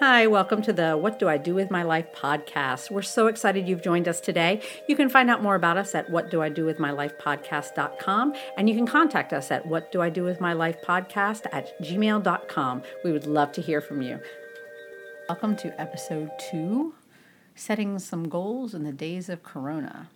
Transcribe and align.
Hi, 0.00 0.26
welcome 0.28 0.62
to 0.62 0.72
the 0.72 0.96
What 0.96 1.18
Do 1.18 1.28
I 1.28 1.38
Do 1.38 1.56
with 1.56 1.72
My 1.72 1.82
Life 1.82 2.12
podcast. 2.12 2.88
We're 2.88 3.02
so 3.02 3.26
excited 3.26 3.68
you've 3.68 3.82
joined 3.82 4.06
us 4.06 4.20
today. 4.20 4.62
You 4.88 4.94
can 4.94 5.08
find 5.08 5.28
out 5.28 5.42
more 5.42 5.56
about 5.56 5.76
us 5.76 5.92
at 5.92 6.08
whatdoidowithmylifepodcast.com 6.08 8.32
and 8.56 8.68
you 8.68 8.76
can 8.76 8.86
contact 8.86 9.32
us 9.32 9.50
at 9.50 9.66
whatdoidowithmylifepodcast 9.66 11.46
at 11.50 11.76
gmail.com. 11.82 12.82
We 13.02 13.10
would 13.10 13.26
love 13.26 13.50
to 13.50 13.60
hear 13.60 13.80
from 13.80 14.02
you. 14.02 14.20
Welcome 15.28 15.56
to 15.56 15.80
episode 15.80 16.30
two 16.38 16.94
Setting 17.56 17.98
Some 17.98 18.28
Goals 18.28 18.74
in 18.74 18.84
the 18.84 18.92
Days 18.92 19.28
of 19.28 19.42
Corona. 19.42 20.10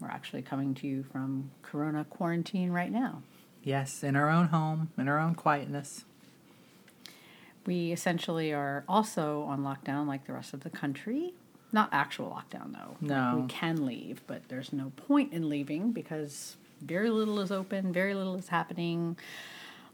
We're 0.00 0.08
actually 0.08 0.42
coming 0.42 0.74
to 0.74 0.88
you 0.88 1.04
from 1.04 1.52
Corona 1.62 2.04
quarantine 2.10 2.72
right 2.72 2.90
now. 2.90 3.22
Yes, 3.62 4.02
in 4.02 4.16
our 4.16 4.28
own 4.28 4.48
home, 4.48 4.90
in 4.98 5.06
our 5.06 5.20
own 5.20 5.36
quietness. 5.36 6.06
We 7.66 7.92
essentially 7.92 8.52
are 8.52 8.84
also 8.88 9.42
on 9.42 9.62
lockdown 9.62 10.06
like 10.06 10.26
the 10.26 10.32
rest 10.32 10.54
of 10.54 10.60
the 10.60 10.70
country. 10.70 11.34
Not 11.72 11.88
actual 11.92 12.30
lockdown 12.30 12.72
though. 12.72 12.96
No. 13.00 13.40
we 13.40 13.46
can 13.48 13.86
leave, 13.86 14.22
but 14.26 14.48
there's 14.48 14.72
no 14.72 14.92
point 14.96 15.32
in 15.32 15.48
leaving 15.48 15.92
because 15.92 16.56
very 16.80 17.10
little 17.10 17.40
is 17.40 17.50
open, 17.50 17.92
very 17.92 18.14
little 18.14 18.34
is 18.36 18.48
happening 18.48 19.16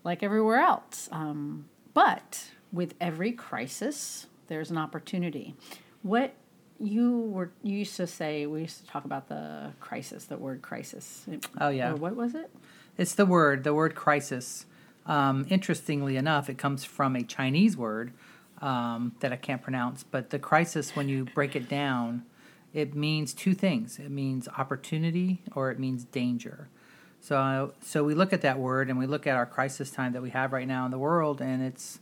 like 0.05 0.23
everywhere 0.23 0.59
else. 0.59 1.09
Um, 1.13 1.69
but 1.95 2.51
with 2.73 2.95
every 3.01 3.33
crisis, 3.33 4.27
there's 4.49 4.71
an 4.71 4.79
opportunity. 4.79 5.55
What 6.03 6.35
you 6.81 7.21
were 7.21 7.51
you 7.63 7.79
used 7.79 7.97
to 7.97 8.07
say 8.07 8.47
we 8.47 8.63
used 8.63 8.81
to 8.81 8.87
talk 8.87 9.05
about 9.05 9.29
the 9.29 9.73
crisis, 9.81 10.25
the 10.27 10.37
word 10.37 10.63
crisis. 10.63 11.27
Oh, 11.61 11.69
yeah. 11.69 11.91
Or 11.91 11.97
what 11.97 12.17
was 12.17 12.35
it? 12.35 12.51
It's 12.97 13.15
the 13.15 13.27
word, 13.27 13.65
the 13.65 13.75
word 13.75 13.95
crisis. 13.95 14.67
Um, 15.09 15.47
interestingly 15.49 16.17
enough, 16.17 16.49
it 16.49 16.59
comes 16.59 16.85
from 16.85 17.17
a 17.17 17.25
Chinese 17.25 17.77
word 17.77 18.13
um, 18.61 19.13
that 19.21 19.33
I 19.33 19.37
can't 19.37 19.63
pronounce, 19.63 20.05
but 20.05 20.31
the 20.31 20.39
crisis, 20.39 20.95
when 20.95 21.09
you 21.09 21.25
break 21.35 21.57
it 21.57 21.69
down, 21.69 22.25
it 22.75 22.95
means 22.95 23.33
two 23.33 23.55
things. 23.55 23.99
It 23.99 24.11
means 24.11 24.47
opportunity 24.59 25.41
or 25.55 25.71
it 25.71 25.79
means 25.79 26.05
danger. 26.05 26.69
So, 27.21 27.73
so 27.81 28.05
we 28.05 28.15
look 28.15 28.33
at 28.33 28.43
that 28.43 28.59
word 28.59 28.91
and 28.91 28.99
we 28.99 29.07
look 29.07 29.27
at 29.27 29.35
our 29.35 29.47
crisis 29.47 29.91
time 29.91 30.13
that 30.13 30.23
we 30.23 30.31
have 30.31 30.53
right 30.53 30.69
now 30.69 30.85
in 30.85 30.91
the 30.91 30.99
world, 30.99 31.41
and 31.41 31.63
it's 31.63 32.01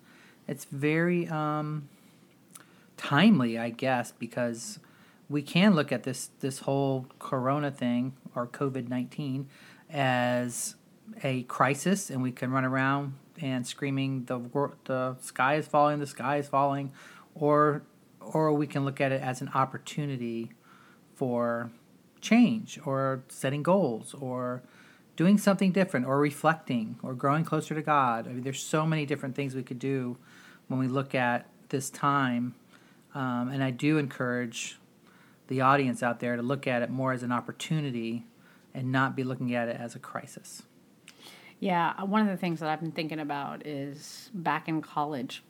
it's 0.49 0.65
very 0.65 1.27
um, 1.29 1.89
timely, 2.97 3.59
I 3.59 3.71
guess, 3.71 4.13
because 4.13 4.79
we 5.29 5.43
can 5.43 5.75
look 5.75 5.91
at 5.91 6.03
this 6.03 6.31
this 6.41 6.61
whole 6.61 7.07
Corona 7.19 7.71
thing 7.71 8.15
or 8.35 8.47
COVID 8.47 8.89
nineteen 8.89 9.49
as 9.91 10.75
a 11.23 11.43
crisis, 11.45 12.11
and 12.11 12.23
we 12.23 12.33
can 12.33 12.51
run 12.51 12.65
around 12.65 13.15
and 13.41 13.67
screaming 13.67 14.25
the 14.25 14.39
the 14.85 15.17
sky 15.21 15.57
is 15.57 15.67
falling, 15.67 15.99
the 16.01 16.07
sky 16.07 16.39
is 16.39 16.49
falling, 16.49 16.93
or 17.35 17.83
or 18.21 18.53
we 18.53 18.67
can 18.67 18.85
look 18.85 19.01
at 19.01 19.13
it 19.13 19.21
as 19.21 19.41
an 19.41 19.51
opportunity 19.55 20.53
for 21.15 21.71
change 22.21 22.79
or 22.85 23.23
setting 23.29 23.63
goals 23.63 24.15
or 24.15 24.63
doing 25.15 25.39
something 25.39 25.73
different 25.73 26.07
or 26.07 26.19
reflecting 26.19 26.99
or 27.03 27.15
growing 27.15 27.45
closer 27.45 27.75
to 27.75 27.83
God. 27.83 28.27
I 28.27 28.33
mean, 28.33 28.43
there's 28.43 28.63
so 28.63 28.85
many 28.85 29.07
different 29.07 29.35
things 29.35 29.55
we 29.55 29.63
could 29.63 29.79
do 29.79 30.17
when 30.69 30.79
we 30.81 30.89
look 30.89 31.15
at 31.15 31.47
this 31.69 31.89
time. 31.89 32.55
Um, 33.15 33.49
and 33.49 33.63
I 33.63 33.71
do 33.71 33.97
encourage 33.97 34.79
the 35.49 35.61
audience 35.61 36.03
out 36.03 36.21
there 36.21 36.37
to 36.37 36.43
look 36.43 36.67
at 36.67 36.83
it 36.83 36.91
more 36.91 37.13
as 37.13 37.23
an 37.23 37.33
opportunity 37.33 38.27
and 38.75 38.93
not 38.93 39.17
be 39.17 39.25
looking 39.25 39.55
at 39.55 39.69
it 39.69 39.77
as 39.81 39.95
a 39.95 39.99
crisis. 39.99 40.63
Yeah, 41.61 41.95
uh, 41.99 42.05
one 42.05 42.21
of 42.21 42.29
the 42.29 42.37
things 42.37 42.61
that 42.61 42.69
I've 42.69 42.81
been 42.81 42.93
thinking 42.93 43.19
about 43.19 43.67
is 43.67 44.31
back 44.35 44.69
in 44.69 44.83
college, 44.83 45.43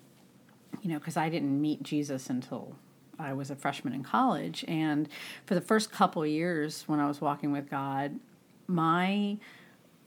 you 0.82 0.90
know, 0.90 0.98
because 0.98 1.16
I 1.16 1.28
didn't 1.28 1.60
meet 1.60 1.82
Jesus 1.82 2.30
until 2.30 2.76
I 3.18 3.32
was 3.32 3.50
a 3.50 3.56
freshman 3.56 3.92
in 3.92 4.04
college. 4.04 4.64
And 4.68 5.08
for 5.46 5.54
the 5.54 5.60
first 5.60 5.90
couple 5.90 6.24
years 6.26 6.84
when 6.86 7.00
I 7.00 7.08
was 7.08 7.20
walking 7.20 7.52
with 7.52 7.68
God, 7.70 8.18
my 8.66 9.38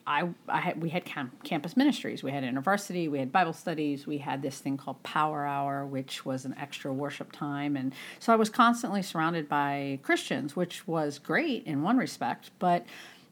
I, 0.09 0.28
I 0.48 0.59
had, 0.59 0.82
we 0.82 0.90
had 0.90 1.06
camp, 1.06 1.44
campus 1.44 1.78
ministries. 1.78 2.24
We 2.24 2.32
had 2.32 2.44
university, 2.44 3.08
we 3.08 3.20
had 3.20 3.32
Bible 3.32 3.54
studies, 3.54 4.08
we 4.08 4.18
had 4.18 4.42
this 4.42 4.58
thing 4.58 4.76
called 4.76 5.04
Power 5.04 5.46
Hour, 5.46 5.86
which 5.86 6.26
was 6.26 6.46
an 6.46 6.56
extra 6.58 6.92
worship 6.92 7.32
time. 7.32 7.76
And 7.76 7.94
so 8.18 8.34
I 8.34 8.36
was 8.36 8.50
constantly 8.50 9.04
surrounded 9.04 9.48
by 9.48 10.00
Christians, 10.02 10.56
which 10.56 10.88
was 10.88 11.20
great 11.20 11.64
in 11.68 11.84
one 11.84 11.98
respect. 11.98 12.50
But 12.58 12.88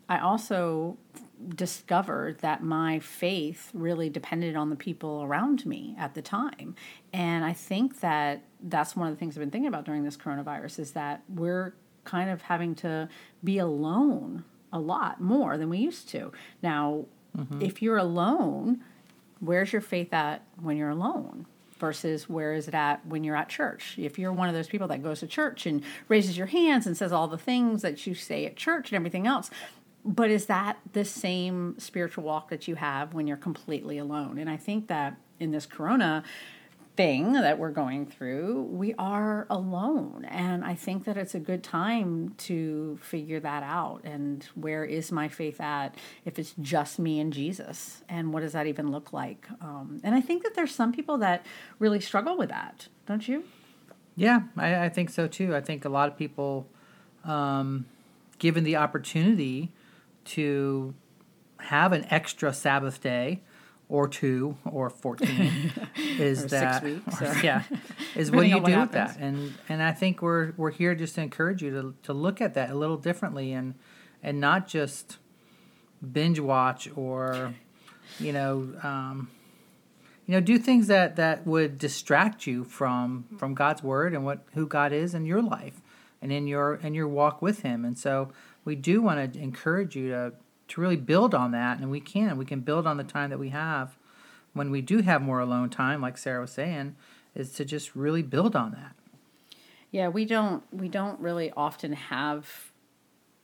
I 0.08 0.20
also 0.20 0.98
discovered 1.50 2.40
that 2.40 2.64
my 2.64 3.00
faith 3.00 3.70
really 3.74 4.10
depended 4.10 4.56
on 4.56 4.70
the 4.70 4.76
people 4.76 5.24
around 5.24 5.66
me 5.66 5.96
at 5.98 6.14
the 6.14 6.22
time. 6.22 6.76
And 7.14 7.46
I 7.46 7.54
think 7.54 8.00
that 8.00 8.44
that's 8.62 8.96
one 8.96 9.08
of 9.08 9.14
the 9.14 9.20
things 9.20 9.36
I've 9.36 9.42
been 9.42 9.52
thinking 9.52 9.68
about 9.68 9.86
during 9.86 10.04
this 10.04 10.18
coronavirus 10.18 10.80
is 10.80 10.92
that 10.92 11.24
we're 11.30 11.74
kind 12.04 12.30
of 12.30 12.42
having 12.44 12.74
to 12.76 13.10
be 13.44 13.58
alone 13.60 14.44
a 14.74 14.80
lot 14.80 15.22
more 15.22 15.58
than 15.58 15.70
we 15.70 15.78
used 15.78 16.10
to. 16.10 16.32
Now, 16.62 17.06
mm-hmm. 17.38 17.62
if 17.62 17.82
you're 17.82 17.98
alone, 17.98 18.82
where's 19.40 19.72
your 19.72 19.82
faith 19.82 20.14
at 20.14 20.44
when 20.62 20.78
you're 20.78 20.90
alone? 20.90 21.46
versus 21.80 22.28
where 22.28 22.54
is 22.54 22.68
it 22.68 22.74
at 22.74 23.06
when 23.06 23.24
you're 23.24 23.36
at 23.36 23.50
church. 23.50 23.96
If 23.98 24.18
you're 24.18 24.34
one 24.34 24.50
of 24.50 24.56
those 24.56 24.68
people 24.68 24.88
that 24.88 25.04
goes 25.04 25.20
to 25.20 25.28
church 25.28 25.66
and 25.66 25.84
raises 26.08 26.38
your 26.38 26.48
hands 26.48 26.88
and 26.88 26.98
says 26.98 27.12
all 27.12 27.28
the 27.28 27.38
things 27.38 27.82
that 27.82 28.08
you 28.08 28.16
say 28.16 28.46
at 28.46 28.56
church 28.56 28.92
and 28.92 28.96
everything 28.96 29.28
else, 29.28 29.50
but 30.08 30.32
is 30.32 30.46
that 30.46 30.80
the 30.94 31.04
same 31.04 31.76
spiritual 31.78 32.24
walk 32.24 32.50
that 32.50 32.68
you 32.68 32.76
have 32.76 33.14
when 33.14 33.28
you're 33.28 33.38
completely 33.38 33.98
alone? 33.98 34.38
And 34.38 34.50
I 34.50 34.56
think 34.56 34.88
that 34.88 35.18
in 35.40 35.52
this 35.52 35.66
corona 35.66 36.24
thing 36.96 37.34
that 37.34 37.60
we're 37.60 37.72
going 37.72 38.08
through, 38.08 38.64
we 38.72 38.96
are 38.98 39.46
alone. 39.50 40.26
And 40.30 40.66
I 40.66 40.74
think 40.74 41.04
that 41.04 41.16
it's 41.16 41.36
a 41.36 41.40
good 41.40 41.64
time 41.64 42.34
to 42.40 42.98
figure 43.04 43.40
that 43.42 43.62
out. 43.62 44.02
And 44.04 44.44
where 44.56 44.84
is 44.84 45.12
my 45.12 45.28
faith 45.28 45.62
at 45.62 45.96
if 46.26 46.40
it's 46.40 46.56
just 46.60 46.98
me 46.98 47.20
and 47.20 47.32
Jesus? 47.32 48.02
And 48.10 48.34
what 48.34 48.40
does 48.40 48.54
that 48.54 48.66
even 48.66 48.90
look 48.90 49.14
like? 49.14 49.46
Um, 49.62 50.00
and 50.04 50.16
I 50.16 50.22
think 50.22 50.44
that 50.44 50.56
there's 50.56 50.74
some 50.74 50.92
people 50.92 51.20
that 51.20 51.46
really 51.78 52.00
struggle 52.00 52.36
with 52.36 52.50
that, 52.50 52.88
don't 53.06 53.28
you? 53.28 53.44
Yeah, 54.16 54.42
I, 54.58 54.86
I 54.86 54.90
think 54.90 55.12
so 55.12 55.28
too. 55.28 55.56
I 55.56 55.62
think 55.62 55.86
a 55.86 55.90
lot 55.90 56.10
of 56.10 56.18
people, 56.18 56.66
um, 57.26 57.86
given 58.40 58.64
the 58.64 58.78
opportunity, 58.78 59.72
to 60.28 60.94
have 61.60 61.92
an 61.94 62.06
extra 62.10 62.54
Sabbath 62.54 63.02
day 63.02 63.42
or 63.90 64.08
two 64.08 64.58
or 64.66 64.90
14 64.90 65.72
is 65.98 66.46
or 66.46 66.48
that 66.48 66.84
weeks, 66.84 67.22
or, 67.22 67.36
yeah 67.44 67.64
is 68.16 68.32
what 68.32 68.42
do 68.42 68.48
you 68.48 68.60
do 68.60 68.80
with 68.80 68.92
that? 68.92 69.18
And 69.18 69.54
and 69.70 69.82
I 69.82 69.94
think 69.94 70.22
we're 70.22 70.54
we're 70.58 70.72
here 70.72 70.94
just 70.96 71.16
to 71.16 71.22
encourage 71.22 71.62
you 71.62 71.72
to 71.72 71.96
to 72.04 72.14
look 72.14 72.42
at 72.42 72.54
that 72.56 72.70
a 72.70 72.76
little 72.76 72.98
differently 72.98 73.54
and 73.54 73.76
and 74.22 74.40
not 74.40 74.68
just 74.68 75.18
binge 76.12 76.40
watch 76.40 76.90
or 76.96 77.56
you 78.20 78.34
know 78.34 78.74
um, 78.84 79.30
you 80.26 80.34
know 80.34 80.42
do 80.42 80.58
things 80.58 80.88
that 80.88 81.16
that 81.16 81.48
would 81.48 81.78
distract 81.78 82.46
you 82.46 82.66
from 82.66 83.26
from 83.38 83.54
God's 83.54 83.82
word 83.82 84.14
and 84.14 84.26
what 84.26 84.44
who 84.54 84.68
God 84.68 84.92
is 84.92 85.14
in 85.14 85.26
your 85.26 85.42
life 85.42 85.82
and 86.22 86.32
in 86.32 86.48
your 86.48 86.76
in 86.76 86.94
your 86.94 87.08
walk 87.08 87.42
with 87.42 87.62
him. 87.62 87.86
And 87.86 87.98
so 87.98 88.32
we 88.68 88.76
do 88.76 89.02
want 89.02 89.34
to 89.34 89.40
encourage 89.40 89.96
you 89.96 90.10
to 90.10 90.34
to 90.68 90.82
really 90.82 90.98
build 90.98 91.34
on 91.34 91.52
that 91.52 91.80
and 91.80 91.90
we 91.90 92.02
can 92.02 92.38
we 92.38 92.44
can 92.44 92.60
build 92.60 92.86
on 92.86 92.98
the 92.98 93.04
time 93.04 93.30
that 93.30 93.40
we 93.40 93.50
have. 93.50 93.98
When 94.52 94.72
we 94.72 94.82
do 94.82 95.02
have 95.02 95.22
more 95.22 95.40
alone 95.40 95.70
time 95.70 96.02
like 96.02 96.18
sarah 96.18 96.42
was 96.42 96.52
saying 96.52 96.98
is 97.34 97.54
to 97.54 97.64
just 97.64 97.96
really 97.96 98.22
build 98.22 98.58
on 98.58 98.72
that. 98.72 98.94
Yeah 99.90 100.10
we 100.10 100.26
don't 100.26 100.64
we 100.74 100.90
don't 100.90 101.18
really 101.22 101.50
often 101.56 101.94
have 101.94 102.74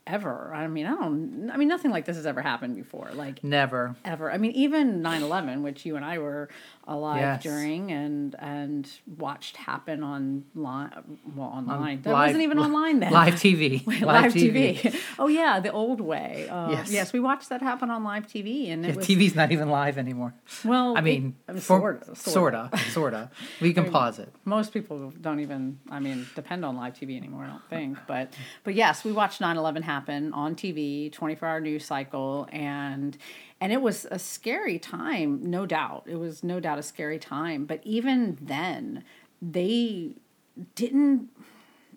ever. 0.05 0.53
I 0.53 0.67
mean, 0.67 0.85
I 0.85 0.91
don't. 0.91 1.49
I 1.51 1.57
mean, 1.57 1.67
nothing 1.67 1.91
like 1.91 2.05
this 2.05 2.17
has 2.17 2.25
ever 2.25 2.41
happened 2.41 2.75
before. 2.75 3.09
Like 3.13 3.43
never 3.43 3.95
ever. 4.03 4.31
I 4.31 4.37
mean, 4.37 4.51
even 4.51 5.01
9-11, 5.01 5.61
which 5.61 5.85
you 5.85 5.95
and 5.95 6.03
I 6.03 6.17
were 6.17 6.49
alive 6.85 7.21
yes. 7.21 7.43
during 7.43 7.91
and 7.91 8.35
and 8.39 8.89
watched 9.17 9.57
happen 9.57 10.03
online. 10.03 11.19
Well, 11.35 11.47
online. 11.47 12.01
that 12.01 12.11
live, 12.11 12.27
wasn't 12.27 12.44
even 12.44 12.59
online 12.67 13.00
then. 13.00 13.11
Live 13.11 13.35
TV. 13.35 13.85
live, 13.88 14.01
live 14.01 14.33
TV. 14.33 14.75
TV. 14.75 15.00
oh 15.19 15.27
yeah, 15.27 15.59
the 15.59 15.71
old 15.71 16.01
way. 16.01 16.47
Uh, 16.49 16.71
yes. 16.71 16.91
Yes, 16.91 17.13
we 17.13 17.19
watched 17.19 17.49
that 17.49 17.61
happen 17.61 17.89
on 17.89 18.03
live 18.03 18.27
TV, 18.27 18.71
and 18.71 18.85
yeah, 18.85 18.95
was, 18.95 19.07
TV's 19.07 19.35
not 19.35 19.51
even 19.51 19.69
live 19.69 19.97
anymore. 19.97 20.33
Well, 20.65 20.97
I 20.97 21.01
mean, 21.01 21.35
it, 21.47 21.61
sort 21.61 22.07
of, 22.07 22.17
sorta, 22.17 22.69
sorta. 22.91 23.31
We 23.61 23.73
can 23.73 23.83
I 23.83 23.85
mean, 23.85 23.94
pause 23.94 24.19
it. 24.19 24.33
Most 24.45 24.73
people 24.73 25.13
don't 25.21 25.39
even. 25.39 25.79
I 25.89 25.99
mean, 25.99 26.27
depend 26.35 26.65
on 26.65 26.75
live 26.75 26.94
TV 26.94 27.15
anymore. 27.15 27.45
I 27.45 27.47
don't 27.47 27.69
think, 27.69 27.97
but 28.07 28.33
but 28.63 28.75
yes, 28.75 29.03
we 29.03 29.11
watched 29.11 29.41
9-11 29.41 29.83
happen 29.83 29.93
happen 29.94 30.34
on 30.34 30.56
TV, 30.56 31.12
24 31.12 31.48
hour 31.48 31.60
news 31.60 31.86
cycle, 31.86 32.48
and 32.51 33.18
and 33.62 33.72
it 33.72 33.81
was 33.81 34.06
a 34.12 34.19
scary 34.19 34.80
time, 34.80 35.40
no 35.50 35.66
doubt. 35.66 36.04
It 36.07 36.18
was 36.18 36.44
no 36.44 36.60
doubt 36.60 36.80
a 36.80 36.84
scary 36.84 37.19
time. 37.19 37.66
But 37.66 37.81
even 37.84 38.38
then, 38.42 39.04
they 39.42 40.16
didn't. 40.75 41.30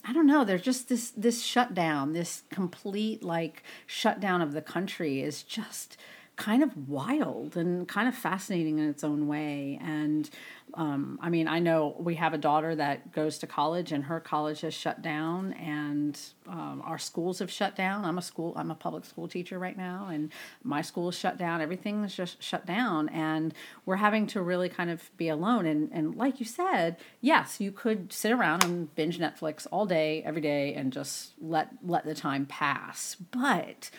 I 0.04 0.12
don't 0.12 0.26
know. 0.26 0.44
There's 0.44 0.62
just 0.62 0.88
this 0.88 1.10
this 1.10 1.42
shutdown, 1.42 2.12
this 2.12 2.42
complete 2.50 3.22
like 3.22 3.62
shutdown 3.86 4.42
of 4.42 4.52
the 4.52 4.62
country 4.62 5.20
is 5.20 5.42
just 5.42 5.96
kind 6.36 6.62
of 6.62 6.88
wild 6.88 7.56
and 7.56 7.88
kind 7.88 8.06
of 8.06 8.14
fascinating 8.14 8.78
in 8.78 8.88
its 8.88 9.02
own 9.02 9.26
way. 9.26 9.78
And 9.82 10.28
um, 10.74 11.18
I 11.22 11.30
mean, 11.30 11.48
I 11.48 11.60
know 11.60 11.96
we 11.98 12.16
have 12.16 12.34
a 12.34 12.38
daughter 12.38 12.74
that 12.74 13.12
goes 13.12 13.38
to 13.38 13.46
college, 13.46 13.92
and 13.92 14.04
her 14.04 14.20
college 14.20 14.60
has 14.60 14.74
shut 14.74 15.00
down, 15.00 15.54
and 15.54 16.18
um, 16.46 16.82
our 16.84 16.98
schools 16.98 17.38
have 17.38 17.50
shut 17.50 17.74
down. 17.74 18.04
I'm 18.04 18.18
a 18.18 18.22
school, 18.22 18.52
I'm 18.56 18.70
a 18.70 18.74
public 18.74 19.06
school 19.06 19.28
teacher 19.28 19.58
right 19.58 19.76
now, 19.76 20.08
and 20.12 20.30
my 20.62 20.82
school 20.82 21.08
is 21.08 21.16
shut 21.16 21.38
down. 21.38 21.62
Everything 21.62 22.04
is 22.04 22.14
just 22.14 22.42
shut 22.42 22.66
down, 22.66 23.08
and 23.08 23.54
we're 23.86 23.96
having 23.96 24.26
to 24.28 24.42
really 24.42 24.68
kind 24.68 24.90
of 24.90 25.10
be 25.16 25.28
alone. 25.28 25.64
And 25.64 25.90
and 25.92 26.14
like 26.16 26.38
you 26.38 26.46
said, 26.46 26.96
yes, 27.22 27.60
you 27.60 27.72
could 27.72 28.12
sit 28.12 28.32
around 28.32 28.62
and 28.64 28.94
binge 28.94 29.18
Netflix 29.18 29.66
all 29.70 29.86
day, 29.86 30.22
every 30.24 30.42
day, 30.42 30.74
and 30.74 30.92
just 30.92 31.32
let 31.40 31.70
let 31.82 32.04
the 32.04 32.14
time 32.14 32.44
pass, 32.44 33.16
but 33.30 33.90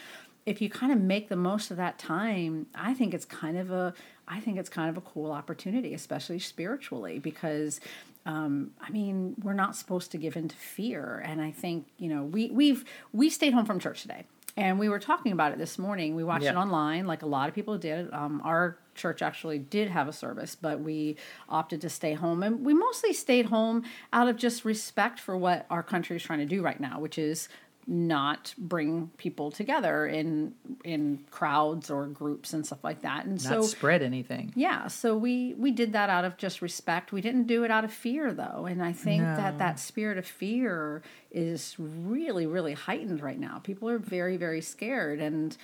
if 0.47 0.61
you 0.61 0.69
kind 0.69 0.93
of 0.93 0.99
make 1.01 1.27
the 1.27 1.35
most 1.35 1.71
of 1.71 1.77
that 1.77 1.99
time, 1.99 2.67
I 2.73 2.93
think 2.93 3.13
it's 3.13 3.25
kind 3.25 3.57
of 3.57 3.69
a 3.69 3.93
I 4.29 4.39
think 4.39 4.57
it's 4.57 4.69
kind 4.69 4.89
of 4.89 4.97
a 4.97 5.01
cool 5.01 5.31
opportunity, 5.31 5.93
especially 5.93 6.39
spiritually, 6.39 7.19
because 7.19 7.79
um, 8.25 8.71
I 8.81 8.89
mean 8.89 9.35
we're 9.43 9.53
not 9.53 9.75
supposed 9.75 10.09
to 10.11 10.17
give 10.17 10.37
in 10.37 10.47
to 10.47 10.55
fear, 10.55 11.21
and 11.25 11.41
I 11.41 11.51
think 11.51 11.87
you 11.97 12.07
know 12.09 12.23
we 12.23 12.49
we've 12.49 12.85
we 13.11 13.29
stayed 13.29 13.53
home 13.53 13.65
from 13.65 13.77
church 13.79 14.01
today, 14.03 14.23
and 14.55 14.79
we 14.79 14.87
were 14.87 14.99
talking 14.99 15.33
about 15.33 15.51
it 15.51 15.57
this 15.57 15.77
morning. 15.77 16.15
We 16.15 16.23
watched 16.23 16.45
Yeah. 16.45 16.53
it 16.53 16.55
online, 16.55 17.07
like 17.07 17.23
a 17.23 17.27
lot 17.27 17.49
of 17.49 17.53
people 17.53 17.77
did. 17.77 18.11
Um, 18.13 18.41
our 18.45 18.77
church 18.95 19.21
actually 19.21 19.59
did 19.59 19.89
have 19.89 20.07
a 20.07 20.13
service, 20.13 20.55
but 20.55 20.79
we 20.79 21.17
opted 21.49 21.81
to 21.81 21.89
stay 21.89 22.13
home, 22.13 22.41
and 22.41 22.65
we 22.65 22.73
mostly 22.73 23.11
stayed 23.11 23.47
home 23.47 23.83
out 24.13 24.29
of 24.29 24.37
just 24.37 24.63
respect 24.63 25.19
for 25.19 25.35
what 25.37 25.65
our 25.69 25.83
country 25.83 26.15
is 26.15 26.23
trying 26.23 26.39
to 26.39 26.45
do 26.45 26.61
right 26.61 26.79
now, 26.79 27.01
which 27.01 27.17
is 27.19 27.49
not 27.89 28.53
bring 28.57 29.09
people 29.17 29.49
together 29.49 30.05
in 30.05 30.53
in 30.83 31.23
crowds 31.31 31.89
or 31.89 32.05
groups 32.07 32.51
and 32.53 32.65
stuff 32.65 32.83
like 32.83 33.01
that. 33.03 33.25
And 33.25 33.41
Not 33.41 33.49
so 33.49 33.61
spread 33.61 34.01
anything. 34.03 34.51
yeah, 34.55 34.87
so 34.87 35.15
we 35.15 35.53
we 35.57 35.71
did 35.71 35.93
that 35.93 36.09
out 36.09 36.25
of 36.25 36.35
just 36.37 36.61
respect. 36.61 37.13
We 37.13 37.21
didn't 37.21 37.47
do 37.47 37.63
it 37.63 37.71
out 37.71 37.85
of 37.85 37.93
fear 37.93 38.33
though, 38.33 38.65
and 38.65 38.83
I 38.83 38.91
think 38.91 39.23
that 39.23 39.57
that 39.59 39.79
spirit 39.79 40.17
of 40.17 40.25
fear 40.25 41.01
is 41.31 41.75
really 41.79 42.45
really 42.45 42.73
heightened 42.73 43.21
right 43.21 43.39
now. 43.39 43.59
People 43.59 43.87
are 43.89 43.99
very 43.99 44.35
very 44.35 44.61
scared, 44.61 45.21
and 45.21 45.55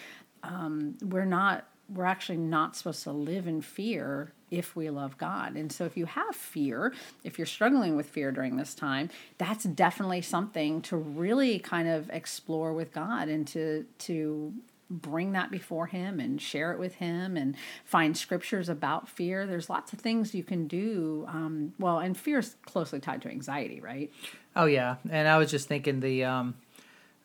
um, 0.43 0.97
we're 1.01 1.25
not. 1.25 1.67
We're 1.93 2.05
actually 2.05 2.37
not 2.37 2.75
supposed 2.75 3.03
to 3.03 3.11
live 3.11 3.47
in 3.47 3.61
fear 3.61 4.31
if 4.51 4.75
we 4.75 4.89
love 4.89 5.17
God. 5.17 5.55
And 5.55 5.71
so 5.71 5.85
if 5.85 5.97
you 5.97 6.05
have 6.05 6.35
fear, 6.35 6.93
if 7.23 7.37
you're 7.37 7.47
struggling 7.47 7.95
with 7.95 8.07
fear 8.07 8.31
during 8.31 8.55
this 8.55 8.75
time, 8.75 9.09
that's 9.37 9.63
definitely 9.63 10.21
something 10.21 10.81
to 10.83 10.97
really 10.97 11.59
kind 11.59 11.87
of 11.87 12.09
explore 12.11 12.73
with 12.73 12.93
God 12.93 13.29
and 13.29 13.47
to 13.47 13.85
to 13.99 14.53
bring 14.89 15.31
that 15.31 15.49
before 15.49 15.87
him 15.87 16.19
and 16.19 16.39
share 16.39 16.71
it 16.71 16.77
with 16.77 16.95
him 16.95 17.35
and 17.35 17.55
find 17.83 18.15
scriptures 18.15 18.69
about 18.69 19.09
fear. 19.09 19.47
There's 19.47 19.69
lots 19.69 19.91
of 19.91 19.99
things 19.99 20.35
you 20.35 20.43
can 20.43 20.67
do 20.67 21.25
um, 21.27 21.73
well 21.79 21.97
and 21.97 22.15
fear 22.15 22.39
is 22.39 22.55
closely 22.65 22.99
tied 22.99 23.21
to 23.23 23.29
anxiety 23.29 23.81
right? 23.81 24.11
Oh 24.55 24.65
yeah, 24.65 24.97
and 25.09 25.27
I 25.27 25.37
was 25.37 25.49
just 25.49 25.67
thinking 25.67 25.99
the 25.99 26.25
um, 26.25 26.53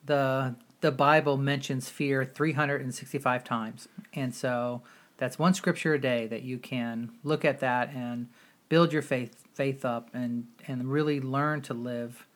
the 0.07 0.55
the 0.81 0.93
Bible 0.93 1.37
mentions 1.37 1.89
fear 1.89 2.25
365 2.25 3.45
times, 3.45 3.89
and 4.15 4.35
so 4.35 4.83
that's 5.17 5.39
one 5.39 5.55
scripture 5.55 5.95
a 5.95 6.01
day 6.01 6.27
that 6.27 6.43
you 6.43 6.59
can 6.59 7.11
look 7.25 7.45
at 7.45 7.61
that 7.61 7.93
and 7.93 8.29
build 8.69 8.93
your 8.93 9.03
faith 9.03 9.45
faith 9.53 9.85
up 9.85 10.09
and 10.15 10.47
and 10.67 10.91
really 10.91 11.21
learn 11.21 11.61
to 11.63 11.75
live 11.75 12.27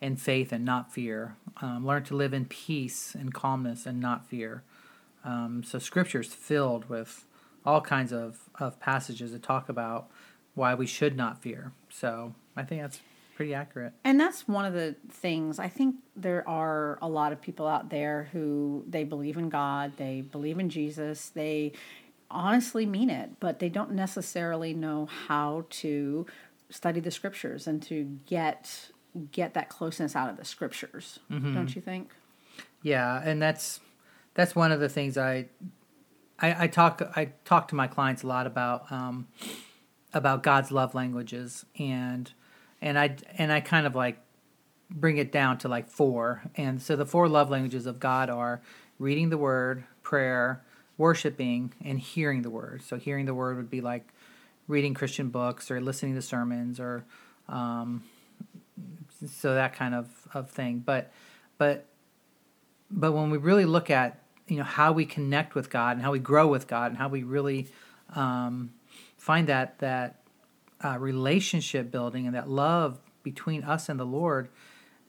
in 0.00 0.16
faith 0.16 0.52
and 0.52 0.64
not 0.64 0.92
fear. 0.92 1.36
Um, 1.60 1.86
learn 1.86 2.04
to 2.04 2.16
live 2.16 2.32
in 2.32 2.46
peace 2.46 3.14
and 3.14 3.34
calmness 3.34 3.86
and 3.86 4.00
not 4.00 4.26
fear. 4.26 4.62
Um, 5.24 5.62
so 5.62 5.78
scripture's 5.78 6.32
filled 6.32 6.88
with 6.88 7.26
all 7.64 7.80
kinds 7.80 8.12
of, 8.12 8.48
of 8.58 8.80
passages 8.80 9.32
that 9.32 9.42
talk 9.42 9.68
about 9.68 10.08
why 10.54 10.74
we 10.74 10.86
should 10.86 11.16
not 11.16 11.42
fear. 11.42 11.72
So 11.90 12.34
I 12.56 12.62
think 12.62 12.80
that's 12.80 13.00
pretty 13.40 13.54
accurate. 13.54 13.94
and 14.04 14.20
that's 14.20 14.46
one 14.46 14.66
of 14.66 14.74
the 14.74 14.94
things 15.10 15.58
i 15.58 15.66
think 15.66 15.96
there 16.14 16.46
are 16.46 16.98
a 17.00 17.08
lot 17.08 17.32
of 17.32 17.40
people 17.40 17.66
out 17.66 17.88
there 17.88 18.28
who 18.32 18.84
they 18.86 19.02
believe 19.02 19.38
in 19.38 19.48
god 19.48 19.92
they 19.96 20.20
believe 20.20 20.58
in 20.58 20.68
jesus 20.68 21.30
they 21.30 21.72
honestly 22.30 22.84
mean 22.84 23.08
it 23.08 23.30
but 23.40 23.58
they 23.58 23.70
don't 23.70 23.92
necessarily 23.92 24.74
know 24.74 25.06
how 25.26 25.64
to 25.70 26.26
study 26.68 27.00
the 27.00 27.10
scriptures 27.10 27.66
and 27.66 27.82
to 27.82 28.04
get 28.26 28.90
get 29.32 29.54
that 29.54 29.70
closeness 29.70 30.14
out 30.14 30.28
of 30.28 30.36
the 30.36 30.44
scriptures 30.44 31.18
don't 31.30 31.74
you 31.74 31.80
think 31.80 32.10
Yeah, 32.82 33.20
and 33.24 33.40
that's 33.40 33.80
that's 34.34 34.54
one 34.54 34.70
of 34.70 34.80
the 34.80 34.88
things 34.88 35.16
I 35.16 35.46
I, 36.38 36.64
I 36.64 36.66
talk 36.66 37.02
I 37.16 37.32
talk 37.44 37.68
to 37.68 37.74
my 37.74 37.86
clients 37.86 38.22
a 38.22 38.26
lot 38.26 38.46
about 38.46 38.90
um, 38.92 39.28
about 40.12 40.42
God's 40.42 40.70
love 40.70 40.94
languages 40.94 41.64
and 41.78 42.32
and 42.80 42.98
I 42.98 43.16
and 43.36 43.52
I 43.52 43.60
kind 43.60 43.86
of 43.86 43.94
like 43.94 44.18
bring 44.90 45.18
it 45.18 45.30
down 45.30 45.58
to 45.58 45.68
like 45.68 45.88
four. 45.88 46.42
And 46.56 46.82
so 46.82 46.96
the 46.96 47.06
four 47.06 47.28
love 47.28 47.50
languages 47.50 47.86
of 47.86 48.00
God 48.00 48.28
are 48.28 48.60
reading 48.98 49.30
the 49.30 49.38
word, 49.38 49.84
prayer, 50.02 50.62
worshiping, 50.98 51.72
and 51.84 51.98
hearing 51.98 52.42
the 52.42 52.50
word. 52.50 52.82
So 52.82 52.96
hearing 52.96 53.26
the 53.26 53.34
word 53.34 53.56
would 53.56 53.70
be 53.70 53.80
like 53.80 54.08
reading 54.66 54.94
Christian 54.94 55.28
books 55.28 55.70
or 55.70 55.80
listening 55.80 56.14
to 56.14 56.22
sermons 56.22 56.80
or 56.80 57.04
um, 57.48 58.02
so 59.28 59.54
that 59.54 59.74
kind 59.74 59.94
of, 59.94 60.08
of 60.34 60.50
thing. 60.50 60.78
But 60.78 61.12
but 61.58 61.86
but 62.90 63.12
when 63.12 63.30
we 63.30 63.38
really 63.38 63.64
look 63.64 63.90
at 63.90 64.18
you 64.48 64.56
know 64.56 64.64
how 64.64 64.92
we 64.92 65.06
connect 65.06 65.54
with 65.54 65.70
God 65.70 65.96
and 65.96 66.02
how 66.02 66.12
we 66.12 66.18
grow 66.18 66.48
with 66.48 66.66
God 66.66 66.90
and 66.90 66.98
how 66.98 67.08
we 67.08 67.22
really 67.22 67.68
um, 68.14 68.72
find 69.16 69.48
that 69.48 69.78
that 69.78 70.19
uh, 70.84 70.98
relationship 70.98 71.90
building 71.90 72.26
and 72.26 72.34
that 72.34 72.48
love 72.48 72.98
between 73.22 73.62
us 73.64 73.88
and 73.88 74.00
the 74.00 74.04
Lord 74.04 74.48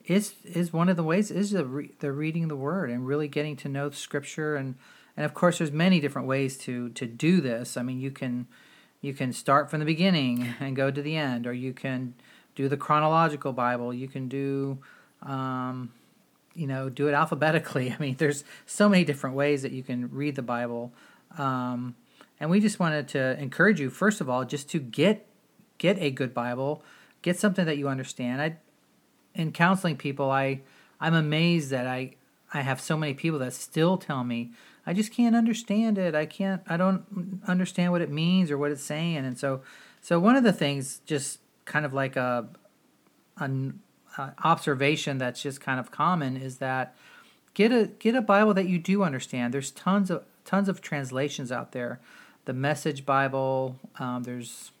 is 0.04 0.34
is 0.44 0.72
one 0.72 0.88
of 0.88 0.96
the 0.96 1.02
ways 1.02 1.30
is 1.30 1.52
the 1.52 1.64
re- 1.64 1.92
the 2.00 2.12
reading 2.12 2.48
the 2.48 2.56
Word 2.56 2.90
and 2.90 3.06
really 3.06 3.28
getting 3.28 3.56
to 3.56 3.68
know 3.68 3.90
Scripture 3.90 4.56
and 4.56 4.74
and 5.16 5.24
of 5.24 5.34
course 5.34 5.58
there's 5.58 5.72
many 5.72 6.00
different 6.00 6.28
ways 6.28 6.56
to 6.58 6.90
to 6.90 7.06
do 7.06 7.40
this. 7.40 7.76
I 7.76 7.82
mean 7.82 8.00
you 8.00 8.10
can 8.10 8.46
you 9.00 9.12
can 9.14 9.32
start 9.32 9.70
from 9.70 9.80
the 9.80 9.86
beginning 9.86 10.54
and 10.60 10.76
go 10.76 10.90
to 10.90 11.02
the 11.02 11.16
end, 11.16 11.46
or 11.46 11.52
you 11.52 11.72
can 11.72 12.14
do 12.54 12.68
the 12.68 12.76
chronological 12.76 13.52
Bible. 13.52 13.92
You 13.92 14.08
can 14.08 14.28
do 14.28 14.78
um, 15.22 15.92
you 16.54 16.66
know 16.66 16.88
do 16.88 17.08
it 17.08 17.12
alphabetically. 17.12 17.92
I 17.98 17.98
mean 17.98 18.16
there's 18.18 18.44
so 18.66 18.88
many 18.88 19.04
different 19.04 19.36
ways 19.36 19.62
that 19.62 19.72
you 19.72 19.82
can 19.82 20.10
read 20.10 20.36
the 20.36 20.42
Bible. 20.42 20.92
Um, 21.38 21.96
and 22.40 22.50
we 22.50 22.60
just 22.60 22.80
wanted 22.80 23.08
to 23.08 23.40
encourage 23.40 23.80
you 23.80 23.88
first 23.88 24.20
of 24.20 24.28
all 24.28 24.44
just 24.44 24.68
to 24.70 24.80
get 24.80 25.26
get 25.82 25.98
a 25.98 26.12
good 26.12 26.32
Bible, 26.32 26.84
get 27.22 27.36
something 27.36 27.66
that 27.66 27.76
you 27.76 27.88
understand. 27.88 28.40
I 28.40 28.56
in 29.34 29.50
counseling 29.50 29.96
people, 29.96 30.30
I 30.30 30.60
I'm 31.00 31.14
amazed 31.14 31.70
that 31.70 31.86
I 31.88 32.14
I 32.54 32.60
have 32.60 32.80
so 32.80 32.96
many 32.96 33.14
people 33.14 33.40
that 33.40 33.52
still 33.52 33.98
tell 33.98 34.22
me 34.22 34.52
I 34.86 34.92
just 34.92 35.12
can't 35.12 35.34
understand 35.34 35.98
it. 35.98 36.14
I 36.14 36.26
can't 36.26 36.62
I 36.68 36.76
don't 36.76 37.42
understand 37.48 37.90
what 37.90 38.00
it 38.00 38.10
means 38.10 38.50
or 38.50 38.56
what 38.56 38.70
it's 38.70 38.82
saying. 38.82 39.16
And 39.16 39.36
so 39.36 39.62
so 40.00 40.20
one 40.20 40.36
of 40.36 40.44
the 40.44 40.52
things 40.52 41.00
just 41.04 41.40
kind 41.64 41.84
of 41.84 41.92
like 41.92 42.14
a 42.14 42.48
an 43.38 43.80
uh, 44.16 44.30
observation 44.44 45.18
that's 45.18 45.42
just 45.42 45.60
kind 45.60 45.80
of 45.80 45.90
common 45.90 46.36
is 46.36 46.58
that 46.58 46.94
get 47.54 47.72
a 47.72 47.86
get 47.98 48.14
a 48.14 48.22
Bible 48.22 48.54
that 48.54 48.68
you 48.68 48.78
do 48.78 49.02
understand. 49.02 49.52
There's 49.52 49.72
tons 49.72 50.12
of 50.12 50.24
tons 50.44 50.68
of 50.68 50.80
translations 50.80 51.50
out 51.50 51.72
there. 51.72 51.98
The 52.44 52.52
Message 52.52 53.06
Bible, 53.06 53.78
um, 54.00 54.24
there's 54.24 54.71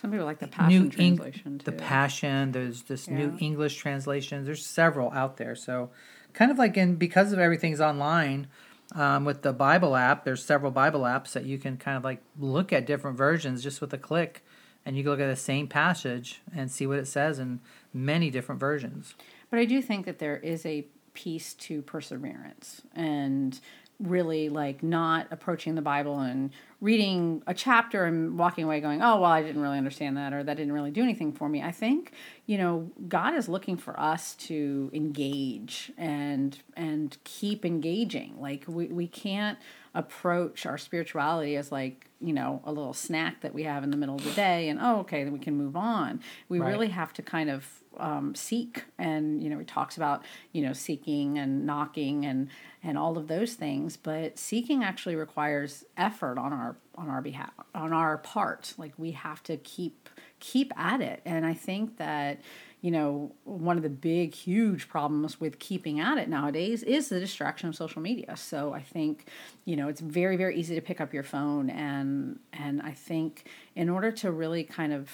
some 0.00 0.10
people 0.10 0.26
like 0.26 0.38
the 0.38 0.48
passion 0.48 0.82
Eng- 0.82 0.90
translation 0.90 1.58
too 1.58 1.64
the 1.64 1.72
Passion. 1.72 2.52
There's 2.52 2.82
this 2.82 3.08
new 3.08 3.36
English 3.40 3.76
translation. 3.76 4.44
There's 4.44 4.64
several 4.64 5.10
out 5.12 5.36
there. 5.36 5.54
So, 5.54 5.90
kind 6.32 6.50
of 6.50 6.58
like 6.58 6.76
in 6.76 6.96
because 6.96 7.32
of 7.32 7.38
everything's 7.38 7.80
online 7.80 8.48
um, 8.94 9.24
with 9.24 9.42
the 9.42 9.52
Bible 9.52 9.96
app. 9.96 10.24
There's 10.24 10.44
several 10.44 10.72
Bible 10.72 11.02
apps 11.02 11.32
that 11.32 11.44
you 11.44 11.58
can 11.58 11.76
kind 11.76 11.96
of 11.96 12.04
like 12.04 12.20
look 12.38 12.72
at 12.72 12.86
different 12.86 13.16
versions 13.16 13.62
just 13.62 13.80
with 13.80 13.92
a 13.92 13.98
click, 13.98 14.44
and 14.84 14.96
you 14.96 15.02
can 15.02 15.12
look 15.12 15.20
at 15.20 15.28
the 15.28 15.36
same 15.36 15.68
passage 15.68 16.42
and 16.54 16.70
see 16.70 16.86
what 16.86 16.98
it 16.98 17.06
says 17.06 17.38
in 17.38 17.60
many 17.92 18.30
different 18.30 18.60
versions. 18.60 19.14
But 19.50 19.58
I 19.58 19.64
do 19.64 19.80
think 19.80 20.06
that 20.06 20.18
there 20.18 20.36
is 20.36 20.66
a 20.66 20.86
piece 21.14 21.54
to 21.54 21.80
perseverance 21.82 22.82
and 22.92 23.60
really 24.00 24.48
like 24.48 24.82
not 24.82 25.26
approaching 25.30 25.74
the 25.74 25.82
Bible 25.82 26.18
and 26.18 26.50
reading 26.80 27.42
a 27.46 27.54
chapter 27.54 28.04
and 28.04 28.36
walking 28.38 28.64
away 28.64 28.80
going, 28.80 29.00
oh, 29.00 29.20
well, 29.20 29.30
I 29.30 29.42
didn't 29.42 29.62
really 29.62 29.78
understand 29.78 30.16
that 30.16 30.32
or 30.32 30.42
that 30.42 30.56
didn't 30.56 30.72
really 30.72 30.90
do 30.90 31.02
anything 31.02 31.32
for 31.32 31.48
me. 31.48 31.62
I 31.62 31.70
think, 31.70 32.12
you 32.46 32.58
know, 32.58 32.90
God 33.08 33.34
is 33.34 33.48
looking 33.48 33.76
for 33.76 33.98
us 33.98 34.34
to 34.36 34.90
engage 34.92 35.92
and 35.96 36.58
and 36.76 37.16
keep 37.24 37.64
engaging. 37.64 38.34
Like 38.40 38.64
we, 38.66 38.86
we 38.88 39.06
can't 39.06 39.58
approach 39.94 40.66
our 40.66 40.76
spirituality 40.76 41.56
as 41.56 41.70
like 41.70 42.10
you 42.20 42.32
know 42.32 42.60
a 42.64 42.72
little 42.72 42.92
snack 42.92 43.40
that 43.42 43.54
we 43.54 43.62
have 43.62 43.84
in 43.84 43.90
the 43.92 43.96
middle 43.96 44.16
of 44.16 44.24
the 44.24 44.32
day 44.32 44.68
and 44.68 44.80
oh 44.82 44.98
okay 45.00 45.22
then 45.22 45.32
we 45.32 45.38
can 45.38 45.54
move 45.56 45.76
on 45.76 46.20
we 46.48 46.58
Right. 46.58 46.70
really 46.72 46.88
have 46.88 47.12
to 47.12 47.22
kind 47.22 47.48
of 47.48 47.83
um, 47.98 48.34
seek. 48.34 48.84
And 48.98 49.42
you 49.42 49.50
know 49.50 49.58
he 49.58 49.64
talks 49.64 49.96
about 49.96 50.24
you 50.52 50.62
know 50.62 50.72
seeking 50.72 51.38
and 51.38 51.66
knocking 51.66 52.24
and 52.24 52.48
and 52.82 52.98
all 52.98 53.16
of 53.18 53.28
those 53.28 53.54
things. 53.54 53.96
But 53.96 54.38
seeking 54.38 54.84
actually 54.84 55.16
requires 55.16 55.84
effort 55.96 56.38
on 56.38 56.52
our 56.52 56.76
on 56.96 57.08
our 57.08 57.22
behalf 57.22 57.50
on 57.74 57.92
our 57.92 58.18
part. 58.18 58.74
Like 58.78 58.92
we 58.98 59.12
have 59.12 59.42
to 59.44 59.56
keep 59.58 60.08
keep 60.40 60.72
at 60.76 61.00
it. 61.00 61.22
And 61.24 61.46
i 61.46 61.54
think 61.54 61.96
that 61.96 62.40
you 62.80 62.90
know 62.90 63.32
one 63.44 63.78
of 63.78 63.82
the 63.82 63.88
big 63.88 64.34
huge 64.34 64.88
problems 64.88 65.40
with 65.40 65.58
keeping 65.58 66.00
at 66.00 66.18
it 66.18 66.28
nowadays 66.28 66.82
is 66.82 67.08
the 67.08 67.18
distraction 67.18 67.68
of 67.68 67.74
social 67.74 68.02
media. 68.02 68.36
So 68.36 68.72
i 68.74 68.80
think 68.80 69.28
you 69.64 69.76
know 69.76 69.88
it's 69.88 70.00
very 70.00 70.36
very 70.36 70.56
easy 70.56 70.74
to 70.74 70.80
pick 70.80 71.00
up 71.00 71.14
your 71.14 71.22
phone. 71.22 71.70
And 71.70 72.38
and 72.52 72.82
i 72.82 72.92
think 72.92 73.48
in 73.74 73.88
order 73.88 74.12
to 74.12 74.30
really 74.30 74.64
kind 74.64 74.92
of 74.92 75.10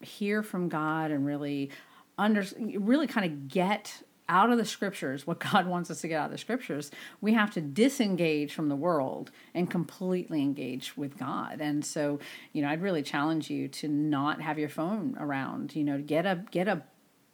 hear 0.00 0.42
from 0.42 0.68
God 0.68 1.10
and 1.10 1.26
really 1.26 1.70
under 2.18 2.44
really 2.76 3.06
kind 3.06 3.24
of 3.24 3.48
get 3.48 4.02
out 4.28 4.50
of 4.50 4.58
the 4.58 4.64
scriptures 4.64 5.26
what 5.26 5.38
God 5.52 5.66
wants 5.66 5.90
us 5.90 6.00
to 6.02 6.08
get 6.08 6.20
out 6.20 6.26
of 6.26 6.32
the 6.32 6.38
scriptures, 6.38 6.90
we 7.20 7.32
have 7.34 7.50
to 7.52 7.60
disengage 7.60 8.52
from 8.52 8.68
the 8.68 8.76
world 8.76 9.30
and 9.54 9.70
completely 9.70 10.42
engage 10.42 10.96
with 10.96 11.18
God. 11.18 11.60
And 11.60 11.84
so, 11.84 12.18
you 12.52 12.62
know, 12.62 12.68
I'd 12.68 12.82
really 12.82 13.02
challenge 13.02 13.50
you 13.50 13.68
to 13.68 13.88
not 13.88 14.40
have 14.40 14.58
your 14.58 14.68
phone 14.68 15.16
around, 15.18 15.74
you 15.74 15.84
know, 15.84 15.98
get 15.98 16.26
a 16.26 16.44
get 16.50 16.68
a 16.68 16.82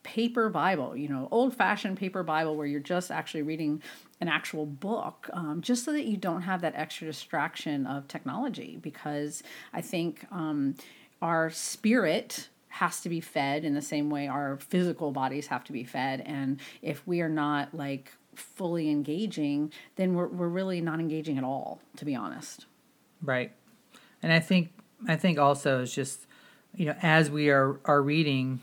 paper 0.03 0.50
Bible, 0.50 0.95
you 0.95 1.09
know, 1.09 1.29
old 1.31 1.57
fashioned 1.57 1.97
paper 1.97 2.23
Bible 2.23 2.57
where 2.57 2.67
you're 2.67 2.79
just 2.79 3.11
actually 3.11 3.43
reading 3.43 3.83
an 4.21 4.29
actual 4.29 4.67
book, 4.67 5.31
um, 5.33 5.62
just 5.62 5.83
so 5.85 5.93
that 5.93 6.05
you 6.05 6.19
don't 6.19 6.43
have 6.43 6.61
that 6.61 6.75
extra 6.76 7.07
distraction 7.07 7.87
of 7.87 8.07
technology. 8.07 8.79
Because 8.81 9.43
I 9.73 9.81
think 9.81 10.26
um, 10.31 10.76
our 11.23 11.50
spirit 11.50 12.50
has 12.75 13.00
to 13.00 13.09
be 13.09 13.21
fed 13.21 13.64
in 13.64 13.73
the 13.75 13.83
same 13.83 14.11
way 14.11 14.26
our 14.26 14.57
physical 14.57 15.12
bodies 15.12 15.47
have 15.47 15.62
to 15.62 15.71
be 15.71 15.85
fed. 15.85 16.21
And 16.26 16.59
if 16.83 17.07
we 17.07 17.21
are 17.21 17.28
not 17.28 17.73
like 17.73 18.11
fully 18.35 18.90
engaging, 18.90 19.73
then 19.95 20.14
we're, 20.14 20.26
we're 20.26 20.49
really 20.49 20.81
not 20.81 20.99
engaging 20.99 21.38
at 21.38 21.45
all, 21.45 21.81
to 21.99 22.04
be 22.04 22.16
honest. 22.16 22.66
Right. 23.23 23.52
And 24.25 24.33
I 24.33 24.40
think 24.40 24.73
I 25.07 25.14
think 25.14 25.38
also 25.38 25.83
it's 25.83 25.95
just 25.95 26.26
you 26.75 26.87
know 26.87 26.97
as 27.00 27.31
we 27.31 27.49
are 27.49 27.78
are 27.85 28.02
reading 28.02 28.61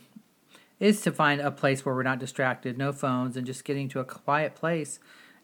is 0.81 0.99
to 1.01 1.11
find 1.13 1.39
a 1.39 1.49
place 1.49 1.85
where 1.85 1.95
we're 1.95 2.03
not 2.03 2.19
distracted, 2.19 2.77
no 2.77 2.91
phones 2.91 3.37
and 3.37 3.47
just 3.47 3.63
getting 3.63 3.87
to 3.89 4.01
a 4.01 4.03
quiet 4.03 4.55
place 4.55 4.99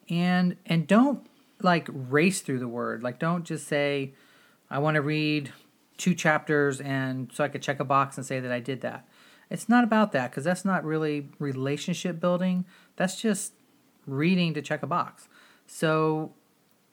and 0.09 0.57
and 0.65 0.87
don't 0.87 1.25
like 1.61 1.87
race 1.89 2.41
through 2.41 2.59
the 2.59 2.67
word. 2.67 3.01
Like 3.01 3.17
don't 3.17 3.45
just 3.45 3.65
say 3.65 4.11
I 4.69 4.79
want 4.79 4.95
to 4.95 5.01
read 5.01 5.53
two 5.97 6.13
chapters 6.13 6.79
and 6.79 7.31
so 7.33 7.43
I 7.43 7.47
could 7.47 7.61
check 7.61 7.79
a 7.79 7.85
box 7.85 8.17
and 8.17 8.25
say 8.25 8.39
that 8.39 8.51
I 8.51 8.59
did 8.59 8.81
that. 8.81 9.07
It's 9.49 9.69
not 9.69 9.83
about 9.83 10.11
that 10.11 10.31
because 10.31 10.43
that's 10.43 10.65
not 10.65 10.83
really 10.83 11.29
relationship 11.39 12.19
building. 12.19 12.65
That's 12.95 13.19
just 13.19 13.53
reading 14.05 14.53
to 14.53 14.61
check 14.61 14.83
a 14.83 14.87
box. 14.87 15.27
So 15.65 16.33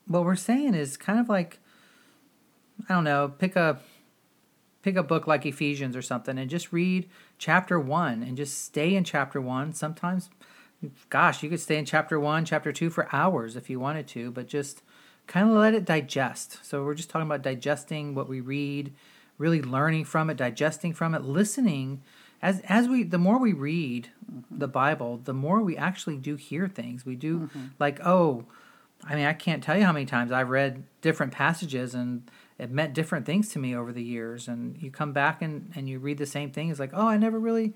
what 0.07 0.25
we're 0.25 0.37
saying 0.37 0.75
is 0.75 0.97
kind 0.97 1.19
of 1.19 1.29
like 1.29 1.59
I 2.89 2.95
don't 2.95 3.05
know, 3.05 3.33
pick 3.39 3.57
a 3.57 3.79
pick 4.83 4.97
a 4.97 5.03
book 5.03 5.27
like 5.27 5.47
Ephesians 5.47 5.97
or 5.97 6.03
something 6.03 6.39
and 6.39 6.51
just 6.51 6.73
read 6.73 7.09
chapter 7.39 7.81
1 7.81 8.23
and 8.23 8.37
just 8.37 8.65
stay 8.65 8.95
in 8.95 9.05
chapter 9.05 9.41
1. 9.41 9.73
Sometimes 9.73 10.29
gosh, 11.09 11.43
you 11.43 11.49
could 11.49 11.61
stay 11.61 11.79
in 11.79 11.85
chapter 11.85 12.21
1, 12.21 12.45
chapter 12.45 12.73
2 12.73 12.91
for 12.91 13.09
hours 13.15 13.57
if 13.57 13.71
you 13.71 13.81
wanted 13.81 14.07
to, 14.09 14.31
but 14.31 14.47
just 14.47 14.83
kind 15.27 15.49
of 15.49 15.57
let 15.57 15.75
it 15.75 15.85
digest. 15.85 16.59
So 16.63 16.85
we're 16.85 16.95
just 16.95 17.11
talking 17.11 17.27
about 17.27 17.43
digesting 17.43 18.15
what 18.15 18.29
we 18.29 18.41
read, 18.41 18.93
really 19.39 19.63
learning 19.63 20.05
from 20.05 20.31
it, 20.31 20.37
digesting 20.37 20.93
from 20.93 21.15
it, 21.15 21.23
listening 21.23 22.03
as 22.43 22.61
as 22.69 22.89
we 22.89 23.03
the 23.05 23.19
more 23.19 23.39
we 23.39 23.53
read 23.53 24.11
mm-hmm. 24.31 24.59
the 24.59 24.69
Bible, 24.69 25.21
the 25.25 25.33
more 25.33 25.63
we 25.63 25.77
actually 25.77 26.19
do 26.19 26.37
hear 26.37 26.69
things. 26.69 27.07
We 27.07 27.17
do 27.17 27.41
mm-hmm. 27.41 27.67
like, 27.79 28.01
oh, 28.05 28.45
I 29.03 29.17
mean, 29.17 29.27
I 29.27 29.33
can't 29.33 29.63
tell 29.63 29.77
you 29.77 29.85
how 29.85 29.93
many 29.93 30.07
times 30.07 30.33
I've 30.33 30.51
read 30.51 30.85
different 31.01 31.33
passages 31.33 31.95
and 31.95 32.31
it 32.59 32.71
meant 32.71 32.95
different 32.95 33.27
things 33.27 33.49
to 33.51 33.59
me 33.59 33.75
over 33.75 33.93
the 33.93 34.03
years. 34.03 34.49
And 34.49 34.81
you 34.81 34.91
come 34.91 35.13
back 35.13 35.43
and, 35.43 35.73
and 35.75 35.89
you 35.89 35.99
read 35.99 36.19
the 36.19 36.27
same 36.27 36.51
thing. 36.51 36.71
It's 36.71 36.81
like, 36.81 36.93
oh, 36.95 37.09
I 37.09 37.17
never 37.17 37.39
really, 37.39 37.75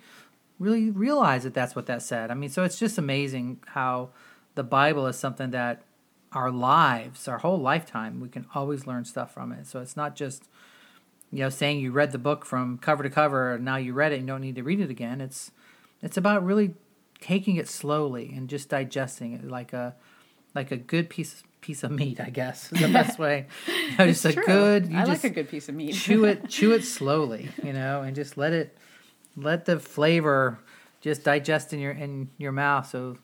really 0.59 0.91
realized 0.91 1.45
that 1.45 1.55
that's 1.55 1.75
what 1.75 1.87
that 1.87 2.03
said. 2.03 2.31
I 2.31 2.35
mean, 2.35 2.51
so 2.51 2.63
it's 2.63 2.79
just 2.79 2.97
amazing 2.99 3.61
how 3.67 4.11
the 4.55 4.63
Bible 4.63 5.07
is 5.07 5.19
something 5.19 5.51
that 5.51 5.83
our 6.33 6.51
lives, 6.51 7.29
our 7.29 7.39
whole 7.39 7.59
lifetime, 7.59 8.21
we 8.21 8.29
can 8.29 8.47
always 8.55 8.87
learn 8.87 9.05
stuff 9.05 9.33
from 9.33 9.53
it. 9.53 9.67
So 9.67 9.81
it's 9.81 9.97
not 9.97 10.15
just, 10.17 10.49
you 11.31 11.41
know, 11.41 11.49
saying 11.49 11.81
you 11.81 11.91
read 11.91 12.13
the 12.13 12.19
book 12.19 12.45
from 12.45 12.79
cover 12.79 13.03
to 13.03 13.11
cover 13.11 13.55
and 13.55 13.65
now 13.65 13.77
you 13.77 13.93
read 13.93 14.13
it 14.13 14.17
and 14.17 14.25
you 14.25 14.29
don't 14.29 14.41
need 14.41 14.57
to 14.57 14.63
read 14.63 14.81
it 14.81 14.91
again. 14.91 15.21
It's, 15.21 15.51
it's 16.03 16.17
about 16.17 16.45
really 16.45 16.75
taking 17.21 17.57
it 17.57 17.69
slowly 17.69 18.33
and 18.37 18.49
just 18.49 18.69
digesting 18.69 19.33
it 19.33 19.45
like 19.45 19.73
a, 19.73 19.95
like 20.55 20.71
a 20.71 20.77
good 20.77 21.09
piece 21.09 21.43
piece 21.61 21.83
of 21.83 21.91
meat, 21.91 22.21
I 22.21 22.31
guess 22.31 22.73
is 22.73 22.81
the 22.81 22.89
best 22.93 23.19
way. 23.19 23.47
You 23.67 23.97
know, 23.97 24.07
just 24.07 24.25
a 24.25 24.33
true. 24.33 24.45
good. 24.47 24.87
You 24.87 24.99
I 24.99 25.05
just 25.05 25.25
like 25.25 25.33
a 25.33 25.35
good 25.35 25.49
piece 25.49 25.69
of 25.69 25.75
meat. 25.75 25.95
chew 25.95 26.25
it, 26.25 26.49
chew 26.49 26.73
it 26.73 26.85
slowly, 26.85 27.49
you 27.63 27.73
know, 27.73 28.03
and 28.03 28.15
just 28.15 28.37
let 28.37 28.53
it, 28.53 28.77
let 29.37 29.65
the 29.65 29.79
flavor 29.81 30.61
just 31.01 31.25
digest 31.25 31.73
in 31.73 31.81
your 31.81 31.93
in 31.93 32.31
your 32.39 32.53
mouth. 32.53 32.89
So, 32.89 33.17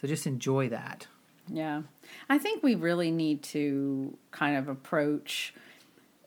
so 0.00 0.06
just 0.06 0.26
enjoy 0.26 0.68
that. 0.70 1.06
Yeah. 1.48 1.82
I 2.28 2.38
think 2.38 2.62
we 2.62 2.74
really 2.74 3.10
need 3.10 3.42
to 3.44 4.16
kind 4.30 4.56
of 4.56 4.68
approach 4.68 5.54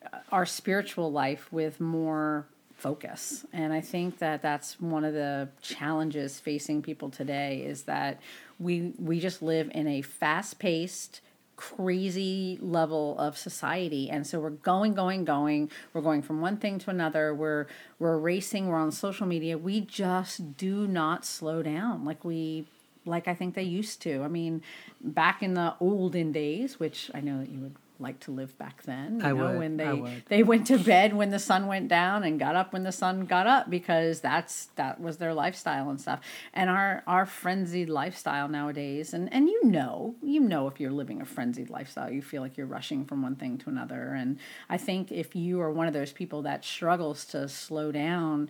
uh, 0.06 0.20
our 0.32 0.46
spiritual 0.46 1.12
life 1.12 1.52
with 1.52 1.80
more 1.80 2.48
focus. 2.76 3.46
And 3.52 3.74
I 3.74 3.82
think 3.82 4.20
that 4.20 4.42
that's 4.42 4.80
one 4.80 5.04
of 5.04 5.14
the 5.14 5.50
challenges 5.62 6.40
facing 6.40 6.82
people 6.82 7.10
today 7.10 7.64
is 7.66 7.84
that 7.84 8.22
we 8.58 8.94
we 8.98 9.20
just 9.20 9.42
live 9.42 9.70
in 9.74 9.88
a 9.88 10.02
fast-paced 10.02 11.22
crazy 11.58 12.58
level 12.62 13.20
of 13.20 13.38
society. 13.38 14.10
And 14.10 14.26
so 14.26 14.40
we're 14.40 14.52
going 14.52 14.94
going 14.94 15.26
going. 15.26 15.70
We're 15.92 16.02
going 16.02 16.22
from 16.22 16.40
one 16.40 16.56
thing 16.56 16.80
to 16.80 16.90
another. 16.90 17.36
We're 17.36 17.68
we're 18.00 18.18
racing. 18.18 18.68
We're 18.68 18.78
on 18.78 18.94
social 18.94 19.28
media. 19.28 19.58
We 19.58 19.82
just 19.82 20.56
do 20.56 20.88
not 20.88 21.26
slow 21.26 21.62
down. 21.62 22.06
Like 22.06 22.24
we 22.24 22.66
like 23.10 23.28
I 23.28 23.34
think 23.34 23.56
they 23.56 23.64
used 23.64 24.02
to. 24.04 24.24
I 24.24 24.28
mean, 24.28 24.62
back 25.02 25.44
in 25.44 25.54
the 25.54 25.76
olden 25.80 26.32
days, 26.32 26.80
which 26.80 27.12
I 27.14 27.22
know 27.22 27.40
that 27.40 27.50
you 27.50 27.60
would 27.60 27.76
like 28.02 28.20
to 28.22 28.32
live 28.32 28.58
back 28.58 28.84
then. 28.84 29.20
You 29.20 29.26
I 29.26 29.30
know, 29.34 29.36
would, 29.36 29.60
when 29.60 29.82
I 29.82 29.84
they 29.86 29.94
would. 29.94 30.24
they 30.28 30.44
went 30.44 30.68
to 30.68 30.78
bed 30.78 31.14
when 31.14 31.32
the 31.32 31.40
sun 31.40 31.68
went 31.68 31.90
down 31.90 32.24
and 32.24 32.40
got 32.40 32.56
up 32.56 32.72
when 32.72 32.84
the 32.84 32.92
sun 32.94 33.26
got 33.26 33.46
up 33.46 33.70
because 33.70 34.22
that's 34.22 34.68
that 34.78 35.02
was 35.02 35.18
their 35.18 35.34
lifestyle 35.34 35.90
and 35.90 36.00
stuff. 36.00 36.22
And 36.54 36.70
our 36.70 37.04
our 37.08 37.26
frenzied 37.26 37.90
lifestyle 37.90 38.48
nowadays, 38.48 39.14
and 39.14 39.32
and 39.34 39.50
you 39.50 39.66
know, 39.66 40.16
you 40.24 40.40
know 40.40 40.68
if 40.68 40.80
you're 40.80 40.92
living 40.92 41.22
a 41.22 41.26
frenzied 41.26 41.70
lifestyle, 41.70 42.10
you 42.10 42.22
feel 42.22 42.42
like 42.42 42.56
you're 42.58 42.68
rushing 42.68 43.06
from 43.06 43.22
one 43.22 43.36
thing 43.36 43.58
to 43.60 43.70
another. 43.70 44.14
And 44.14 44.40
I 44.70 44.78
think 44.78 45.12
if 45.12 45.36
you 45.36 45.60
are 45.62 45.72
one 45.72 45.88
of 45.88 45.94
those 45.94 46.14
people 46.14 46.42
that 46.44 46.64
struggles 46.64 47.26
to 47.26 47.50
slow 47.50 47.92
down 47.92 48.50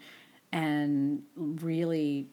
and 0.52 1.24
really 1.36 2.28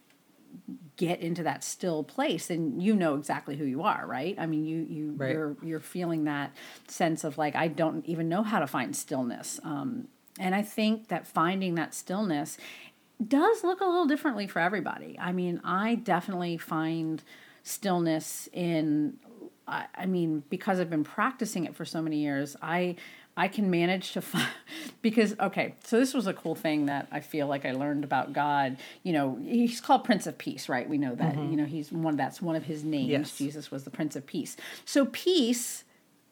get 0.96 1.20
into 1.20 1.42
that 1.42 1.62
still 1.62 2.02
place 2.02 2.48
and 2.50 2.82
you 2.82 2.94
know 2.96 3.14
exactly 3.16 3.56
who 3.56 3.64
you 3.64 3.82
are 3.82 4.04
right? 4.06 4.34
I 4.38 4.46
mean 4.46 4.64
you 4.64 4.78
you 4.88 5.14
Right. 5.16 5.32
you're 5.32 5.56
you're 5.62 5.80
feeling 5.80 6.24
that 6.24 6.54
sense 6.88 7.22
of 7.24 7.36
like 7.38 7.54
i 7.54 7.68
don't 7.68 8.04
even 8.06 8.28
know 8.28 8.42
how 8.42 8.58
to 8.60 8.66
find 8.66 8.94
stillness. 8.96 9.60
Um, 9.62 10.08
and 10.38 10.54
i 10.54 10.62
think 10.62 11.08
that 11.08 11.26
finding 11.26 11.74
that 11.76 11.94
stillness 11.94 12.58
does 13.26 13.64
look 13.64 13.80
a 13.80 13.84
little 13.84 14.06
differently 14.06 14.46
for 14.46 14.58
everybody. 14.58 15.16
I 15.18 15.32
mean 15.32 15.60
i 15.64 15.94
definitely 15.96 16.56
find 16.58 17.22
stillness 17.62 18.48
in 18.52 19.18
I, 19.68 19.86
I 19.94 20.06
mean 20.06 20.44
because 20.50 20.80
i've 20.80 20.90
been 20.90 21.04
practicing 21.04 21.64
it 21.64 21.74
for 21.74 21.84
so 21.84 22.00
many 22.02 22.18
years 22.18 22.56
i 22.62 22.96
i 23.36 23.48
can 23.48 23.70
manage 23.70 24.12
to 24.12 24.20
find 24.20 24.48
because 25.02 25.34
okay 25.40 25.74
so 25.84 25.98
this 25.98 26.14
was 26.14 26.26
a 26.26 26.32
cool 26.32 26.54
thing 26.54 26.86
that 26.86 27.06
i 27.10 27.20
feel 27.20 27.46
like 27.46 27.64
i 27.64 27.72
learned 27.72 28.04
about 28.04 28.32
god. 28.32 28.76
You 29.02 29.12
know 29.12 29.38
he's 29.42 29.80
called 29.80 30.04
prince 30.04 30.26
of 30.26 30.38
peace 30.38 30.68
right? 30.68 30.88
We 30.88 30.98
know 30.98 31.14
that. 31.14 31.34
Mm-hmm. 31.34 31.50
You 31.50 31.56
know 31.56 31.64
he's 31.64 31.92
one 31.92 32.16
that's 32.16 32.40
one 32.42 32.56
of 32.56 32.64
his 32.64 32.84
names. 32.84 33.08
Yes. 33.08 33.38
jesus 33.38 33.70
was 33.70 33.84
the 33.84 33.90
prince 33.90 34.16
of 34.16 34.26
peace. 34.26 34.56
So 34.84 35.06
peace 35.06 35.84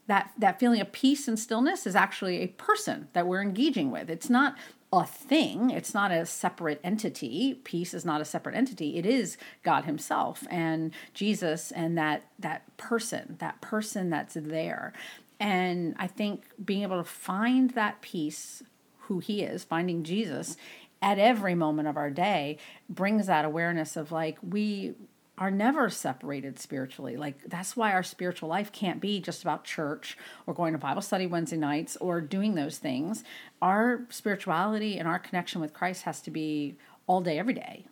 that 0.07 0.33
that 0.39 0.61
feeling 0.61 0.81
of 0.81 0.93
peace 0.93 1.29
and 1.29 1.39
stillness 1.39 1.87
is 1.87 1.97
actually 1.97 2.39
a 2.39 2.49
person 2.49 3.09
that 3.13 3.27
we're 3.27 3.43
engaging 3.43 3.91
with. 3.91 4.11
It's 4.11 4.29
not 4.29 4.57
a 4.93 5.05
thing. 5.05 5.71
It's 5.71 5.93
not 5.93 6.13
a 6.13 6.25
separate 6.25 6.81
entity. 6.85 7.61
Peace 7.65 7.95
is 7.95 8.05
not 8.05 8.21
a 8.21 8.25
separate 8.25 8.55
entity. 8.55 8.97
It 8.97 9.07
is 9.07 9.37
god 9.63 9.85
himself 9.85 10.47
and 10.51 10.93
jesus 11.15 11.71
and 11.73 11.97
that 11.99 12.25
that 12.39 12.77
person 12.77 13.37
that 13.41 13.61
person 13.61 14.11
that's 14.11 14.35
there 14.35 14.93
and 15.41 15.95
i 15.99 16.07
think 16.07 16.45
being 16.65 16.83
able 16.83 16.99
to 16.99 17.09
find 17.09 17.71
that 17.71 18.01
peace 18.01 18.63
who 19.01 19.19
he 19.19 19.43
is 19.43 19.65
finding 19.65 20.03
jesus 20.03 20.57
at 21.03 21.19
every 21.19 21.55
moment 21.55 21.87
of 21.87 21.97
our 21.97 22.11
day 22.11 22.57
brings 22.89 23.27
that 23.27 23.45
awareness 23.45 23.97
of 23.97 24.11
like 24.11 24.39
we 24.43 24.95
are 25.37 25.51
never 25.51 25.91
separated 25.91 26.59
spiritually. 26.59 27.17
Like 27.17 27.43
that's 27.47 27.77
why 27.77 27.93
our 27.93 28.03
spiritual 28.03 28.49
life 28.49 28.71
can't 28.71 29.01
be 29.01 29.21
just 29.21 29.43
about 29.43 29.65
church 29.65 30.17
or 30.47 30.55
going 30.55 30.73
to 30.73 30.79
Bible 30.79 31.03
study 31.03 31.27
Wednesday 31.27 31.57
nights 31.57 31.97
or 31.97 32.21
doing 32.21 32.55
those 32.55 32.79
things. 32.79 33.25
Our 33.61 34.07
spirituality 34.11 34.99
and 34.99 35.09
our 35.09 35.19
connection 35.19 35.61
with 35.61 35.73
Christ 35.73 36.05
has 36.05 36.21
to 36.23 36.31
be 36.31 36.77
all 37.07 37.21
day 37.21 37.39
every 37.39 37.55
day. 37.55 37.87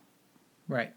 Right. 0.68 0.92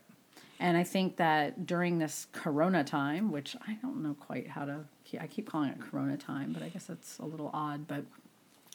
And 0.59 0.77
I 0.77 0.83
think 0.83 1.17
that 1.17 1.65
during 1.65 1.97
this 1.97 2.27
corona 2.31 2.83
time, 2.83 3.31
which 3.31 3.55
I 3.67 3.73
don't 3.81 4.03
know 4.03 4.13
quite 4.13 4.47
how 4.47 4.65
to 4.65 4.85
I 5.19 5.27
keep 5.27 5.49
calling 5.49 5.69
it 5.69 5.79
corona 5.79 6.17
time, 6.17 6.53
but 6.53 6.63
I 6.63 6.69
guess 6.69 6.85
that's 6.85 7.19
a 7.19 7.25
little 7.25 7.49
odd, 7.53 7.87
but 7.87 8.03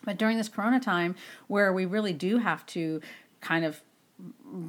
but 0.04 0.16
during 0.16 0.38
this 0.38 0.48
corona 0.48 0.80
time 0.80 1.14
where 1.46 1.72
we 1.72 1.84
really 1.84 2.12
do 2.12 2.38
have 2.38 2.64
to 2.66 3.00
kind 3.40 3.64
of 3.64 3.82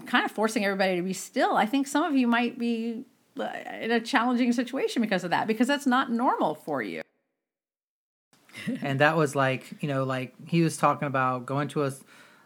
kind 0.06 0.26
of 0.26 0.32
forcing 0.32 0.66
everybody 0.66 0.96
to 0.96 1.02
be 1.02 1.14
still. 1.14 1.56
I 1.56 1.66
think 1.66 1.88
some 1.88 2.04
of 2.04 2.16
you 2.16 2.28
might 2.28 2.58
be 2.58 3.04
uh, 3.40 3.50
in 3.80 3.92
a 3.92 4.00
challenging 4.00 4.54
situation 4.54 5.02
because 5.02 5.24
of 5.24 5.30
that, 5.32 5.48
because 5.48 5.68
that's 5.68 5.86
not 5.86 6.12
normal 6.12 6.56
for 6.56 6.82
you. 6.82 7.02
and 8.82 9.00
that 9.00 9.18
was 9.18 9.36
like, 9.36 9.82
you 9.82 9.88
know, 9.88 10.04
like 10.04 10.34
he 10.48 10.62
was 10.62 10.78
talking 10.78 11.08
about 11.08 11.46
going 11.46 11.68
to 11.70 11.86
a, 11.86 11.94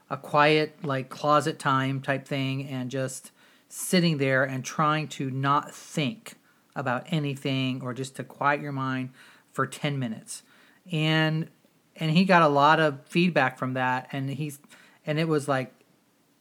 a 0.10 0.17
quiet, 0.17 0.84
like 0.84 1.10
closet 1.10 1.60
time 1.60 2.01
type 2.01 2.27
thing 2.27 2.67
and 2.67 2.89
just 2.89 3.32
sitting 3.67 4.17
there 4.17 4.44
and 4.44 4.63
trying 4.63 5.08
to 5.08 5.29
not 5.29 5.74
think 5.74 6.36
about 6.75 7.05
anything 7.10 7.82
or 7.82 7.94
just 7.94 8.15
to 8.15 8.24
quiet 8.24 8.62
your 8.62 8.72
mind 8.72 9.10
for 9.51 9.65
10 9.65 9.98
minutes. 10.00 10.44
And 10.91 11.50
and 11.98 12.12
he 12.12 12.25
got 12.25 12.41
a 12.41 12.48
lot 12.48 12.79
of 12.79 13.00
feedback 13.05 13.58
from 13.58 13.74
that 13.74 14.10
and 14.12 14.29
he's 14.29 14.60
and 15.08 15.17
it 15.17 15.27
was 15.27 15.48
like 15.48 15.74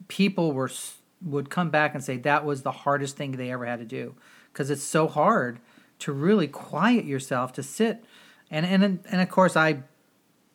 people 0.08 0.52
were 0.52 0.70
would 1.24 1.48
come 1.48 1.70
back 1.70 1.94
and 1.94 2.02
say 2.02 2.16
that 2.18 2.44
was 2.44 2.62
the 2.62 2.72
hardest 2.72 3.16
thing 3.16 3.32
they 3.32 3.52
ever 3.52 3.64
had 3.64 3.78
to 3.78 3.84
do 3.84 4.14
because 4.52 4.68
it's 4.68 4.82
so 4.82 5.06
hard 5.06 5.60
to 6.00 6.12
really 6.12 6.48
quiet 6.48 7.04
yourself 7.04 7.52
to 7.52 7.62
sit 7.62 8.04
and 8.50 8.66
and 8.66 9.00
and 9.08 9.20
of 9.20 9.28
course 9.28 9.56
I 9.56 9.82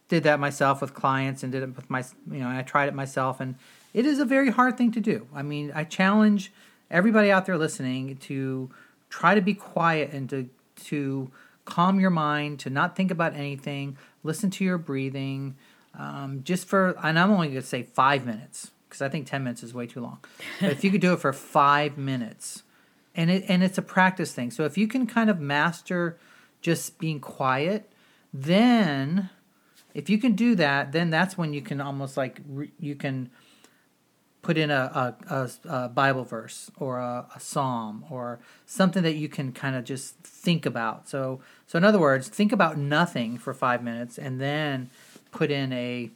did 0.09 0.23
that 0.23 0.39
myself 0.39 0.81
with 0.81 0.93
clients 0.93 1.43
and 1.43 1.51
did 1.51 1.63
it 1.63 1.75
with 1.75 1.89
my 1.89 2.03
you 2.29 2.39
know 2.39 2.49
I 2.49 2.61
tried 2.61 2.89
it 2.89 2.93
myself 2.93 3.39
and 3.39 3.55
it 3.93 4.05
is 4.05 4.19
a 4.19 4.25
very 4.25 4.49
hard 4.49 4.77
thing 4.77 4.91
to 4.91 4.99
do. 4.99 5.27
I 5.33 5.41
mean, 5.41 5.71
I 5.73 5.83
challenge 5.83 6.51
everybody 6.91 7.31
out 7.31 7.45
there 7.45 7.57
listening 7.57 8.17
to 8.17 8.69
try 9.09 9.35
to 9.35 9.41
be 9.41 9.53
quiet 9.53 10.11
and 10.11 10.29
to 10.29 10.49
to 10.85 11.31
calm 11.65 11.99
your 11.99 12.09
mind, 12.09 12.59
to 12.59 12.69
not 12.69 12.95
think 12.95 13.11
about 13.11 13.35
anything, 13.35 13.97
listen 14.23 14.49
to 14.49 14.63
your 14.63 14.77
breathing, 14.77 15.55
um, 15.97 16.41
just 16.43 16.67
for 16.67 16.95
and 17.03 17.19
I'm 17.19 17.31
only 17.31 17.47
going 17.47 17.61
to 17.61 17.67
say 17.67 17.83
five 17.83 18.25
minutes 18.25 18.71
because 18.87 19.01
I 19.01 19.09
think 19.09 19.27
10 19.27 19.43
minutes 19.43 19.61
is 19.61 19.73
way 19.73 19.85
too 19.85 20.01
long. 20.01 20.19
But 20.59 20.71
if 20.71 20.83
you 20.83 20.89
could 20.89 21.01
do 21.01 21.13
it 21.13 21.19
for 21.19 21.31
five 21.31 21.97
minutes, 21.97 22.63
and 23.15 23.29
it 23.29 23.45
and 23.47 23.63
it's 23.63 23.77
a 23.77 23.81
practice 23.81 24.33
thing. 24.33 24.51
So 24.51 24.65
if 24.65 24.77
you 24.77 24.87
can 24.87 25.05
kind 25.05 25.29
of 25.29 25.39
master 25.39 26.17
just 26.61 26.99
being 26.99 27.19
quiet, 27.19 27.91
then 28.33 29.29
if 29.93 30.09
you 30.09 30.17
can 30.17 30.33
do 30.33 30.55
that, 30.55 30.91
then 30.91 31.09
that's 31.09 31.37
when 31.37 31.53
you 31.53 31.61
can 31.61 31.81
almost 31.81 32.17
like 32.17 32.41
re, 32.47 32.71
you 32.79 32.95
can 32.95 33.29
put 34.41 34.57
in 34.57 34.71
a, 34.71 35.15
a, 35.29 35.35
a, 35.35 35.49
a 35.83 35.89
Bible 35.89 36.23
verse 36.23 36.71
or 36.77 36.97
a, 36.99 37.25
a, 37.35 37.39
psalm 37.39 38.05
or 38.09 38.39
something 38.65 39.03
that 39.03 39.15
you 39.15 39.27
can 39.27 39.51
kind 39.51 39.75
of 39.75 39.83
just 39.83 40.15
think 40.19 40.65
about. 40.65 41.09
So 41.09 41.41
so 41.67 41.77
in 41.77 41.83
other 41.83 41.99
words, 41.99 42.29
think 42.29 42.51
about 42.51 42.77
nothing 42.77 43.37
for 43.37 43.53
five 43.53 43.83
minutes 43.83 44.17
and 44.17 44.39
then 44.39 44.89
put 45.31 45.51
in 45.51 45.73
a 45.73 46.11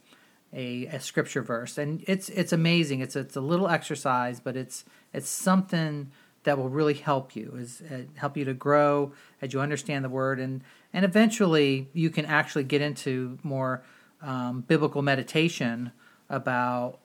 a, 0.52 0.86
a 0.86 1.00
scripture 1.00 1.42
verse, 1.42 1.78
and 1.78 2.04
it's 2.06 2.28
it's 2.28 2.52
amazing. 2.52 3.00
It's 3.00 3.16
it's 3.16 3.36
a 3.36 3.40
little 3.40 3.68
exercise, 3.68 4.40
but 4.40 4.56
it's 4.56 4.84
it's 5.12 5.28
something 5.28 6.10
that 6.44 6.58
will 6.58 6.68
really 6.68 6.94
help 6.94 7.34
you 7.34 7.54
is 7.58 7.82
uh, 7.90 8.02
help 8.14 8.36
you 8.36 8.44
to 8.44 8.54
grow 8.54 9.12
as 9.42 9.52
you 9.52 9.60
understand 9.60 10.04
the 10.04 10.08
word 10.10 10.38
and 10.38 10.62
and 10.92 11.04
eventually 11.04 11.88
you 11.92 12.10
can 12.10 12.24
actually 12.26 12.64
get 12.64 12.80
into 12.80 13.38
more 13.42 13.82
um, 14.22 14.60
biblical 14.60 15.02
meditation 15.02 15.90
about 16.28 16.98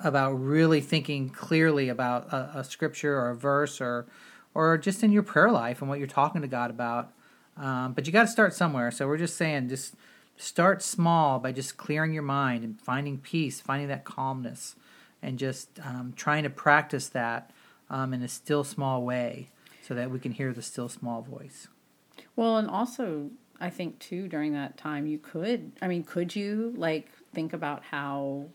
about 0.00 0.32
really 0.32 0.80
thinking 0.80 1.28
clearly 1.28 1.88
about 1.88 2.32
a, 2.32 2.58
a, 2.58 2.64
scripture 2.64 3.18
or 3.18 3.30
a 3.30 3.36
verse 3.36 3.80
or 3.80 4.06
or 4.54 4.78
just 4.78 5.02
in 5.02 5.10
your 5.12 5.22
prayer 5.22 5.50
life 5.50 5.80
and 5.80 5.88
what 5.88 5.98
you're 5.98 6.06
talking 6.06 6.40
to 6.42 6.48
God 6.48 6.70
about. 6.70 7.12
Um, 7.56 7.92
but 7.92 8.06
you 8.06 8.12
got 8.12 8.22
to 8.22 8.28
start 8.28 8.54
somewhere. 8.54 8.90
So 8.90 9.06
we're 9.06 9.18
just 9.18 9.36
saying, 9.36 9.68
just 9.68 9.94
Start 10.40 10.84
small 10.84 11.40
by 11.40 11.50
just 11.50 11.76
clearing 11.76 12.12
your 12.12 12.22
mind 12.22 12.62
and 12.62 12.80
finding 12.80 13.18
peace, 13.18 13.60
finding 13.60 13.88
that 13.88 14.04
calmness, 14.04 14.76
and 15.20 15.36
just 15.36 15.68
um, 15.84 16.12
trying 16.14 16.44
to 16.44 16.50
practice 16.50 17.08
that 17.08 17.50
um, 17.90 18.14
in 18.14 18.22
a 18.22 18.28
still 18.28 18.62
small 18.62 19.02
way 19.02 19.48
so 19.82 19.94
that 19.94 20.12
we 20.12 20.20
can 20.20 20.30
hear 20.30 20.52
the 20.52 20.62
still 20.62 20.88
small 20.88 21.22
voice. 21.22 21.66
Well, 22.36 22.56
and 22.56 22.70
also, 22.70 23.30
I 23.60 23.68
think 23.68 23.98
too, 23.98 24.28
during 24.28 24.52
that 24.52 24.76
time, 24.76 25.08
you 25.08 25.18
could, 25.18 25.72
I 25.82 25.88
mean, 25.88 26.04
could 26.04 26.36
you 26.36 26.72
like 26.76 27.08
think 27.34 27.52
about 27.52 27.82
how 27.82 28.46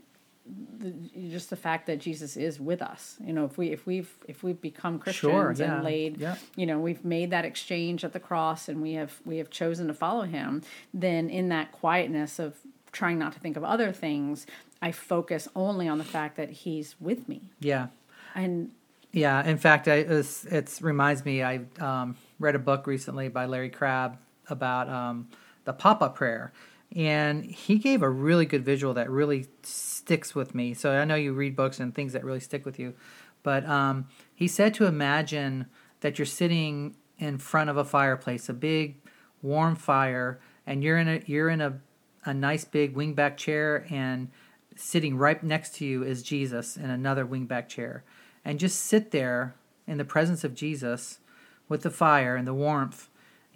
the, 0.46 0.94
just 1.30 1.50
the 1.50 1.56
fact 1.56 1.88
that 1.88 2.00
Jesus 2.00 2.36
is 2.36 2.60
with 2.60 2.82
us. 2.82 3.18
You 3.26 3.34
know, 3.34 3.46
if 3.46 3.58
we 3.58 3.72
if 3.72 3.86
we've 3.86 4.14
if 4.28 4.44
we've 4.44 4.60
become 4.60 5.00
Christians 5.00 5.32
sure, 5.32 5.56
yeah. 5.58 5.76
and 5.76 5.84
laid, 5.84 6.18
yeah. 6.18 6.36
you 6.56 6.66
know, 6.66 6.80
we've 6.80 7.04
made 7.06 7.32
that 7.32 7.46
exchange 7.46 8.04
at 8.04 8.14
the 8.14 8.20
cross 8.20 8.68
and 8.68 8.82
we 8.82 8.94
have 8.94 9.20
we 9.26 9.38
have 9.38 9.50
chosen 9.50 9.88
to 9.88 9.94
follow 9.94 10.24
him, 10.24 10.62
then 10.94 11.30
in 11.30 11.50
that 11.50 11.72
quietness 11.72 12.40
of 12.40 12.58
trying 12.92 13.18
not 13.18 13.34
to 13.34 13.40
think 13.40 13.58
of 13.58 13.64
other 13.64 13.92
things, 13.92 14.46
I 14.82 14.92
focus 14.92 15.48
only 15.56 15.88
on 15.88 15.98
the 15.98 16.04
fact 16.04 16.36
that 16.38 16.50
he's 16.50 16.96
with 17.00 17.28
me. 17.30 17.42
Yeah. 17.60 17.88
And 18.36 18.72
yeah, 19.12 19.46
in 19.48 19.58
fact, 19.58 19.88
I 19.88 19.96
it's, 19.96 20.44
it's 20.46 20.82
reminds 20.82 21.24
me 21.24 21.44
I 21.44 21.62
um, 21.80 22.18
read 22.40 22.56
a 22.56 22.60
book 22.60 22.88
recently 22.88 23.30
by 23.30 23.46
Larry 23.46 23.70
Crabb 23.70 24.18
about 24.50 24.90
um, 24.90 25.30
the 25.66 25.74
Papa 25.74 26.10
prayer 26.10 26.52
and 26.96 27.44
he 27.46 27.78
gave 27.78 28.02
a 28.02 28.10
really 28.10 28.46
good 28.46 28.64
visual 28.64 28.94
that 28.94 29.10
really 29.10 29.48
sticks 29.64 30.36
with 30.36 30.54
me. 30.54 30.74
So 30.74 30.92
I 30.92 31.06
know 31.06 31.16
you 31.16 31.34
read 31.34 31.56
books 31.56 31.80
and 31.80 31.94
things 31.94 32.14
that 32.14 32.24
really 32.24 32.40
stick 32.40 32.66
with 32.66 32.78
you, 32.78 32.94
but 33.42 33.66
um, 33.66 34.08
he 34.34 34.48
said 34.48 34.74
to 34.76 34.86
imagine 34.86 35.68
that 36.02 36.20
you're 36.20 36.26
sitting 36.26 36.96
in 37.18 37.38
front 37.38 37.70
of 37.70 37.78
a 37.78 37.84
fireplace, 37.84 38.50
a 38.50 38.54
big 38.54 38.98
warm 39.42 39.76
fire, 39.76 40.40
and 40.66 40.84
you're 40.84 40.98
in 40.98 41.08
a 41.08 41.22
you're 41.26 41.50
in 41.50 41.62
a 41.62 41.80
a 42.26 42.34
nice 42.34 42.64
big 42.64 42.96
wingback 42.96 43.38
chair, 43.38 43.86
and 43.90 44.30
sitting 44.76 45.18
right 45.18 45.44
next 45.44 45.76
to 45.76 45.86
you 45.86 46.04
is 46.04 46.24
Jesus 46.24 46.78
in 46.78 46.90
another 46.90 47.26
wingback 47.26 47.68
chair, 47.68 48.04
and 48.46 48.60
just 48.60 48.80
sit 48.80 49.12
there 49.12 49.56
in 49.88 49.98
the 49.98 50.06
presence 50.06 50.44
of 50.44 50.56
Jesus 50.56 51.20
with 51.68 51.82
the 51.82 51.90
fire 51.90 52.36
and 52.36 52.48
the 52.48 52.54
warmth, 52.54 53.10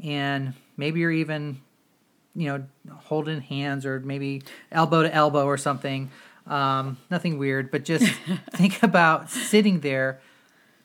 and 0.04 0.54
maybe 0.76 1.00
you're 1.00 1.12
even 1.12 1.62
you 2.38 2.48
know 2.48 2.64
holding 2.96 3.42
hands 3.42 3.86
or 3.86 4.00
maybe 4.00 4.44
elbow 4.72 5.04
to 5.04 5.14
elbow 5.14 5.44
or 5.44 5.58
something 5.58 6.10
um, 6.50 6.98
nothing 7.12 7.38
weird, 7.38 7.72
but 7.72 7.84
just 7.84 8.06
think 8.54 8.82
about 8.82 9.30
sitting 9.30 9.82
there 9.82 10.22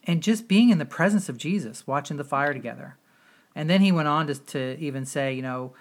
and 0.04 0.22
just 0.22 0.48
being 0.48 0.70
in 0.70 0.78
the 0.78 0.84
presence 0.84 1.28
of 1.28 1.38
Jesus, 1.38 1.86
watching 1.86 2.16
the 2.16 2.24
fire 2.24 2.52
together. 2.52 2.96
And 3.54 3.70
then 3.70 3.80
he 3.80 3.92
went 3.92 4.08
on 4.08 4.26
to, 4.26 4.34
to 4.34 4.78
even 4.78 5.06
say, 5.06 5.32
you 5.34 5.42
know, 5.42 5.72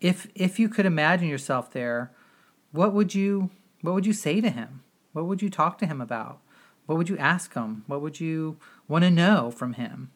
if 0.00 0.28
if 0.34 0.58
you 0.58 0.68
could 0.68 0.86
imagine 0.86 1.28
yourself 1.28 1.72
there, 1.72 2.10
what 2.72 2.92
would 2.92 3.14
you 3.14 3.50
what 3.82 3.94
would 3.94 4.06
you 4.06 4.12
say 4.12 4.40
to 4.40 4.50
him? 4.50 4.82
What 5.12 5.26
would 5.26 5.42
you 5.42 5.50
talk 5.50 5.78
to 5.78 5.86
him 5.86 6.00
about? 6.00 6.40
What 6.86 6.98
would 6.98 7.08
you 7.08 7.18
ask 7.18 7.54
him? 7.54 7.84
What 7.86 8.00
would 8.00 8.20
you 8.20 8.56
want 8.88 9.04
to 9.04 9.10
know 9.10 9.50
from 9.50 9.74
him? 9.74 10.10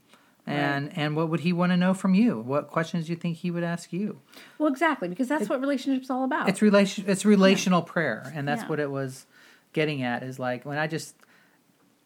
And 0.46 0.86
right. 0.86 0.96
and 0.96 1.16
what 1.16 1.28
would 1.28 1.40
he 1.40 1.52
want 1.52 1.72
to 1.72 1.76
know 1.76 1.94
from 1.94 2.14
you 2.14 2.38
what 2.40 2.68
questions 2.68 3.06
do 3.06 3.12
you 3.12 3.16
think 3.16 3.38
he 3.38 3.50
would 3.50 3.64
ask 3.64 3.92
you 3.92 4.20
well 4.58 4.68
exactly 4.68 5.08
because 5.08 5.28
that's 5.28 5.44
it, 5.44 5.50
what 5.50 5.60
relationships 5.60 6.10
all 6.10 6.24
about 6.24 6.48
it's 6.48 6.60
relation 6.60 7.04
it's 7.06 7.24
relational 7.24 7.80
yeah. 7.80 7.92
prayer 7.92 8.32
and 8.34 8.46
that's 8.46 8.62
yeah. 8.62 8.68
what 8.68 8.80
it 8.80 8.90
was 8.90 9.26
getting 9.72 10.02
at 10.02 10.22
is 10.22 10.38
like 10.38 10.64
when 10.64 10.76
i 10.76 10.86
just 10.86 11.16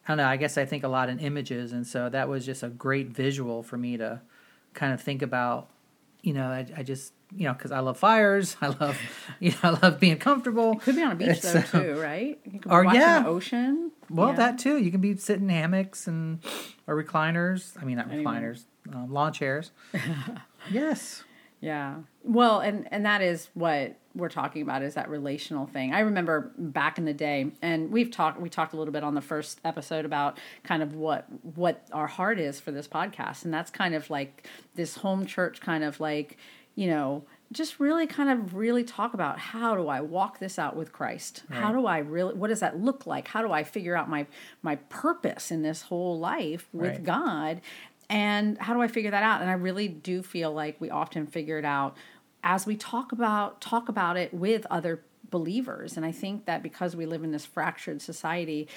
i 0.07 0.09
don't 0.09 0.19
know 0.19 0.27
i 0.27 0.37
guess 0.37 0.57
i 0.57 0.65
think 0.65 0.85
a 0.85 0.89
lot 0.89 1.09
in 1.09 1.19
images 1.19 1.73
and 1.73 1.87
so 1.87 2.09
that 2.09 2.29
was 2.29 2.47
just 2.47 2.63
a 2.63 2.69
great 2.69 3.09
visual 3.09 3.63
for 3.63 3.77
me 3.77 3.97
to 3.97 4.21
kind 4.73 4.93
of 4.93 5.01
think 5.01 5.23
about 5.23 5.69
you 6.23 6.33
know 6.33 6.47
i, 6.47 6.67
I 6.77 6.83
just 6.83 7.13
you 7.35 7.45
know, 7.45 7.53
because 7.53 7.73
I 7.73 7.81
love 7.81 7.99
fires. 7.99 8.57
I 8.61 8.69
love, 8.69 8.99
you 9.41 9.51
know, 9.51 9.59
I 9.63 9.71
love 9.71 10.01
being 10.01 10.19
comfortable. 10.19 10.73
It 10.73 10.83
could 10.83 10.97
be 10.97 11.03
on 11.03 11.13
a 11.13 11.17
beach 11.17 11.41
though 11.41 11.61
too, 11.63 12.01
right? 12.01 12.39
You 12.45 12.61
could 12.61 12.71
be 12.71 12.71
or 12.71 12.85
yeah, 12.85 13.23
the 13.23 13.29
ocean. 13.29 13.93
Well, 14.11 14.31
yeah. 14.31 14.37
that 14.37 14.59
too. 14.59 14.79
You 14.79 14.91
can 14.91 15.01
be 15.01 15.17
sitting 15.17 15.45
in 15.45 15.51
hammocks 15.51 16.07
and 16.07 16.41
or 16.87 17.03
recliners. 17.03 17.81
I 17.81 17.85
mean, 17.85 17.97
not 17.97 18.11
anyway. 18.11 18.25
recliners, 18.25 18.65
um, 18.93 19.13
lawn 19.13 19.33
chairs. 19.33 19.71
yes. 20.71 21.25
Yeah. 21.61 21.97
Well, 22.23 22.61
and 22.61 22.87
and 22.93 23.05
that 23.05 23.21
is 23.21 23.49
what 23.55 23.97
we're 24.15 24.29
talking 24.29 24.63
about 24.63 24.83
is 24.83 24.95
that 24.95 25.09
relational 25.09 25.67
thing. 25.67 25.93
I 25.93 26.01
remember 26.01 26.53
back 26.57 26.99
in 26.99 27.05
the 27.05 27.15
day, 27.15 27.51
and 27.63 27.91
we've 27.91 28.11
talked 28.11 28.41
we 28.41 28.49
talked 28.49 28.75
a 28.75 28.77
little 28.77 28.93
bit 28.93 29.03
on 29.03 29.15
the 29.15 29.21
first 29.21 29.61
episode 29.65 30.05
about 30.05 30.39
kind 30.63 30.83
of 30.83 30.95
what 30.95 31.27
what 31.57 31.87
our 31.93 32.07
heart 32.07 32.39
is 32.39 32.61
for 32.61 32.71
this 32.71 32.87
podcast, 32.87 33.45
and 33.45 33.53
that's 33.53 33.71
kind 33.71 33.95
of 33.95 34.09
like 34.09 34.47
this 34.77 34.97
home 34.97 35.27
church 35.27 35.61
kind 35.61 35.83
of 35.83 35.99
like 36.01 36.37
you 36.79 36.87
know 36.87 37.25
just 37.51 37.81
really 37.81 38.07
kind 38.07 38.31
of 38.31 38.55
really 38.55 38.85
talk 38.85 39.15
about 39.15 39.39
how 39.39 39.75
do 39.75 39.89
I 39.89 40.01
walk 40.01 40.39
this 40.39 40.59
out 40.59 40.77
with 40.77 40.93
Christ? 40.93 41.43
Right. 41.49 41.59
How 41.59 41.73
do 41.73 41.87
I 41.87 41.99
really 41.99 42.35
what 42.35 42.49
does 42.49 42.61
that 42.61 42.79
look 42.79 43.05
like? 43.05 43.27
How 43.27 43.43
do 43.43 43.51
I 43.51 43.65
figure 43.65 43.97
out 43.97 44.09
my 44.09 44.27
my 44.63 44.77
purpose 44.77 45.51
in 45.51 45.63
this 45.63 45.83
whole 45.83 46.19
life 46.19 46.69
with 46.73 46.93
right. 46.93 47.05
God? 47.05 47.61
And 48.09 48.59
how 48.59 48.75
do 48.75 48.81
I 48.81 48.89
figure 48.89 49.11
that 49.11 49.23
out? 49.23 49.41
And 49.41 49.51
I 49.51 49.55
really 49.55 49.89
do 49.89 50.23
feel 50.23 50.53
like 50.53 50.81
we 50.81 50.89
often 50.89 51.27
figure 51.27 51.59
it 51.59 51.65
out 51.65 51.97
as 52.45 52.65
we 52.65 52.77
talk 52.77 53.11
about 53.11 53.61
talk 53.61 53.89
about 53.89 54.17
it 54.17 54.33
with 54.33 54.65
other 54.71 55.03
believers. 55.31 55.97
And 55.97 56.07
I 56.07 56.13
think 56.13 56.47
that 56.47 56.63
because 56.63 56.95
we 56.95 57.07
live 57.07 57.25
in 57.25 57.33
this 57.33 57.45
fractured 57.45 58.01
society, 58.01 58.69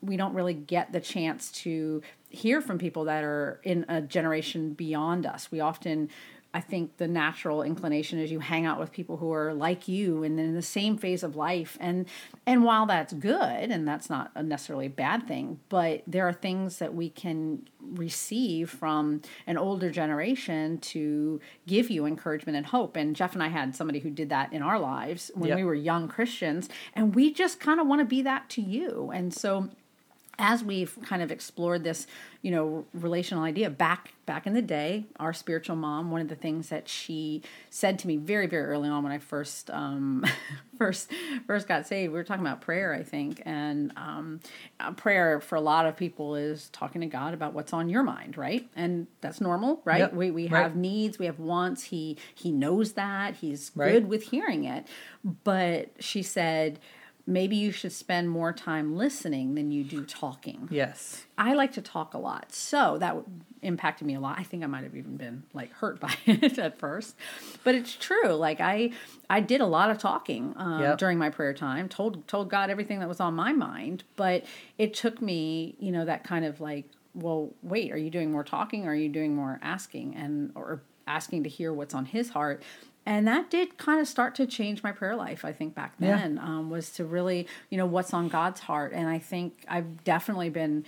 we 0.00 0.16
don't 0.16 0.34
really 0.34 0.54
get 0.54 0.92
the 0.92 1.00
chance 1.00 1.50
to 1.52 2.02
hear 2.30 2.60
from 2.60 2.78
people 2.78 3.04
that 3.04 3.24
are 3.24 3.60
in 3.62 3.84
a 3.88 4.00
generation 4.00 4.72
beyond 4.72 5.26
us. 5.26 5.50
We 5.50 5.60
often 5.60 6.08
I 6.54 6.60
think 6.60 6.98
the 6.98 7.08
natural 7.08 7.62
inclination 7.62 8.18
is 8.18 8.30
you 8.30 8.40
hang 8.40 8.66
out 8.66 8.78
with 8.78 8.92
people 8.92 9.16
who 9.16 9.32
are 9.32 9.54
like 9.54 9.88
you 9.88 10.22
and 10.22 10.38
in 10.38 10.54
the 10.54 10.62
same 10.62 10.98
phase 10.98 11.22
of 11.22 11.34
life. 11.34 11.78
And 11.80 12.06
and 12.46 12.62
while 12.62 12.84
that's 12.84 13.14
good 13.14 13.70
and 13.70 13.88
that's 13.88 14.10
not 14.10 14.30
a 14.34 14.42
necessarily 14.42 14.86
a 14.86 14.90
bad 14.90 15.26
thing, 15.26 15.60
but 15.70 16.02
there 16.06 16.28
are 16.28 16.32
things 16.32 16.78
that 16.78 16.94
we 16.94 17.08
can 17.08 17.66
receive 17.80 18.68
from 18.68 19.22
an 19.46 19.56
older 19.56 19.90
generation 19.90 20.78
to 20.78 21.40
give 21.66 21.90
you 21.90 22.04
encouragement 22.04 22.56
and 22.56 22.66
hope. 22.66 22.96
And 22.96 23.16
Jeff 23.16 23.32
and 23.32 23.42
I 23.42 23.48
had 23.48 23.74
somebody 23.74 24.00
who 24.00 24.10
did 24.10 24.28
that 24.28 24.52
in 24.52 24.62
our 24.62 24.78
lives 24.78 25.30
when 25.34 25.48
yep. 25.48 25.56
we 25.56 25.64
were 25.64 25.74
young 25.74 26.06
Christians, 26.06 26.68
and 26.94 27.14
we 27.14 27.32
just 27.32 27.60
kind 27.60 27.80
of 27.80 27.86
want 27.86 28.00
to 28.00 28.04
be 28.04 28.22
that 28.22 28.48
to 28.50 28.62
you. 28.62 29.10
And 29.12 29.32
so 29.32 29.70
as 30.38 30.64
we've 30.64 30.96
kind 31.04 31.22
of 31.22 31.30
explored 31.30 31.84
this, 31.84 32.06
you 32.40 32.50
know, 32.50 32.84
relational 32.94 33.44
idea 33.44 33.68
back 33.70 34.12
back 34.24 34.46
in 34.46 34.54
the 34.54 34.62
day, 34.62 35.04
our 35.18 35.32
spiritual 35.32 35.76
mom, 35.76 36.10
one 36.10 36.20
of 36.20 36.28
the 36.28 36.36
things 36.36 36.68
that 36.68 36.88
she 36.88 37.42
said 37.70 37.98
to 37.98 38.06
me 38.06 38.16
very 38.16 38.46
very 38.46 38.64
early 38.64 38.88
on 38.88 39.02
when 39.02 39.12
I 39.12 39.18
first 39.18 39.70
um, 39.70 40.24
first 40.78 41.10
first 41.46 41.68
got 41.68 41.86
saved, 41.86 42.12
we 42.12 42.18
were 42.18 42.24
talking 42.24 42.44
about 42.44 42.60
prayer, 42.60 42.94
I 42.94 43.02
think, 43.02 43.42
and 43.44 43.92
um, 43.96 44.40
prayer 44.96 45.40
for 45.40 45.56
a 45.56 45.60
lot 45.60 45.86
of 45.86 45.96
people 45.96 46.34
is 46.34 46.70
talking 46.70 47.02
to 47.02 47.06
God 47.06 47.34
about 47.34 47.52
what's 47.52 47.72
on 47.72 47.88
your 47.88 48.02
mind, 48.02 48.38
right? 48.38 48.68
And 48.74 49.06
that's 49.20 49.40
normal, 49.40 49.82
right? 49.84 50.00
Yep. 50.00 50.14
We 50.14 50.30
we 50.30 50.46
have 50.48 50.76
needs, 50.76 51.18
we 51.18 51.26
have 51.26 51.38
wants. 51.38 51.84
He 51.84 52.16
he 52.34 52.50
knows 52.50 52.94
that. 52.94 53.36
He's 53.36 53.70
right. 53.74 53.92
good 53.92 54.08
with 54.08 54.24
hearing 54.24 54.64
it, 54.64 54.86
but 55.44 55.90
she 56.00 56.22
said 56.22 56.78
maybe 57.26 57.56
you 57.56 57.70
should 57.70 57.92
spend 57.92 58.30
more 58.30 58.52
time 58.52 58.96
listening 58.96 59.54
than 59.54 59.70
you 59.70 59.84
do 59.84 60.04
talking. 60.04 60.68
Yes. 60.70 61.24
I 61.38 61.54
like 61.54 61.72
to 61.72 61.82
talk 61.82 62.14
a 62.14 62.18
lot. 62.18 62.52
So 62.52 62.98
that 62.98 63.16
impacted 63.62 64.06
me 64.06 64.14
a 64.14 64.20
lot. 64.20 64.38
I 64.38 64.42
think 64.42 64.64
I 64.64 64.66
might 64.66 64.82
have 64.82 64.96
even 64.96 65.16
been 65.16 65.44
like 65.52 65.72
hurt 65.72 66.00
by 66.00 66.14
it 66.26 66.58
at 66.58 66.78
first. 66.78 67.16
But 67.64 67.74
it's 67.74 67.94
true. 67.94 68.30
Like 68.30 68.60
I 68.60 68.92
I 69.30 69.40
did 69.40 69.60
a 69.60 69.66
lot 69.66 69.90
of 69.90 69.98
talking 69.98 70.54
um, 70.56 70.82
yep. 70.82 70.98
during 70.98 71.18
my 71.18 71.30
prayer 71.30 71.54
time. 71.54 71.88
Told 71.88 72.26
told 72.26 72.50
God 72.50 72.70
everything 72.70 72.98
that 73.00 73.08
was 73.08 73.20
on 73.20 73.34
my 73.34 73.52
mind, 73.52 74.04
but 74.16 74.44
it 74.78 74.94
took 74.94 75.22
me, 75.22 75.76
you 75.78 75.92
know, 75.92 76.04
that 76.04 76.24
kind 76.24 76.44
of 76.44 76.60
like, 76.60 76.86
well, 77.14 77.52
wait, 77.62 77.92
are 77.92 77.98
you 77.98 78.10
doing 78.10 78.32
more 78.32 78.44
talking 78.44 78.86
or 78.86 78.90
are 78.90 78.94
you 78.94 79.08
doing 79.08 79.34
more 79.36 79.60
asking 79.62 80.16
and 80.16 80.50
or 80.54 80.82
asking 81.06 81.42
to 81.44 81.48
hear 81.48 81.72
what's 81.72 81.94
on 81.94 82.04
his 82.04 82.30
heart 82.30 82.62
and 83.04 83.26
that 83.26 83.50
did 83.50 83.78
kind 83.78 84.00
of 84.00 84.06
start 84.06 84.34
to 84.34 84.46
change 84.46 84.82
my 84.82 84.92
prayer 84.92 85.16
life 85.16 85.44
i 85.44 85.52
think 85.52 85.74
back 85.74 85.94
then 85.98 86.36
yeah. 86.36 86.44
um, 86.44 86.70
was 86.70 86.90
to 86.90 87.04
really 87.04 87.46
you 87.70 87.78
know 87.78 87.86
what's 87.86 88.14
on 88.14 88.28
god's 88.28 88.60
heart. 88.60 88.92
And 88.92 89.08
i 89.08 89.18
think 89.18 89.64
i've 89.68 90.04
definitely 90.04 90.50
been 90.50 90.84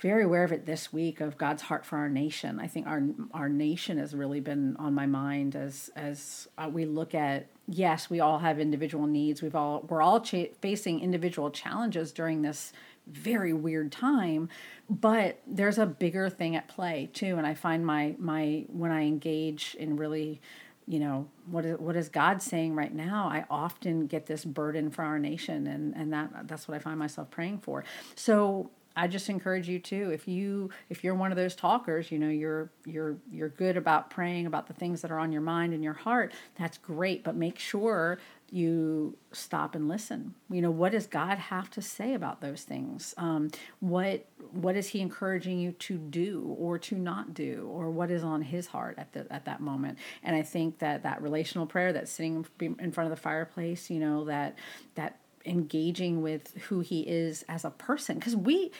very 0.00 0.24
aware 0.24 0.44
of 0.44 0.52
it 0.52 0.66
this 0.66 0.92
week 0.92 1.20
of 1.20 1.36
god's 1.36 1.62
heart 1.62 1.84
for 1.84 1.98
our 1.98 2.08
nation. 2.08 2.58
I 2.58 2.66
think 2.66 2.86
our 2.86 3.02
our 3.32 3.48
nation 3.48 3.98
has 3.98 4.14
really 4.14 4.40
been 4.40 4.76
on 4.76 4.94
my 4.94 5.06
mind 5.06 5.54
as 5.54 5.90
as 5.94 6.48
uh, 6.58 6.68
we 6.72 6.86
look 6.86 7.14
at 7.14 7.46
yes 7.68 8.10
we 8.10 8.20
all 8.20 8.38
have 8.38 8.58
individual 8.58 9.06
needs. 9.06 9.42
We've 9.42 9.54
all 9.54 9.84
we're 9.88 10.02
all 10.02 10.24
facing 10.60 11.00
individual 11.00 11.50
challenges 11.50 12.12
during 12.12 12.42
this 12.42 12.72
very 13.06 13.52
weird 13.52 13.90
time 13.90 14.48
but 14.88 15.40
there's 15.46 15.78
a 15.78 15.86
bigger 15.86 16.30
thing 16.30 16.54
at 16.56 16.68
play 16.68 17.10
too. 17.12 17.36
And 17.36 17.46
i 17.46 17.54
find 17.54 17.84
my 17.84 18.14
my 18.18 18.64
when 18.68 18.90
i 18.90 19.02
engage 19.02 19.76
in 19.78 19.96
really 19.96 20.40
you 20.90 20.98
know 20.98 21.28
what 21.48 21.64
is 21.64 21.78
what 21.78 21.94
is 21.94 22.08
God 22.08 22.42
saying 22.42 22.74
right 22.74 22.92
now? 22.92 23.28
I 23.30 23.44
often 23.48 24.08
get 24.08 24.26
this 24.26 24.44
burden 24.44 24.90
for 24.90 25.04
our 25.04 25.20
nation, 25.20 25.68
and 25.68 25.94
and 25.94 26.12
that 26.12 26.48
that's 26.48 26.66
what 26.66 26.74
I 26.74 26.80
find 26.80 26.98
myself 26.98 27.30
praying 27.30 27.58
for. 27.58 27.84
So 28.16 28.70
I 28.96 29.06
just 29.06 29.28
encourage 29.28 29.68
you 29.68 29.78
to 29.78 30.10
if 30.10 30.26
you 30.26 30.70
if 30.88 31.04
you're 31.04 31.14
one 31.14 31.30
of 31.30 31.36
those 31.36 31.54
talkers, 31.54 32.10
you 32.10 32.18
know 32.18 32.28
you're 32.28 32.70
you're 32.84 33.16
you're 33.30 33.50
good 33.50 33.76
about 33.76 34.10
praying 34.10 34.46
about 34.46 34.66
the 34.66 34.72
things 34.72 35.00
that 35.02 35.12
are 35.12 35.18
on 35.20 35.30
your 35.30 35.42
mind 35.42 35.72
and 35.74 35.84
your 35.84 35.92
heart. 35.92 36.34
That's 36.58 36.76
great, 36.76 37.22
but 37.22 37.36
make 37.36 37.60
sure 37.60 38.18
you 38.52 39.16
stop 39.32 39.74
and 39.74 39.88
listen. 39.88 40.34
You 40.50 40.60
know, 40.60 40.70
what 40.70 40.92
does 40.92 41.06
God 41.06 41.38
have 41.38 41.70
to 41.70 41.82
say 41.82 42.14
about 42.14 42.40
those 42.40 42.62
things? 42.62 43.14
Um, 43.16 43.50
what 43.78 44.26
what 44.52 44.76
is 44.76 44.88
He 44.88 45.00
encouraging 45.00 45.60
you 45.60 45.72
to 45.72 45.96
do 45.98 46.56
or 46.58 46.78
to 46.78 46.96
not 46.96 47.34
do, 47.34 47.68
or 47.72 47.90
what 47.90 48.10
is 48.10 48.24
on 48.24 48.42
His 48.42 48.66
heart 48.66 48.96
at 48.98 49.12
the 49.12 49.26
at 49.30 49.44
that 49.44 49.60
moment? 49.60 49.98
And 50.22 50.34
I 50.34 50.42
think 50.42 50.78
that 50.80 51.04
that 51.04 51.22
relational 51.22 51.66
prayer, 51.66 51.92
that 51.92 52.08
sitting 52.08 52.46
in 52.60 52.92
front 52.92 53.10
of 53.10 53.16
the 53.16 53.22
fireplace, 53.22 53.90
you 53.90 54.00
know, 54.00 54.24
that 54.24 54.58
that 54.96 55.20
engaging 55.44 56.22
with 56.22 56.54
who 56.68 56.80
He 56.80 57.00
is 57.00 57.44
as 57.48 57.64
a 57.64 57.70
person, 57.70 58.16
because 58.16 58.36
we. 58.36 58.72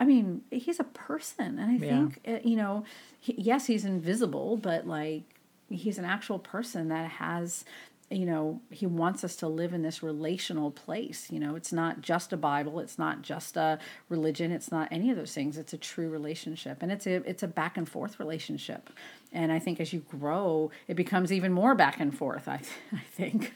I 0.00 0.04
mean, 0.04 0.42
he's 0.52 0.78
a 0.78 0.84
person, 0.84 1.58
and 1.58 1.72
I 1.72 1.76
think 1.76 2.20
uh, 2.24 2.38
you 2.44 2.54
know, 2.54 2.84
he, 3.18 3.34
yes, 3.36 3.66
he's 3.66 3.84
invisible, 3.84 4.56
but 4.56 4.86
like 4.86 5.24
he's 5.68 5.98
an 5.98 6.04
actual 6.04 6.38
person 6.38 6.88
that 6.88 7.10
has 7.10 7.64
you 8.10 8.24
know 8.24 8.60
he 8.70 8.86
wants 8.86 9.22
us 9.22 9.36
to 9.36 9.46
live 9.46 9.72
in 9.72 9.82
this 9.82 10.02
relational 10.02 10.70
place 10.70 11.30
you 11.30 11.38
know? 11.38 11.56
It's 11.56 11.72
not 11.72 12.00
just 12.00 12.32
a 12.32 12.36
bible 12.36 12.80
it's 12.80 12.98
not 12.98 13.22
just 13.22 13.56
a 13.56 13.78
religion 14.08 14.52
it's 14.52 14.70
not 14.70 14.88
any 14.90 15.10
of 15.10 15.16
those 15.16 15.32
things 15.32 15.58
it's 15.58 15.72
a 15.72 15.78
true 15.78 16.08
relationship. 16.08 16.82
And 16.82 16.90
it's 16.90 17.06
a 17.06 17.16
it's 17.28 17.42
a 17.42 17.48
back 17.48 17.76
and 17.76 17.88
forth 17.88 18.18
relationship. 18.18 18.90
And 19.32 19.52
i 19.52 19.58
think 19.58 19.80
as 19.80 19.92
you 19.92 20.00
grow 20.00 20.70
it 20.86 20.94
becomes 20.94 21.32
even 21.32 21.52
more 21.52 21.74
back 21.74 22.00
and 22.00 22.16
forth 22.16 22.48
i 22.48 22.60
i 22.92 23.02
think. 23.12 23.54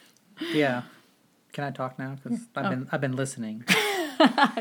Yeah. 0.52 0.82
Can 1.52 1.64
i 1.64 1.70
talk 1.70 1.98
now? 1.98 2.16
Because 2.22 2.40
i've 2.56 2.66
oh. 2.66 2.70
been 2.70 2.88
i've 2.92 3.00
been 3.00 3.16
listening. 3.16 3.64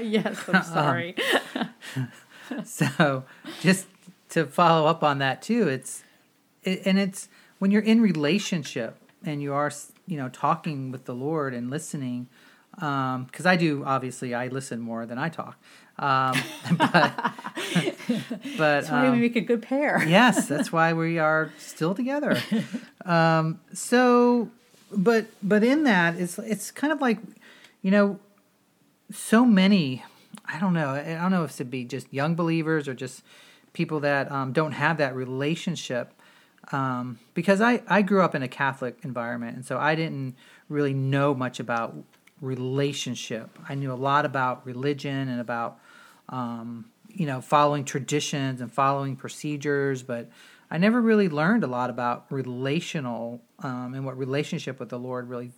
Yes 0.01 0.43
i'm 0.47 0.55
um, 0.55 0.63
sorry. 0.63 1.15
um, 1.55 2.65
so 2.65 3.25
just 3.61 3.87
to 4.29 4.45
follow 4.45 4.87
up 4.87 5.03
on 5.03 5.19
that 5.19 5.41
too 5.41 5.67
it's 5.67 6.03
it, 6.63 6.81
and 6.85 6.97
it's 6.97 7.27
when 7.59 7.69
you're 7.69 7.81
in 7.81 8.01
relationship 8.01 9.00
and 9.23 9.41
you 9.41 9.53
are 9.53 9.71
you 10.07 10.17
know 10.17 10.29
talking 10.29 10.91
with 10.91 11.05
the 11.05 11.13
Lord 11.13 11.53
and 11.53 11.69
listening, 11.69 12.27
because 12.75 13.45
um, 13.45 13.47
I 13.47 13.55
do 13.55 13.83
obviously 13.85 14.33
I 14.33 14.47
listen 14.47 14.79
more 14.79 15.05
than 15.05 15.17
I 15.17 15.29
talk. 15.29 15.57
Um, 15.99 16.35
but 16.77 16.89
but 18.57 18.57
that's 18.57 18.89
why 18.89 19.07
um, 19.07 19.13
we 19.13 19.21
make 19.21 19.35
a 19.35 19.41
good 19.41 19.61
pair. 19.61 20.03
yes, 20.07 20.47
that's 20.47 20.71
why 20.71 20.93
we 20.93 21.19
are 21.19 21.51
still 21.57 21.93
together. 21.93 22.41
Um, 23.05 23.59
so, 23.73 24.49
but 24.91 25.27
but 25.43 25.63
in 25.63 25.83
that 25.83 26.15
it's 26.15 26.37
it's 26.39 26.71
kind 26.71 26.93
of 26.93 27.01
like 27.01 27.19
you 27.81 27.91
know 27.91 28.19
so 29.11 29.45
many. 29.45 30.03
I 30.45 30.59
don't 30.59 30.73
know. 30.73 30.89
I 30.89 31.13
don't 31.13 31.31
know 31.31 31.43
if 31.43 31.51
it'd 31.51 31.71
be 31.71 31.85
just 31.85 32.11
young 32.13 32.35
believers 32.35 32.87
or 32.87 32.93
just 32.93 33.23
people 33.73 34.01
that 34.01 34.31
um, 34.31 34.51
don't 34.51 34.73
have 34.73 34.97
that 34.97 35.15
relationship 35.15 36.13
um, 36.71 37.19
because 37.33 37.61
I, 37.61 37.81
I 37.87 38.01
grew 38.01 38.21
up 38.21 38.35
in 38.35 38.43
a 38.43 38.47
Catholic 38.47 38.97
environment, 39.03 39.55
and 39.55 39.65
so 39.65 39.77
I 39.77 39.95
didn't 39.95 40.35
really 40.69 40.93
know 40.93 41.33
much 41.33 41.59
about 41.59 41.95
relationship. 42.39 43.49
I 43.67 43.75
knew 43.75 43.91
a 43.91 43.95
lot 43.95 44.25
about 44.25 44.65
religion 44.65 45.29
and 45.29 45.39
about 45.39 45.79
um, 46.29 46.85
you 47.09 47.25
know 47.25 47.41
following 47.41 47.83
traditions 47.83 48.61
and 48.61 48.71
following 48.71 49.15
procedures, 49.15 50.03
but 50.03 50.29
I 50.69 50.77
never 50.77 51.01
really 51.01 51.27
learned 51.27 51.63
a 51.63 51.67
lot 51.67 51.89
about 51.89 52.25
relational 52.29 53.41
um, 53.59 53.93
and 53.93 54.05
what 54.05 54.17
relationship 54.17 54.79
with 54.79 54.89
the 54.89 54.99
Lord 54.99 55.29
really 55.29 55.51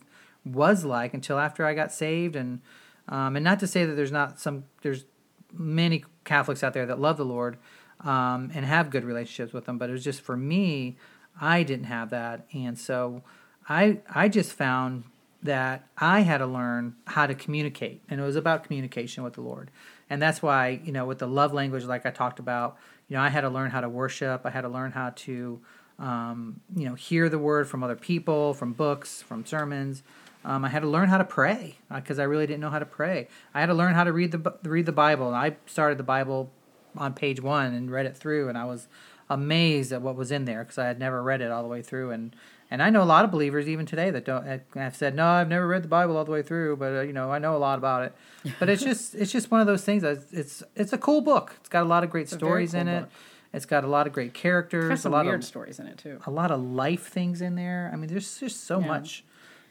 was 0.44 0.84
like 0.84 1.14
until 1.14 1.38
after 1.38 1.64
I 1.64 1.74
got 1.74 1.92
saved. 1.92 2.36
And 2.36 2.60
um, 3.08 3.36
and 3.36 3.44
not 3.44 3.60
to 3.60 3.66
say 3.66 3.84
that 3.84 3.94
there's 3.94 4.12
not 4.12 4.40
some 4.40 4.64
there's 4.82 5.04
many 5.52 6.04
Catholics 6.24 6.62
out 6.62 6.74
there 6.74 6.86
that 6.86 6.98
love 6.98 7.16
the 7.16 7.24
Lord, 7.24 7.58
um, 8.04 8.50
and 8.54 8.64
have 8.64 8.90
good 8.90 9.04
relationships 9.04 9.52
with 9.52 9.64
them. 9.64 9.78
But 9.78 9.88
it 9.88 9.92
was 9.92 10.04
just 10.04 10.20
for 10.20 10.36
me, 10.36 10.96
I 11.40 11.62
didn't 11.62 11.86
have 11.86 12.10
that, 12.10 12.46
and 12.52 12.78
so 12.78 13.22
I 13.68 13.98
I 14.12 14.28
just 14.28 14.52
found 14.52 15.04
that 15.42 15.86
I 15.98 16.20
had 16.20 16.38
to 16.38 16.46
learn 16.46 16.96
how 17.06 17.26
to 17.26 17.34
communicate, 17.34 18.02
and 18.08 18.20
it 18.20 18.24
was 18.24 18.36
about 18.36 18.64
communication 18.64 19.24
with 19.24 19.34
the 19.34 19.40
Lord, 19.40 19.70
and 20.08 20.22
that's 20.22 20.42
why 20.42 20.80
you 20.84 20.92
know 20.92 21.06
with 21.06 21.18
the 21.18 21.26
love 21.26 21.52
language, 21.52 21.84
like 21.84 22.06
I 22.06 22.10
talked 22.10 22.38
about, 22.38 22.76
you 23.08 23.16
know 23.16 23.22
I 23.22 23.30
had 23.30 23.40
to 23.40 23.50
learn 23.50 23.70
how 23.70 23.80
to 23.80 23.88
worship. 23.88 24.42
I 24.44 24.50
had 24.50 24.62
to 24.62 24.68
learn 24.68 24.92
how 24.92 25.10
to 25.10 25.60
um, 25.98 26.60
you 26.76 26.88
know 26.88 26.94
hear 26.94 27.28
the 27.28 27.38
word 27.38 27.68
from 27.68 27.82
other 27.82 27.96
people, 27.96 28.54
from 28.54 28.72
books, 28.72 29.22
from 29.22 29.44
sermons. 29.44 30.02
Um, 30.44 30.62
I 30.64 30.68
had 30.68 30.82
to 30.82 30.88
learn 30.88 31.08
how 31.08 31.16
to 31.18 31.24
pray 31.24 31.76
because 31.92 32.18
uh, 32.18 32.22
I 32.22 32.24
really 32.26 32.46
didn't 32.46 32.60
know 32.60 32.68
how 32.68 32.78
to 32.78 32.86
pray. 32.86 33.28
I 33.54 33.60
had 33.60 33.66
to 33.66 33.74
learn 33.74 33.94
how 33.94 34.04
to 34.04 34.12
read 34.12 34.30
the 34.30 34.54
read 34.62 34.86
the 34.86 34.92
Bible. 34.92 35.34
I 35.34 35.56
started 35.66 35.98
the 35.98 36.04
Bible 36.04 36.50
on 36.96 37.14
page 37.14 37.40
one 37.40 37.74
and 37.74 37.90
read 37.90 38.06
it 38.06 38.16
through, 38.16 38.48
and 38.48 38.56
I 38.58 38.64
was 38.64 38.88
amazed 39.30 39.92
at 39.92 40.02
what 40.02 40.16
was 40.16 40.30
in 40.30 40.44
there 40.44 40.62
because 40.64 40.78
I 40.78 40.86
had 40.86 40.98
never 40.98 41.22
read 41.22 41.40
it 41.40 41.50
all 41.50 41.62
the 41.62 41.68
way 41.68 41.82
through. 41.82 42.10
And 42.10 42.34
and 42.70 42.82
I 42.82 42.90
know 42.90 43.02
a 43.02 43.04
lot 43.04 43.24
of 43.24 43.30
believers 43.30 43.68
even 43.68 43.86
today 43.86 44.10
that 44.10 44.24
don't 44.24 44.46
have 44.74 44.96
said, 44.96 45.14
"No, 45.14 45.26
I've 45.26 45.48
never 45.48 45.66
read 45.66 45.84
the 45.84 45.88
Bible 45.88 46.16
all 46.16 46.24
the 46.24 46.32
way 46.32 46.42
through, 46.42 46.76
but 46.76 46.92
uh, 46.96 47.00
you 47.02 47.12
know, 47.12 47.30
I 47.30 47.38
know 47.38 47.56
a 47.56 47.58
lot 47.58 47.78
about 47.78 48.02
it." 48.04 48.14
But 48.58 48.68
it's 48.68 48.82
just 48.82 49.14
it's 49.14 49.32
just 49.32 49.50
one 49.50 49.60
of 49.60 49.66
those 49.66 49.84
things. 49.84 50.02
That 50.02 50.24
it's 50.32 50.62
it's 50.76 50.92
a 50.92 50.98
cool 50.98 51.20
book. 51.20 51.54
It's 51.60 51.68
got 51.68 51.82
a 51.82 51.88
lot 51.88 52.04
of 52.04 52.10
great 52.10 52.24
it's 52.24 52.34
stories 52.34 52.72
cool 52.72 52.80
in 52.80 52.88
it. 52.88 53.00
Book. 53.02 53.10
It's 53.52 53.66
got 53.66 53.84
a 53.84 53.86
lot 53.86 54.06
of 54.08 54.12
great 54.12 54.34
Got 54.34 54.40
characters, 54.42 54.90
a 54.90 54.96
some 55.02 55.12
lot 55.12 55.24
weird 55.26 55.40
of 55.40 55.44
stories 55.44 55.78
in 55.78 55.86
it 55.86 55.96
too. 55.98 56.18
a 56.26 56.30
lot 56.30 56.50
of 56.50 56.60
life 56.60 57.06
things 57.06 57.40
in 57.40 57.54
there. 57.54 57.88
I 57.92 57.96
mean, 57.96 58.08
there's 58.08 58.38
just 58.40 58.64
so 58.64 58.80
Yeah. 58.80 58.86
much 58.88 59.24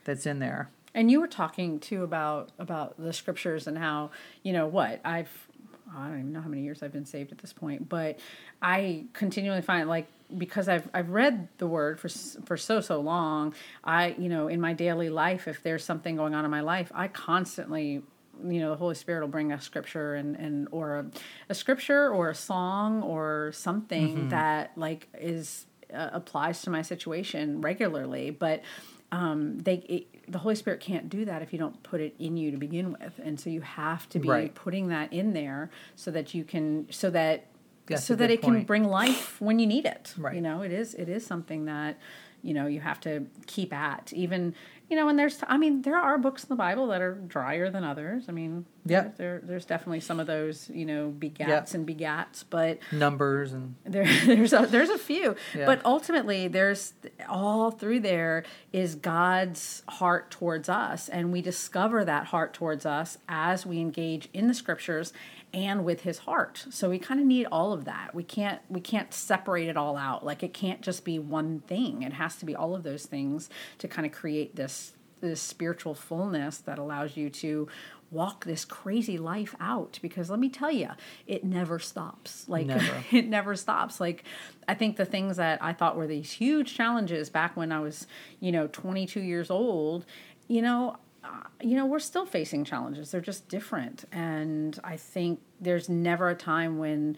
that's 0.06 0.26
in 0.26 0.40
there. 0.40 0.70
And 0.96 1.12
you 1.12 1.20
were 1.20 1.28
talking 1.28 1.80
too 1.80 2.04
about 2.04 2.52
about 2.60 2.96
the 2.98 3.12
scriptures 3.12 3.68
and 3.68 3.78
how 3.78 4.12
you 4.42 4.54
know 4.54 4.68
what 4.68 5.02
I've 5.04 5.48
I 5.96 6.08
don't 6.08 6.20
even 6.20 6.34
know 6.34 6.42
how 6.42 6.50
many 6.50 6.64
years 6.64 6.82
I've 6.84 6.92
been 6.92 7.06
saved 7.06 7.32
at 7.32 7.38
this 7.38 7.54
point, 7.54 7.90
but 7.90 8.20
I 8.62 9.06
continually 9.14 9.62
find 9.62 9.88
like 9.88 10.08
because 10.38 10.68
I've 10.68 10.90
I've 10.94 11.10
read 11.10 11.48
the 11.58 11.68
word 11.68 12.00
for 12.00 12.10
for 12.10 12.58
so 12.58 12.82
so 12.82 13.00
long, 13.00 13.54
I 13.84 14.16
you 14.18 14.30
know 14.30 14.48
in 14.48 14.60
my 14.60 14.74
daily 14.74 15.10
life 15.10 15.48
if 15.48 15.64
there's 15.64 15.84
something 15.84 16.16
going 16.16 16.34
on 16.34 16.46
in 16.46 16.52
my 16.52 16.62
life, 16.62 16.92
I 16.94 17.08
constantly 17.08 18.02
you 18.44 18.60
know 18.60 18.70
the 18.70 18.78
Holy 18.78 18.96
Spirit 18.96 19.22
will 19.22 19.28
bring 19.28 19.52
a 19.52 19.62
scripture 19.62 20.16
and 20.16 20.36
and 20.36 20.68
or 20.72 21.00
a, 21.00 21.06
a 21.50 21.56
scripture 21.56 22.10
or 22.10 22.30
a 22.30 22.36
song 22.36 23.04
or 23.04 23.52
something 23.54 24.30
that 24.30 24.72
like 24.76 25.08
is 25.20 25.68
uh, 25.94 26.10
applies 26.14 26.62
to 26.64 26.70
my 26.70 26.82
situation 26.82 27.62
regularly, 27.62 28.32
but 28.32 28.64
um, 29.12 29.60
they 29.60 29.76
it, 29.76 30.08
the 30.28 30.40
Holy 30.40 30.56
Spirit 30.56 30.80
can't 30.80 31.10
do 31.10 31.26
that 31.26 31.42
if 31.42 31.52
you 31.52 31.60
don't 31.60 31.82
put 31.84 32.00
it 32.02 32.16
in 32.20 32.38
you 32.38 32.52
to 32.52 32.58
begin 32.58 32.92
with, 32.94 33.20
and 33.24 33.40
so 33.40 33.50
you 33.50 33.62
have 33.62 34.08
to 34.10 34.20
be 34.20 34.30
Right. 34.30 34.56
putting 34.56 34.88
that 34.88 35.12
in 35.12 35.34
there 35.34 35.70
so 35.96 36.12
that 36.12 36.34
you 36.34 36.44
can 36.44 36.88
so 36.92 37.10
that 37.10 37.46
That's 37.88 38.04
so 38.06 38.16
that 38.16 38.32
it 38.32 38.42
can 38.42 38.64
bring 38.64 38.86
life 38.86 39.42
when 39.42 39.60
you 39.60 39.68
need 39.68 39.86
it. 39.86 40.14
Right. 40.18 40.36
You 40.36 40.42
know, 40.42 40.62
it 40.62 40.72
is 40.72 40.94
it 40.96 41.10
is 41.10 41.26
something 41.26 41.66
that 41.66 41.98
you 42.42 42.54
know 42.54 42.68
you 42.68 42.80
have 42.82 43.00
to 43.02 43.26
keep 43.48 43.74
at 43.74 44.14
even 44.14 44.56
you 44.94 45.00
know 45.00 45.10
and 45.10 45.18
there's 45.18 45.40
i 45.48 45.58
mean 45.58 45.82
there 45.82 45.98
are 45.98 46.20
books 46.20 46.44
in 46.44 46.50
the 46.50 46.56
bible 46.56 46.86
that 46.88 47.02
are 47.02 47.16
drier 47.16 47.72
than 47.72 47.84
others 47.84 48.26
i 48.30 48.32
mean 48.32 48.64
Yeah. 48.86 49.10
there, 49.18 49.42
there's 49.42 49.66
definitely 49.66 50.02
some 50.02 50.20
of 50.20 50.28
those 50.28 50.70
you 50.70 50.86
know 50.86 51.12
begats 51.18 51.40
Yeah. 51.72 51.78
and 51.78 51.88
begats 51.88 52.44
but 52.48 52.78
Numbers 52.92 53.54
and 53.54 53.74
there, 53.86 54.06
there's 54.26 54.54
a 54.54 54.68
there's 54.70 54.90
a 54.90 55.00
few, 55.00 55.36
Yeah. 55.56 55.66
but 55.66 55.82
ultimately 55.84 56.48
there's 56.48 56.94
all 57.28 57.72
through 57.72 58.02
there 58.02 58.44
is 58.72 58.94
God's 58.96 59.82
heart 59.90 60.30
towards 60.30 60.70
us, 60.70 61.10
and 61.10 61.32
we 61.32 61.42
discover 61.42 62.06
that 62.06 62.28
heart 62.28 62.54
towards 62.54 62.86
us 62.86 63.18
as 63.28 63.66
we 63.66 63.80
engage 63.80 64.30
in 64.34 64.48
the 64.48 64.54
scriptures 64.54 65.12
and 65.54 65.86
with 65.86 66.02
His 66.02 66.20
heart. 66.20 66.66
So 66.70 66.90
we 66.90 67.00
kind 67.00 67.20
of 67.20 67.26
need 67.26 67.46
all 67.52 67.74
of 67.74 67.86
that. 67.86 68.16
We 68.16 68.24
can't 68.24 68.62
we 68.70 68.82
can't 68.82 69.14
separate 69.14 69.70
it 69.70 69.78
all 69.78 69.96
out. 69.96 70.26
Like 70.26 70.44
it 70.44 70.54
can't 70.54 70.82
just 70.82 71.06
be 71.06 71.20
one 71.20 71.60
thing. 71.62 72.02
It 72.02 72.14
has 72.14 72.36
to 72.38 72.46
be 72.46 72.56
all 72.56 72.76
of 72.76 72.84
those 72.84 73.06
things 73.06 73.50
to 73.78 73.88
kind 73.88 74.06
of 74.06 74.12
create 74.12 74.56
this 74.56 74.94
this 75.22 75.42
spiritual 75.42 75.94
fullness 75.96 76.58
that 76.58 76.78
allows 76.78 77.16
you 77.16 77.30
to 77.30 77.68
walk 78.12 78.46
this 78.46 78.64
crazy 78.64 79.18
life 79.18 79.56
out 79.60 79.98
because 80.02 80.30
let 80.30 80.40
me 80.40 80.48
tell 80.48 80.72
you 80.72 80.90
it 81.26 81.44
never 81.44 81.80
stops 81.80 82.48
like 82.48 82.68
Never. 82.68 83.04
it 83.12 83.28
never 83.28 83.56
stops 83.56 84.00
like 84.00 84.24
i 84.68 84.76
think 84.76 84.98
the 84.98 85.06
things 85.06 85.38
that 85.38 85.58
i 85.64 85.74
thought 85.74 85.98
were 85.98 86.06
these 86.06 86.34
huge 86.34 86.76
challenges 86.76 87.32
back 87.32 87.58
when 87.58 87.72
i 87.72 87.80
was 87.80 88.06
you 88.40 88.52
know 88.52 88.68
22 88.68 89.20
years 89.20 89.50
old 89.50 90.06
you 90.48 90.62
know 90.62 90.96
uh, 91.24 91.28
you 91.62 91.76
know 91.76 91.86
we're 91.86 92.00
still 92.00 92.26
facing 92.26 92.64
challenges 92.64 93.12
they're 93.12 93.22
just 93.22 93.48
different 93.48 94.06
and 94.12 94.80
i 94.84 94.98
think 94.98 95.40
there's 95.60 95.90
never 95.90 96.30
a 96.30 96.36
time 96.36 96.78
when 96.78 97.18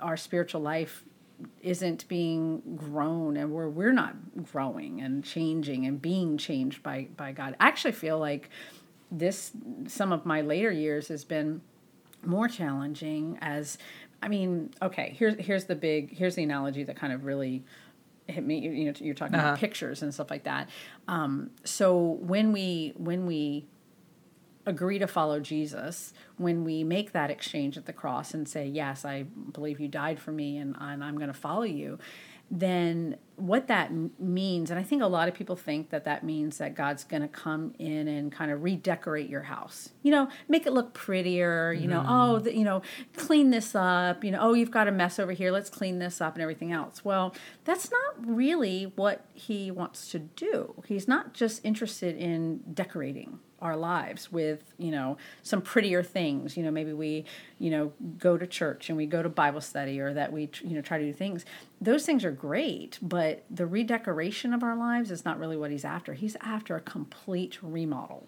our 0.00 0.16
spiritual 0.16 0.60
life 0.60 1.04
isn't 1.62 2.06
being 2.08 2.62
grown 2.76 3.36
and 3.36 3.52
where 3.52 3.68
we're 3.68 3.92
not 3.92 4.14
growing 4.52 5.00
and 5.00 5.24
changing 5.24 5.86
and 5.86 6.00
being 6.00 6.36
changed 6.36 6.82
by 6.82 7.08
by 7.16 7.32
God. 7.32 7.56
I 7.60 7.68
actually 7.68 7.92
feel 7.92 8.18
like 8.18 8.50
this 9.10 9.52
some 9.86 10.12
of 10.12 10.24
my 10.26 10.40
later 10.40 10.70
years 10.70 11.08
has 11.08 11.24
been 11.24 11.60
more 12.24 12.48
challenging 12.48 13.38
as 13.40 13.78
I 14.22 14.28
mean, 14.28 14.70
okay, 14.82 15.14
here's 15.16 15.34
here's 15.38 15.64
the 15.64 15.74
big 15.74 16.16
here's 16.16 16.34
the 16.34 16.42
analogy 16.42 16.84
that 16.84 16.96
kind 16.96 17.12
of 17.12 17.24
really 17.24 17.64
hit 18.30 18.44
me 18.44 18.58
you 18.58 18.84
know 18.86 18.92
you're 18.98 19.14
talking 19.14 19.34
Uh-huh. 19.34 19.48
about 19.48 19.58
pictures 19.58 20.02
and 20.02 20.12
stuff 20.14 20.30
like 20.30 20.44
that. 20.44 20.68
Um, 21.08 21.50
so 21.64 21.96
when 22.20 22.52
we 22.52 22.92
when 22.96 23.26
we 23.26 23.66
agree 24.66 24.98
to 24.98 25.06
follow 25.06 25.40
Jesus, 25.40 26.12
when 26.36 26.64
we 26.64 26.84
make 26.84 27.12
that 27.12 27.30
exchange 27.30 27.76
at 27.78 27.86
the 27.86 27.92
cross 27.92 28.34
and 28.34 28.46
say, 28.46 28.66
Yes, 28.66 29.04
I 29.04 29.22
believe 29.52 29.80
you 29.80 29.88
died 29.88 30.20
for 30.20 30.32
me 30.32 30.58
and, 30.58 30.76
and 30.78 31.02
I'm 31.02 31.16
going 31.16 31.28
to 31.32 31.38
follow 31.38 31.62
you, 31.62 31.98
then 32.50 33.16
what 33.40 33.68
that 33.68 33.90
means, 34.20 34.70
and 34.70 34.78
I 34.78 34.82
think 34.82 35.02
a 35.02 35.06
lot 35.06 35.28
of 35.28 35.34
people 35.34 35.56
think 35.56 35.90
that 35.90 36.04
that 36.04 36.24
means 36.24 36.58
that 36.58 36.74
God's 36.74 37.04
going 37.04 37.22
to 37.22 37.28
come 37.28 37.74
in 37.78 38.08
and 38.08 38.30
kind 38.30 38.50
of 38.50 38.62
redecorate 38.62 39.28
your 39.28 39.42
house, 39.42 39.90
you 40.02 40.10
know, 40.10 40.28
make 40.48 40.66
it 40.66 40.72
look 40.72 40.92
prettier, 40.92 41.72
you 41.72 41.88
know, 41.88 42.00
mm-hmm. 42.00 42.12
oh, 42.12 42.38
the, 42.38 42.56
you 42.56 42.64
know, 42.64 42.82
clean 43.16 43.50
this 43.50 43.74
up, 43.74 44.24
you 44.24 44.30
know, 44.30 44.38
oh, 44.40 44.54
you've 44.54 44.70
got 44.70 44.88
a 44.88 44.92
mess 44.92 45.18
over 45.18 45.32
here, 45.32 45.50
let's 45.50 45.70
clean 45.70 45.98
this 45.98 46.20
up 46.20 46.34
and 46.34 46.42
everything 46.42 46.72
else. 46.72 47.04
Well, 47.04 47.34
that's 47.64 47.90
not 47.90 48.26
really 48.26 48.92
what 48.96 49.24
he 49.34 49.70
wants 49.70 50.10
to 50.10 50.18
do. 50.18 50.82
He's 50.86 51.08
not 51.08 51.34
just 51.34 51.64
interested 51.64 52.16
in 52.16 52.60
decorating 52.72 53.38
our 53.62 53.76
lives 53.76 54.32
with 54.32 54.74
you 54.78 54.90
know 54.90 55.16
some 55.42 55.60
prettier 55.60 56.02
things 56.02 56.56
you 56.56 56.62
know 56.62 56.70
maybe 56.70 56.92
we 56.92 57.24
you 57.58 57.70
know 57.70 57.92
go 58.18 58.38
to 58.38 58.46
church 58.46 58.88
and 58.88 58.96
we 58.96 59.06
go 59.06 59.22
to 59.22 59.28
bible 59.28 59.60
study 59.60 60.00
or 60.00 60.14
that 60.14 60.32
we 60.32 60.48
you 60.62 60.74
know 60.74 60.80
try 60.80 60.98
to 60.98 61.04
do 61.04 61.12
things 61.12 61.44
those 61.80 62.04
things 62.04 62.24
are 62.24 62.30
great 62.30 62.98
but 63.00 63.44
the 63.50 63.66
redecoration 63.66 64.52
of 64.52 64.62
our 64.62 64.76
lives 64.76 65.10
is 65.10 65.24
not 65.24 65.38
really 65.38 65.56
what 65.56 65.70
he's 65.70 65.84
after 65.84 66.12
he's 66.14 66.36
after 66.42 66.76
a 66.76 66.80
complete 66.80 67.58
remodel 67.62 68.26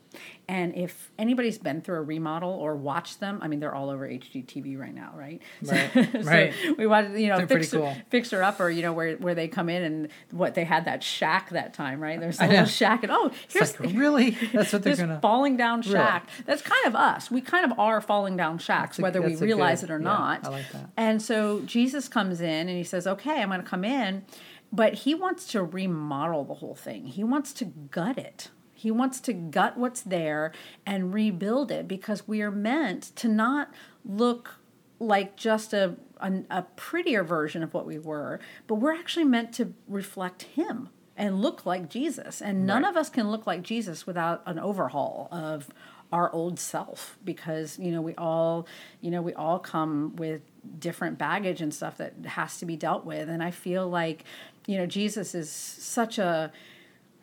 and 0.48 0.74
if 0.74 1.10
anybody's 1.18 1.58
been 1.58 1.80
through 1.80 1.96
a 1.98 2.02
remodel 2.02 2.50
or 2.50 2.74
watched 2.74 3.20
them 3.20 3.38
i 3.42 3.48
mean 3.48 3.60
they're 3.60 3.74
all 3.74 3.90
over 3.90 4.08
hgtv 4.08 4.78
right 4.78 4.94
now 4.94 5.12
right 5.14 5.40
Right, 5.62 5.90
so 6.12 6.20
right. 6.22 6.54
we 6.78 6.86
watch 6.86 7.10
you 7.10 7.28
know 7.28 7.38
They're 7.44 7.58
fixer, 7.58 7.78
cool. 7.78 7.96
fixer 8.10 8.42
upper 8.42 8.70
you 8.70 8.82
know 8.82 8.92
where 8.92 9.16
where 9.16 9.34
they 9.34 9.48
come 9.48 9.68
in 9.68 9.82
and 9.82 10.08
what 10.30 10.54
they 10.54 10.64
had 10.64 10.86
that 10.86 11.02
shack 11.02 11.50
that 11.50 11.74
time 11.74 12.00
right 12.00 12.18
there's 12.18 12.40
a 12.40 12.46
little 12.46 12.64
shack 12.64 13.02
and 13.02 13.12
oh 13.12 13.30
here's 13.48 13.78
like 13.78 13.90
really 13.94 14.30
that's 14.52 14.72
what 14.72 14.82
they're 14.82 14.96
gonna. 14.96 15.20
falling 15.20 15.56
down 15.56 15.80
Really? 15.82 15.92
shack. 15.94 16.28
That's 16.46 16.62
kind 16.62 16.86
of 16.86 16.94
us. 16.94 17.30
We 17.30 17.40
kind 17.40 17.70
of 17.70 17.78
are 17.78 18.00
falling 18.00 18.36
down 18.36 18.58
shacks, 18.58 18.96
That's 18.96 18.98
a- 18.98 19.02
whether 19.02 19.22
we 19.22 19.34
realize 19.36 19.80
good- 19.80 19.90
it 19.90 19.92
or 19.94 19.98
yeah, 19.98 20.04
not. 20.04 20.46
I 20.46 20.50
like 20.50 20.70
that. 20.72 20.90
And 20.96 21.20
so 21.20 21.60
Jesus 21.66 22.08
comes 22.08 22.40
in 22.40 22.68
and 22.68 22.70
he 22.70 22.84
says, 22.84 23.06
"Okay, 23.06 23.41
I'm 23.42 23.48
going 23.50 23.60
to 23.62 23.66
come 23.68 23.84
in," 23.84 24.24
but 24.72 24.94
he 24.94 25.14
wants 25.14 25.46
to 25.52 25.62
remodel 25.62 26.44
the 26.44 26.54
whole 26.54 26.74
thing. 26.74 27.06
He 27.06 27.24
wants 27.24 27.52
to 27.54 27.64
gut 27.66 28.18
it. 28.18 28.50
He 28.72 28.90
wants 28.90 29.20
to 29.22 29.32
gut 29.32 29.76
what's 29.78 30.00
there 30.02 30.52
and 30.84 31.12
rebuild 31.14 31.70
it 31.70 31.86
because 31.86 32.26
we 32.26 32.42
are 32.42 32.50
meant 32.50 33.14
to 33.16 33.28
not 33.28 33.70
look 34.04 34.56
like 34.98 35.36
just 35.36 35.72
a, 35.72 35.96
a 36.20 36.32
a 36.50 36.62
prettier 36.76 37.22
version 37.24 37.62
of 37.62 37.74
what 37.74 37.86
we 37.86 37.98
were, 37.98 38.40
but 38.66 38.76
we're 38.76 38.94
actually 38.94 39.24
meant 39.24 39.52
to 39.54 39.74
reflect 39.88 40.42
him 40.42 40.88
and 41.16 41.40
look 41.42 41.66
like 41.66 41.88
Jesus. 41.90 42.40
And 42.40 42.66
none 42.66 42.82
Right. 42.82 42.88
of 42.90 42.96
us 42.96 43.10
can 43.10 43.30
look 43.30 43.46
like 43.46 43.62
Jesus 43.62 44.06
without 44.06 44.42
an 44.46 44.58
overhaul 44.58 45.28
of 45.30 45.68
our 46.12 46.32
old 46.32 46.58
self 46.58 47.18
because 47.24 47.78
you 47.78 47.90
know 47.92 48.00
we 48.02 48.14
all 48.16 48.66
you 49.00 49.10
know 49.10 49.22
we 49.22 49.32
all 49.34 49.58
come 49.58 50.14
with 50.16 50.42
different 50.78 51.18
baggage 51.18 51.60
and 51.60 51.74
stuff 51.74 51.96
that 51.98 52.14
has 52.24 52.58
to 52.58 52.66
be 52.66 52.76
dealt 52.76 53.04
with. 53.04 53.28
And 53.28 53.42
i 53.42 53.50
feel 53.50 53.88
like 53.88 54.24
you 54.66 54.76
know 54.76 54.86
jesus 54.86 55.34
is 55.34 55.50
such 55.50 56.18
a 56.18 56.52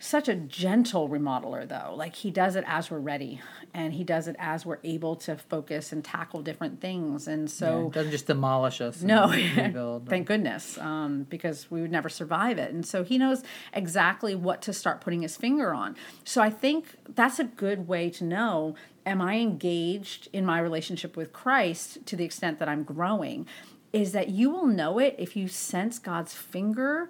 such 0.02 0.30
a 0.30 0.36
gentle 0.36 1.10
remodeler 1.10 1.68
though 1.68 1.94
like 1.96 2.16
he 2.16 2.32
does 2.32 2.56
it 2.56 2.64
as 2.66 2.90
we're 2.90 2.98
ready 3.00 3.42
and 3.74 3.94
he 3.94 4.04
does 4.04 4.28
it 4.28 4.36
as 4.40 4.66
we're 4.66 4.80
able 4.84 5.16
to 5.16 5.36
focus 5.36 5.92
and 5.92 6.04
tackle 6.06 6.42
different 6.42 6.80
things 6.82 7.28
and 7.28 7.44
Yeah, 7.50 7.54
so 7.54 7.88
it 7.88 7.94
doesn't 7.94 8.12
just 8.12 8.26
demolish 8.28 8.80
us. 8.82 9.02
no, 9.04 9.30
rebuild. 9.58 10.08
thank 10.10 10.26
goodness, 10.28 10.78
um, 10.80 11.24
because 11.30 11.70
we 11.70 11.82
would 11.82 11.92
never 11.92 12.10
survive 12.10 12.58
it. 12.58 12.72
And 12.72 12.86
so 12.86 13.04
he 13.04 13.18
knows 13.18 13.44
exactly 13.74 14.34
what 14.36 14.62
to 14.64 14.74
start 14.74 15.02
putting 15.02 15.22
his 15.22 15.38
finger 15.38 15.74
on. 15.74 15.96
So 16.24 16.42
I 16.42 16.50
think 16.50 16.96
that's 17.14 17.38
a 17.38 17.44
good 17.44 17.88
way 17.88 18.10
to 18.12 18.24
know 18.24 18.76
am 19.06 19.22
I 19.22 19.36
engaged 19.36 20.30
in 20.34 20.46
my 20.46 20.60
relationship 20.60 21.16
with 21.18 21.34
Christ 21.34 22.06
to 22.08 22.16
the 22.16 22.24
extent 22.24 22.58
that 22.60 22.70
I'm 22.70 22.84
growing? 22.84 23.46
Is 23.92 24.12
that 24.14 24.30
you 24.30 24.50
will 24.50 24.68
know 24.68 24.98
it 25.00 25.16
if 25.20 25.36
you 25.36 25.48
sense 25.48 26.00
God's 26.00 26.34
finger 26.34 27.10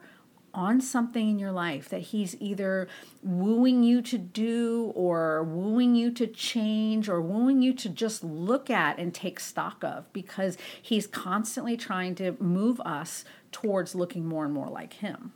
on 0.60 0.82
something 0.82 1.30
in 1.30 1.40
your 1.40 1.54
life 1.54 1.88
that 1.88 2.02
he's 2.02 2.36
either 2.42 2.90
wooing 3.24 3.82
you 3.82 4.02
to 4.02 4.18
do 4.18 4.92
or 4.94 5.42
wooing 5.42 5.96
you 5.96 6.12
to 6.12 6.28
change 6.28 7.08
or 7.08 7.22
wooing 7.22 7.62
you 7.62 7.74
to 7.74 7.88
just 7.88 8.26
look 8.26 8.70
at 8.70 9.00
and 9.00 9.14
take 9.14 9.40
stock 9.40 9.82
of 9.86 10.12
because 10.12 10.58
he's 10.82 11.08
constantly 11.08 11.78
trying 11.78 12.14
to 12.14 12.36
move 12.42 12.82
us 12.82 13.24
towards 13.54 13.96
looking 13.96 14.28
more 14.28 14.44
and 14.44 14.54
more 14.54 14.68
like 14.68 14.92
him. 14.94 15.32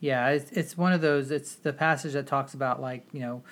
Yeah, 0.00 0.30
it's, 0.30 0.50
it's 0.50 0.76
one 0.76 0.92
of 0.92 1.00
those. 1.00 1.30
It's 1.30 1.54
the 1.54 1.72
passage 1.72 2.14
that 2.14 2.26
talks 2.26 2.52
about 2.52 2.82
like 2.82 3.06
you 3.12 3.20
know, 3.20 3.44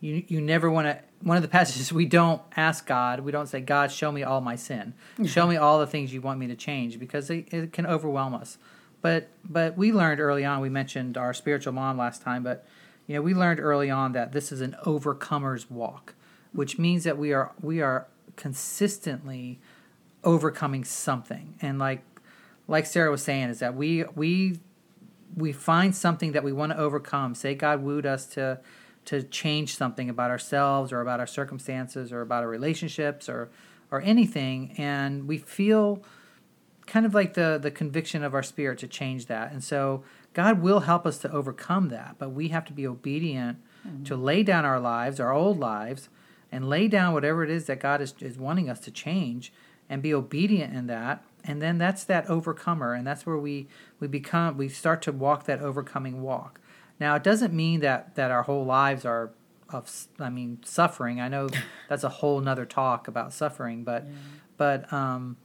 you 0.00 0.24
you 0.26 0.40
never 0.40 0.70
want 0.70 0.86
to. 0.86 0.98
One 1.20 1.36
of 1.36 1.42
the 1.42 1.50
passages 1.50 1.92
we 1.92 2.06
don't 2.06 2.40
ask 2.56 2.86
God. 2.86 3.20
We 3.20 3.30
don't 3.30 3.46
say, 3.46 3.60
God, 3.60 3.92
show 3.92 4.10
me 4.10 4.22
all 4.22 4.40
my 4.40 4.56
sin. 4.56 4.94
Show 5.26 5.46
me 5.46 5.56
all 5.56 5.78
the 5.78 5.86
things 5.86 6.14
you 6.14 6.22
want 6.22 6.40
me 6.40 6.46
to 6.48 6.56
change 6.56 6.98
because 6.98 7.28
it, 7.28 7.52
it 7.52 7.72
can 7.74 7.86
overwhelm 7.86 8.34
us. 8.34 8.56
But 9.02 9.28
but 9.44 9.76
we 9.76 9.92
learned 9.92 10.20
early 10.20 10.44
on. 10.44 10.60
We 10.60 10.70
mentioned 10.70 11.18
our 11.18 11.34
spiritual 11.34 11.72
mom 11.72 11.98
last 11.98 12.22
time, 12.22 12.42
but 12.42 12.64
you 13.06 13.16
know 13.16 13.22
we 13.22 13.34
learned 13.34 13.60
early 13.60 13.90
on 13.90 14.12
that 14.12 14.32
this 14.32 14.52
is 14.52 14.60
an 14.60 14.76
overcomer's 14.86 15.70
walk, 15.70 16.14
which 16.52 16.78
means 16.78 17.04
that 17.04 17.18
we 17.18 17.32
are 17.32 17.52
we 17.60 17.82
are 17.82 18.06
consistently 18.36 19.60
overcoming 20.24 20.84
something 20.84 21.54
and 21.60 21.78
like 21.78 22.02
like 22.68 22.86
Sarah 22.86 23.10
was 23.10 23.22
saying, 23.22 23.50
is 23.50 23.58
that 23.58 23.74
we 23.74 24.04
we 24.14 24.58
we 25.36 25.52
find 25.52 25.94
something 25.94 26.32
that 26.32 26.44
we 26.44 26.52
want 26.52 26.72
to 26.72 26.78
overcome. 26.78 27.34
Say 27.34 27.54
God 27.54 27.82
wooed 27.82 28.06
us 28.06 28.26
to 28.28 28.60
to 29.04 29.22
change 29.24 29.76
something 29.76 30.08
about 30.08 30.30
ourselves 30.30 30.92
or 30.92 31.00
about 31.00 31.18
our 31.18 31.26
circumstances 31.26 32.12
or 32.12 32.20
about 32.20 32.44
our 32.44 32.48
relationships 32.48 33.28
or 33.28 33.50
or 33.90 34.00
anything, 34.00 34.74
and 34.78 35.28
we 35.28 35.38
feel 35.38 36.02
kind 36.86 37.06
of 37.06 37.14
like 37.14 37.34
the 37.34 37.58
the 37.60 37.70
conviction 37.70 38.22
of 38.22 38.34
our 38.34 38.42
spirit 38.42 38.78
to 38.80 38.88
change 38.88 39.26
that. 39.26 39.52
And 39.52 39.62
so 39.62 40.04
God 40.34 40.60
will 40.62 40.80
help 40.80 41.06
us 41.06 41.18
to 41.18 41.30
overcome 41.30 41.88
that, 41.88 42.16
but 42.18 42.30
we 42.30 42.48
have 42.48 42.64
to 42.66 42.72
be 42.72 42.86
obedient 42.86 43.58
mm-hmm. 43.86 44.04
to 44.04 44.16
lay 44.16 44.42
down 44.42 44.64
our 44.64 44.80
lives, 44.80 45.20
our 45.20 45.32
old 45.32 45.58
lives, 45.58 46.08
and 46.50 46.68
lay 46.68 46.88
down 46.88 47.12
whatever 47.12 47.44
it 47.44 47.50
is 47.50 47.66
that 47.66 47.80
God 47.80 48.00
is, 48.00 48.14
is 48.20 48.38
wanting 48.38 48.68
us 48.68 48.80
to 48.80 48.90
change 48.90 49.52
and 49.88 50.02
be 50.02 50.14
obedient 50.14 50.74
in 50.74 50.86
that. 50.86 51.24
And 51.44 51.60
then 51.60 51.78
that's 51.78 52.04
that 52.04 52.30
overcomer, 52.30 52.94
and 52.94 53.06
that's 53.06 53.26
where 53.26 53.36
we, 53.36 53.66
we 53.98 54.06
become 54.06 54.56
we 54.56 54.68
start 54.68 55.02
to 55.02 55.12
walk 55.12 55.44
that 55.46 55.60
overcoming 55.60 56.22
walk. 56.22 56.60
Now 57.00 57.16
it 57.16 57.24
doesn't 57.24 57.52
mean 57.52 57.80
that 57.80 58.14
that 58.14 58.30
our 58.30 58.44
whole 58.44 58.64
lives 58.64 59.04
are 59.04 59.32
of 59.70 59.90
I 60.20 60.30
mean 60.30 60.60
suffering. 60.64 61.20
I 61.20 61.28
know 61.28 61.48
that's 61.88 62.04
a 62.04 62.08
whole 62.08 62.40
nother 62.40 62.64
talk 62.64 63.08
about 63.08 63.32
suffering, 63.32 63.82
but 63.82 64.04
yeah. 64.04 64.12
but 64.56 64.92
um, 64.92 65.36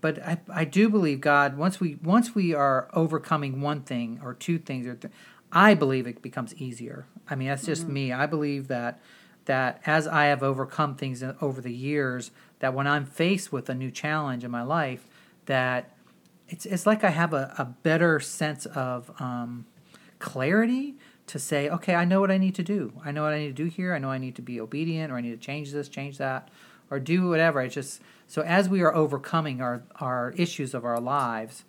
but 0.00 0.22
I, 0.22 0.38
I 0.52 0.64
do 0.64 0.88
believe 0.88 1.20
God 1.20 1.56
once 1.56 1.80
we 1.80 1.96
once 2.02 2.34
we 2.34 2.54
are 2.54 2.88
overcoming 2.92 3.60
one 3.60 3.82
thing 3.82 4.20
or 4.22 4.34
two 4.34 4.58
things 4.58 4.86
or 4.86 4.94
th- 4.94 5.12
I 5.52 5.74
believe 5.74 6.06
it 6.06 6.22
becomes 6.22 6.54
easier. 6.54 7.06
I 7.28 7.34
mean 7.34 7.48
that's 7.48 7.66
just 7.66 7.84
mm-hmm. 7.84 7.92
me. 7.92 8.12
I 8.12 8.26
believe 8.26 8.68
that 8.68 9.00
that 9.46 9.80
as 9.86 10.06
I 10.06 10.26
have 10.26 10.42
overcome 10.42 10.94
things 10.94 11.22
over 11.40 11.60
the 11.60 11.72
years, 11.72 12.30
that 12.60 12.74
when 12.74 12.86
I'm 12.86 13.04
faced 13.04 13.52
with 13.52 13.68
a 13.68 13.74
new 13.74 13.90
challenge 13.90 14.44
in 14.44 14.50
my 14.50 14.62
life, 14.62 15.06
that 15.46 15.90
it's 16.48 16.66
it's 16.66 16.86
like 16.86 17.04
I 17.04 17.10
have 17.10 17.32
a, 17.32 17.54
a 17.58 17.64
better 17.64 18.20
sense 18.20 18.66
of 18.66 19.10
um, 19.20 19.66
clarity 20.18 20.94
to 21.26 21.38
say, 21.38 21.68
okay, 21.68 21.94
I 21.94 22.04
know 22.04 22.20
what 22.20 22.30
I 22.30 22.38
need 22.38 22.56
to 22.56 22.62
do. 22.62 22.92
I 23.04 23.12
know 23.12 23.22
what 23.22 23.32
I 23.32 23.38
need 23.38 23.56
to 23.56 23.64
do 23.64 23.68
here. 23.68 23.94
I 23.94 23.98
know 23.98 24.10
I 24.10 24.18
need 24.18 24.34
to 24.36 24.42
be 24.42 24.60
obedient, 24.60 25.12
or 25.12 25.16
I 25.16 25.20
need 25.20 25.30
to 25.30 25.36
change 25.36 25.70
this, 25.72 25.88
change 25.88 26.18
that, 26.18 26.48
or 26.90 26.98
do 26.98 27.28
whatever. 27.28 27.60
It's 27.62 27.74
just 27.74 28.00
so 28.30 28.42
as 28.42 28.68
we 28.68 28.80
are 28.80 28.94
overcoming 28.94 29.60
our 29.60 29.82
our 29.96 30.32
issues 30.36 30.72
of 30.72 30.84
our 30.84 31.00
lives, 31.00 31.64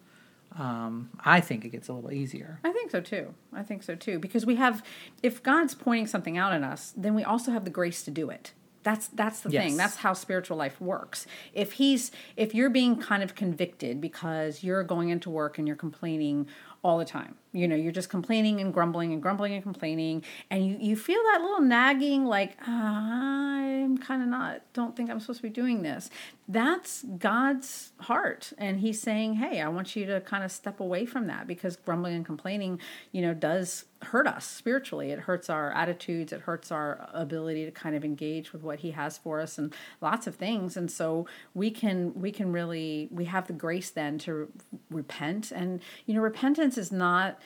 um, 0.55 1.09
I 1.25 1.41
think 1.41 1.65
it 1.65 1.69
gets 1.69 1.87
a 1.87 1.93
little 1.93 2.11
easier. 2.11 2.59
I 2.63 2.71
think 2.71 2.91
so 2.91 3.01
too. 3.01 3.33
I 3.51 3.63
think 3.63 3.81
so 3.81 3.95
too 3.95 4.19
because 4.19 4.45
we 4.45 4.57
have, 4.57 4.83
if 5.23 5.41
God's 5.41 5.73
pointing 5.73 6.05
something 6.05 6.37
out 6.37 6.53
in 6.53 6.63
us, 6.63 6.93
then 6.95 7.15
we 7.15 7.23
also 7.23 7.51
have 7.51 7.65
the 7.65 7.71
grace 7.71 8.03
to 8.03 8.11
do 8.11 8.29
it. 8.29 8.53
That's 8.83 9.07
that's 9.07 9.39
the 9.39 9.49
yes. 9.49 9.63
thing. 9.63 9.77
That's 9.77 9.95
how 9.95 10.13
spiritual 10.13 10.55
life 10.55 10.79
works. 10.79 11.25
If 11.51 11.73
he's 11.73 12.11
if 12.37 12.53
you're 12.53 12.69
being 12.69 12.95
kind 12.95 13.23
of 13.23 13.33
convicted 13.33 13.99
because 13.99 14.63
you're 14.63 14.83
going 14.83 15.09
into 15.09 15.31
work 15.31 15.57
and 15.57 15.67
you're 15.67 15.75
complaining 15.75 16.45
all 16.83 16.99
the 16.99 17.05
time. 17.05 17.37
You 17.53 17.67
know, 17.67 17.75
you're 17.75 17.91
just 17.91 18.09
complaining 18.09 18.61
and 18.61 18.73
grumbling 18.73 19.11
and 19.11 19.21
grumbling 19.21 19.53
and 19.53 19.61
complaining, 19.61 20.23
and 20.49 20.65
you, 20.65 20.77
you 20.79 20.95
feel 20.95 21.21
that 21.31 21.41
little 21.41 21.61
nagging, 21.61 22.25
like, 22.25 22.55
I'm 22.65 23.97
kind 23.97 24.21
of 24.21 24.29
not, 24.29 24.61
don't 24.73 24.95
think 24.95 25.09
I'm 25.09 25.19
supposed 25.19 25.39
to 25.39 25.43
be 25.43 25.49
doing 25.49 25.81
this. 25.81 26.09
That's 26.47 27.03
God's 27.17 27.91
heart. 28.01 28.51
And 28.57 28.79
He's 28.79 29.01
saying, 29.01 29.35
hey, 29.35 29.61
I 29.61 29.67
want 29.69 29.95
you 29.95 30.05
to 30.05 30.21
kind 30.21 30.43
of 30.43 30.51
step 30.51 30.79
away 30.79 31.05
from 31.05 31.27
that 31.27 31.47
because 31.47 31.75
grumbling 31.75 32.15
and 32.15 32.25
complaining, 32.25 32.79
you 33.11 33.21
know, 33.21 33.33
does 33.33 33.85
hurt 34.01 34.27
us 34.27 34.45
spiritually. 34.45 35.11
It 35.11 35.19
hurts 35.19 35.49
our 35.49 35.71
attitudes, 35.71 36.33
it 36.33 36.41
hurts 36.41 36.71
our 36.71 37.07
ability 37.13 37.65
to 37.65 37.71
kind 37.71 37.95
of 37.95 38.03
engage 38.03 38.51
with 38.51 38.63
what 38.63 38.79
He 38.79 38.91
has 38.91 39.17
for 39.17 39.39
us 39.39 39.57
and 39.57 39.73
lots 40.01 40.25
of 40.25 40.35
things. 40.35 40.75
And 40.75 40.89
so 40.89 41.27
we 41.53 41.69
can, 41.69 42.13
we 42.15 42.31
can 42.31 42.51
really, 42.51 43.09
we 43.11 43.25
have 43.25 43.47
the 43.47 43.53
grace 43.53 43.89
then 43.89 44.17
to 44.19 44.51
repent. 44.89 45.51
And, 45.51 45.81
you 46.05 46.13
know, 46.13 46.21
repentance 46.21 46.77
is 46.77 46.91
not, 46.91 47.39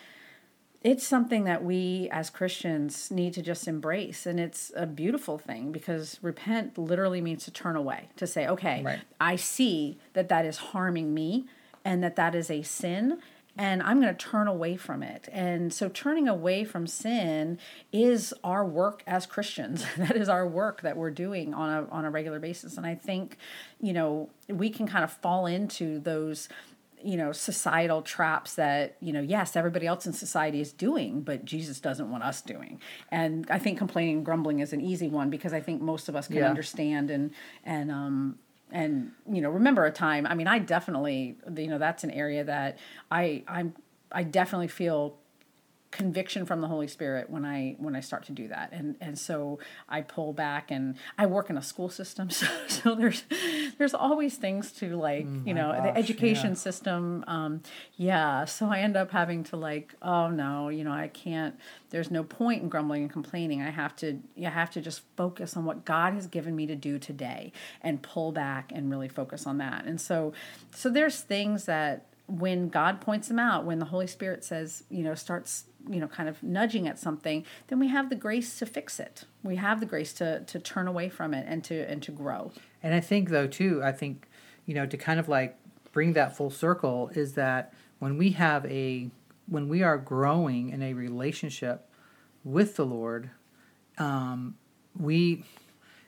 it's 0.85 1.05
something 1.05 1.45
that 1.45 1.63
we 1.63 2.07
as 2.11 2.29
Christians 2.29 3.09
need 3.09 3.33
to 3.33 3.41
just 3.41 3.67
embrace. 3.67 4.27
And 4.27 4.39
it's 4.39 4.71
a 4.75 4.85
beautiful 4.85 5.39
thing 5.39 5.71
because 5.71 6.19
repent 6.21 6.77
literally 6.77 7.21
means 7.21 7.43
to 7.45 7.51
turn 7.51 7.75
away, 7.75 8.09
to 8.17 8.27
say, 8.27 8.47
okay, 8.47 8.83
right. 8.83 8.99
I 9.19 9.35
see 9.35 9.97
that 10.13 10.29
that 10.29 10.45
is 10.45 10.57
harming 10.57 11.11
me 11.11 11.45
and 11.83 12.03
that 12.03 12.15
that 12.17 12.35
is 12.35 12.51
a 12.51 12.61
sin 12.61 13.19
and 13.57 13.81
I'm 13.81 14.01
going 14.01 14.13
to 14.13 14.25
turn 14.25 14.47
away 14.47 14.75
from 14.75 15.01
it. 15.01 15.29
And 15.31 15.73
so 15.73 15.87
turning 15.87 16.27
away 16.27 16.65
from 16.65 16.87
sin 16.87 17.57
is 17.91 18.33
our 18.43 18.65
work 18.65 19.01
as 19.07 19.25
Christians. 19.25 19.85
that 19.97 20.15
is 20.15 20.27
our 20.27 20.45
work 20.45 20.81
that 20.81 20.97
we're 20.97 21.11
doing 21.11 21.53
on 21.53 21.69
a 21.69 21.89
on 21.89 22.05
a 22.05 22.09
regular 22.11 22.39
basis. 22.39 22.77
And 22.77 22.85
I 22.85 22.95
think, 22.95 23.37
you 23.79 23.93
know, 23.93 24.29
we 24.49 24.69
can 24.69 24.87
kind 24.87 25.03
of 25.03 25.11
fall 25.11 25.45
into 25.45 25.99
those 25.99 26.49
you 27.05 27.17
know 27.17 27.31
societal 27.31 28.01
traps 28.01 28.55
that 28.55 28.97
you 28.99 29.13
know 29.13 29.21
yes 29.21 29.55
everybody 29.55 29.85
else 29.85 30.07
in 30.07 30.13
society 30.13 30.59
is 30.59 30.73
doing 30.73 31.21
but 31.21 31.45
jesus 31.45 31.79
doesn't 31.79 32.09
want 32.09 32.23
us 32.23 32.41
doing 32.41 32.81
and 33.11 33.45
i 33.51 33.59
think 33.59 33.77
complaining 33.77 34.17
and 34.17 34.25
grumbling 34.25 34.59
is 34.59 34.73
an 34.73 34.81
easy 34.81 35.07
one 35.07 35.29
because 35.29 35.53
i 35.53 35.59
think 35.59 35.81
most 35.81 36.09
of 36.09 36.15
us 36.15 36.27
can 36.27 36.37
yeah. 36.37 36.49
understand 36.49 37.11
and 37.11 37.31
and 37.63 37.91
um 37.91 38.37
and 38.71 39.11
you 39.31 39.39
know 39.39 39.51
remember 39.51 39.85
a 39.85 39.91
time 39.91 40.25
i 40.25 40.33
mean 40.33 40.47
i 40.47 40.57
definitely 40.57 41.37
you 41.55 41.67
know 41.67 41.77
that's 41.77 42.03
an 42.03 42.09
area 42.09 42.43
that 42.43 42.79
i 43.11 43.43
i'm 43.47 43.75
i 44.11 44.23
definitely 44.23 44.67
feel 44.67 45.15
conviction 45.95 46.45
from 46.45 46.59
the 46.59 46.67
Holy 46.67 46.87
Spirit 46.87 47.29
when 47.29 47.45
I 47.45 47.75
when 47.79 47.95
I 47.95 48.01
start 48.01 48.25
to 48.25 48.33
do 48.33 48.49
that. 48.49 48.69
And 48.73 48.97
and 48.99 49.17
so 49.17 49.59
I 49.87 50.01
pull 50.01 50.33
back 50.33 50.69
and 50.69 50.95
I 51.17 51.25
work 51.25 51.49
in 51.49 51.57
a 51.57 51.61
school 51.61 51.89
system 51.89 52.29
so, 52.41 52.47
so 52.67 52.95
there's 52.95 53.23
there's 53.77 53.93
always 53.93 54.35
things 54.35 54.73
to 54.73 54.97
like, 54.97 55.25
mm, 55.25 55.47
you 55.47 55.53
know, 55.53 55.71
gosh, 55.71 55.83
the 55.83 55.97
education 55.97 56.49
yeah. 56.49 56.55
system 56.55 57.23
um 57.27 57.61
yeah, 57.95 58.43
so 58.43 58.69
I 58.69 58.79
end 58.79 58.97
up 58.97 59.11
having 59.11 59.45
to 59.45 59.55
like, 59.55 59.95
oh 60.01 60.27
no, 60.29 60.67
you 60.67 60.83
know, 60.83 60.91
I 60.91 61.07
can't 61.07 61.55
there's 61.91 62.11
no 62.11 62.25
point 62.25 62.61
in 62.61 62.67
grumbling 62.67 63.03
and 63.03 63.11
complaining. 63.11 63.61
I 63.61 63.69
have 63.69 63.95
to 63.97 64.19
you 64.35 64.47
have 64.47 64.71
to 64.71 64.81
just 64.81 65.01
focus 65.15 65.55
on 65.55 65.63
what 65.63 65.85
God 65.85 66.13
has 66.13 66.27
given 66.27 66.57
me 66.57 66.67
to 66.67 66.75
do 66.75 66.99
today 66.99 67.53
and 67.81 68.01
pull 68.01 68.33
back 68.33 68.71
and 68.75 68.91
really 68.91 69.07
focus 69.07 69.47
on 69.47 69.59
that. 69.59 69.85
And 69.85 70.01
so 70.01 70.33
so 70.71 70.89
there's 70.89 71.21
things 71.21 71.65
that 71.65 72.07
when 72.27 72.69
God 72.69 73.01
points 73.01 73.27
them 73.27 73.39
out, 73.39 73.65
when 73.65 73.79
the 73.79 73.85
Holy 73.85 74.07
Spirit 74.07 74.43
says, 74.43 74.83
you 74.89 75.03
know, 75.03 75.15
starts 75.15 75.65
you 75.89 75.99
know 75.99 76.07
kind 76.07 76.27
of 76.27 76.41
nudging 76.41 76.87
at 76.87 76.97
something 76.97 77.45
then 77.67 77.79
we 77.79 77.87
have 77.89 78.09
the 78.09 78.15
grace 78.15 78.57
to 78.59 78.65
fix 78.65 78.99
it. 78.99 79.25
We 79.43 79.57
have 79.57 79.79
the 79.79 79.85
grace 79.85 80.13
to 80.13 80.41
to 80.41 80.59
turn 80.59 80.87
away 80.87 81.09
from 81.09 81.33
it 81.33 81.45
and 81.47 81.63
to 81.65 81.89
and 81.89 82.01
to 82.03 82.11
grow. 82.11 82.51
And 82.81 82.93
i 82.93 82.99
think 82.99 83.29
though 83.29 83.47
too 83.47 83.81
i 83.83 83.91
think 83.91 84.27
you 84.65 84.73
know 84.73 84.85
to 84.85 84.97
kind 84.97 85.19
of 85.19 85.29
like 85.29 85.57
bring 85.91 86.13
that 86.13 86.35
full 86.35 86.49
circle 86.49 87.09
is 87.13 87.33
that 87.33 87.73
when 87.99 88.17
we 88.17 88.31
have 88.31 88.65
a 88.65 89.09
when 89.47 89.69
we 89.69 89.83
are 89.83 89.97
growing 89.97 90.69
in 90.69 90.81
a 90.81 90.93
relationship 90.93 91.89
with 92.43 92.75
the 92.75 92.85
lord 92.85 93.29
um 93.97 94.55
we 94.97 95.43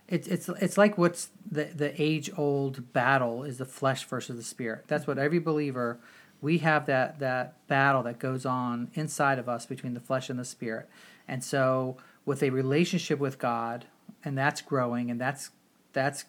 it's 0.07 0.27
it's 0.27 0.49
it's 0.49 0.77
like 0.77 0.97
what's 0.97 1.29
the 1.49 1.65
the 1.65 2.01
age 2.01 2.29
old 2.37 2.93
battle 2.93 3.43
is 3.43 3.57
the 3.57 3.65
flesh 3.65 4.05
versus 4.05 4.37
the 4.37 4.43
spirit. 4.43 4.85
That's 4.87 5.05
what 5.05 5.17
every 5.17 5.39
believer 5.39 5.99
we 6.41 6.59
have 6.59 6.85
that 6.85 7.19
that 7.19 7.67
battle 7.67 8.03
that 8.03 8.19
goes 8.19 8.45
on 8.45 8.91
inside 8.93 9.39
of 9.39 9.49
us 9.49 9.65
between 9.65 9.93
the 9.93 9.99
flesh 9.99 10.29
and 10.29 10.39
the 10.39 10.45
spirit. 10.45 10.89
And 11.27 11.43
so 11.43 11.97
with 12.25 12.43
a 12.43 12.49
relationship 12.49 13.19
with 13.19 13.39
god 13.39 13.85
and 14.23 14.37
that's 14.37 14.61
growing 14.61 15.09
and 15.09 15.19
that's 15.19 15.49
that's 15.93 16.25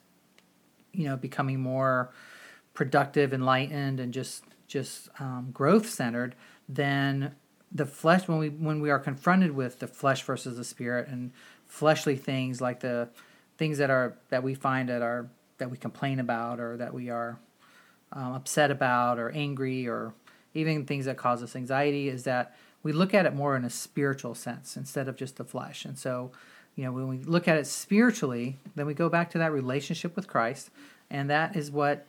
you 0.92 1.04
know 1.04 1.16
becoming 1.16 1.60
more 1.60 2.10
productive 2.72 3.34
enlightened 3.34 4.00
and 4.00 4.14
just 4.14 4.44
just 4.66 5.08
um, 5.18 5.50
growth 5.52 5.88
centered 5.88 6.34
then 6.68 7.34
the 7.72 7.84
flesh 7.84 8.28
when 8.28 8.38
we 8.38 8.48
when 8.48 8.80
we 8.80 8.90
are 8.90 8.98
confronted 8.98 9.50
with 9.50 9.80
the 9.80 9.86
flesh 9.86 10.22
versus 10.22 10.56
the 10.56 10.64
spirit 10.64 11.08
and 11.08 11.32
fleshly 11.66 12.16
things 12.16 12.60
like 12.60 12.80
the 12.80 13.08
things 13.58 13.78
that 13.78 13.90
are 13.90 14.16
that 14.30 14.42
we 14.42 14.54
find 14.54 14.88
that 14.88 15.02
are 15.02 15.28
that 15.58 15.70
we 15.70 15.76
complain 15.76 16.20
about 16.20 16.60
or 16.60 16.76
that 16.76 16.94
we 16.94 17.10
are 17.10 17.38
um, 18.12 18.32
upset 18.32 18.70
about 18.70 19.18
or 19.18 19.30
angry 19.30 19.86
or 19.86 20.14
even 20.54 20.86
things 20.86 21.04
that 21.04 21.16
cause 21.16 21.42
us 21.42 21.54
anxiety 21.54 22.08
is 22.08 22.24
that 22.24 22.56
we 22.82 22.92
look 22.92 23.12
at 23.12 23.26
it 23.26 23.34
more 23.34 23.56
in 23.56 23.64
a 23.64 23.70
spiritual 23.70 24.34
sense 24.34 24.76
instead 24.76 25.08
of 25.08 25.16
just 25.16 25.36
the 25.36 25.44
flesh. 25.44 25.84
And 25.84 25.98
so, 25.98 26.30
you 26.76 26.84
know, 26.84 26.92
when 26.92 27.08
we 27.08 27.18
look 27.18 27.48
at 27.48 27.58
it 27.58 27.66
spiritually, 27.66 28.56
then 28.76 28.86
we 28.86 28.94
go 28.94 29.08
back 29.08 29.30
to 29.30 29.38
that 29.38 29.52
relationship 29.52 30.14
with 30.14 30.28
Christ, 30.28 30.70
and 31.10 31.28
that 31.28 31.56
is 31.56 31.70
what 31.70 32.06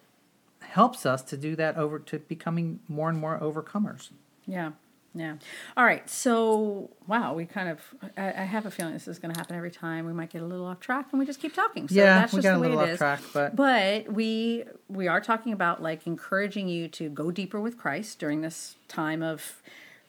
helps 0.62 1.06
us 1.06 1.22
to 1.24 1.38
do 1.38 1.56
that 1.56 1.76
over 1.76 2.00
to 2.00 2.20
becoming 2.20 2.80
more 2.88 3.10
and 3.10 3.18
more 3.18 3.40
overcomers. 3.40 4.10
Yeah. 4.46 4.72
Yeah. 5.16 5.36
All 5.76 5.84
right. 5.84 6.08
So, 6.10 6.90
wow, 7.08 7.34
we 7.34 7.46
kind 7.46 7.70
of, 7.70 7.82
I, 8.16 8.28
I 8.28 8.44
have 8.44 8.66
a 8.66 8.72
feeling 8.72 8.94
this 8.94 9.08
is 9.08 9.18
going 9.18 9.34
to 9.34 9.40
happen 9.40 9.56
every 9.56 9.72
time. 9.72 10.06
We 10.06 10.14
might 10.14 10.30
get 10.30 10.42
a 10.42 10.46
little 10.46 10.66
off 10.66 10.80
track 10.80 11.08
and 11.12 11.20
we 11.20 11.26
just 11.26 11.42
keep 11.42 11.54
talking. 11.54 11.88
So 11.88 11.96
yeah, 11.96 12.20
that's 12.20 12.34
we 12.34 12.38
just 12.38 12.44
got 12.44 12.54
the 12.54 12.60
a 12.60 12.62
little 12.62 12.80
off 12.80 12.90
is. 12.90 12.98
track, 12.98 13.22
but. 13.34 13.56
But 13.56 14.14
we, 14.14 14.66
we 14.88 15.08
are 15.08 15.20
talking 15.20 15.52
about 15.52 15.82
like 15.82 16.06
encouraging 16.06 16.68
you 16.68 16.88
to 16.90 17.10
go 17.10 17.32
deeper 17.32 17.60
with 17.60 17.78
Christ 17.78 18.20
during 18.20 18.42
this 18.42 18.76
time 18.88 19.24
of 19.24 19.62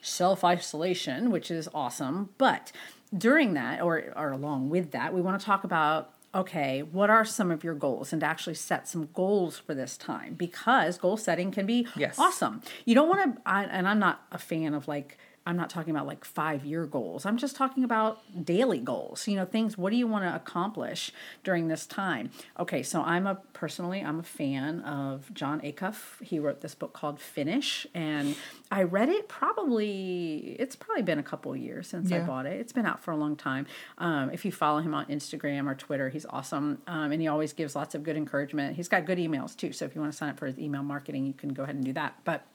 self 0.02 0.44
isolation, 0.44 1.30
which 1.30 1.50
is 1.50 1.68
awesome. 1.74 2.30
But 2.36 2.70
during 3.16 3.54
that, 3.54 3.80
or, 3.80 4.12
or 4.16 4.32
along 4.32 4.68
with 4.68 4.90
that, 4.92 5.14
we 5.14 5.20
want 5.22 5.40
to 5.40 5.44
talk 5.44 5.64
about 5.64 6.12
okay, 6.34 6.82
what 6.82 7.10
are 7.10 7.24
some 7.24 7.50
of 7.50 7.64
your 7.64 7.74
goals 7.74 8.12
and 8.12 8.20
to 8.20 8.26
actually 8.26 8.54
set 8.54 8.86
some 8.86 9.08
goals 9.14 9.58
for 9.58 9.74
this 9.74 9.96
time 9.96 10.34
because 10.34 10.96
goal 10.98 11.16
setting 11.16 11.50
can 11.50 11.66
be 11.66 11.86
Yes. 11.96 12.18
awesome. 12.18 12.62
You 12.84 12.94
don't 12.94 13.08
want 13.08 13.36
to, 13.36 13.42
I, 13.44 13.64
and 13.64 13.88
I'm 13.88 13.98
not 13.98 14.22
a 14.30 14.38
fan 14.38 14.74
of 14.74 14.86
like, 14.86 15.18
I'm 15.46 15.56
not 15.56 15.70
talking 15.70 15.90
about 15.90 16.06
like 16.06 16.24
five 16.24 16.64
year 16.64 16.84
goals. 16.84 17.24
I'm 17.24 17.38
just 17.38 17.56
talking 17.56 17.82
about 17.82 18.20
daily 18.44 18.78
goals. 18.78 19.26
You 19.26 19.36
know, 19.36 19.46
things, 19.46 19.78
what 19.78 19.90
do 19.90 19.96
you 19.96 20.06
want 20.06 20.24
to 20.24 20.34
accomplish 20.34 21.12
during 21.42 21.68
this 21.68 21.86
time? 21.86 22.30
Okay, 22.58 22.82
so 22.82 23.02
I'm 23.02 23.26
a 23.26 23.36
personally, 23.54 24.00
I'm 24.00 24.20
a 24.20 24.24
fan 24.24 24.80
of 24.80 25.32
Jon 25.32 25.60
Acuff. 25.62 26.22
He 26.22 26.38
wrote 26.38 26.60
this 26.60 26.74
book 26.74 26.92
called 26.92 27.20
Finish, 27.20 27.86
and 27.94 28.36
I 28.70 28.82
read 28.82 29.08
it 29.08 29.28
probably, 29.28 30.56
it's 30.58 30.76
probably 30.76 31.02
been 31.02 31.18
a 31.18 31.22
couple 31.22 31.56
years 31.56 31.88
since 31.88 32.12
I 32.12 32.20
bought 32.20 32.46
it. 32.46 32.60
It's 32.60 32.72
been 32.72 32.86
out 32.86 33.00
for 33.00 33.10
a 33.10 33.16
long 33.16 33.34
time. 33.34 33.66
Um, 33.98 34.30
if 34.30 34.44
you 34.44 34.52
follow 34.52 34.80
him 34.80 34.94
on 34.94 35.06
Instagram 35.06 35.70
or 35.70 35.74
Twitter, 35.74 36.10
he's 36.10 36.26
awesome. 36.26 36.82
Um, 36.86 37.12
and 37.12 37.20
he 37.20 37.28
always 37.28 37.52
gives 37.54 37.74
lots 37.74 37.94
of 37.94 38.02
good 38.02 38.16
encouragement. 38.16 38.76
He's 38.76 38.88
got 38.88 39.06
good 39.06 39.18
emails 39.18 39.56
too. 39.56 39.72
So 39.72 39.86
if 39.86 39.94
you 39.94 40.00
want 40.00 40.12
to 40.12 40.16
sign 40.16 40.30
up 40.30 40.38
for 40.38 40.46
his 40.46 40.58
email 40.58 40.82
marketing, 40.82 41.24
you 41.24 41.32
can 41.32 41.50
go 41.50 41.62
ahead 41.62 41.76
and 41.76 41.84
do 41.84 41.92
that. 41.94 42.14
But 42.24 42.46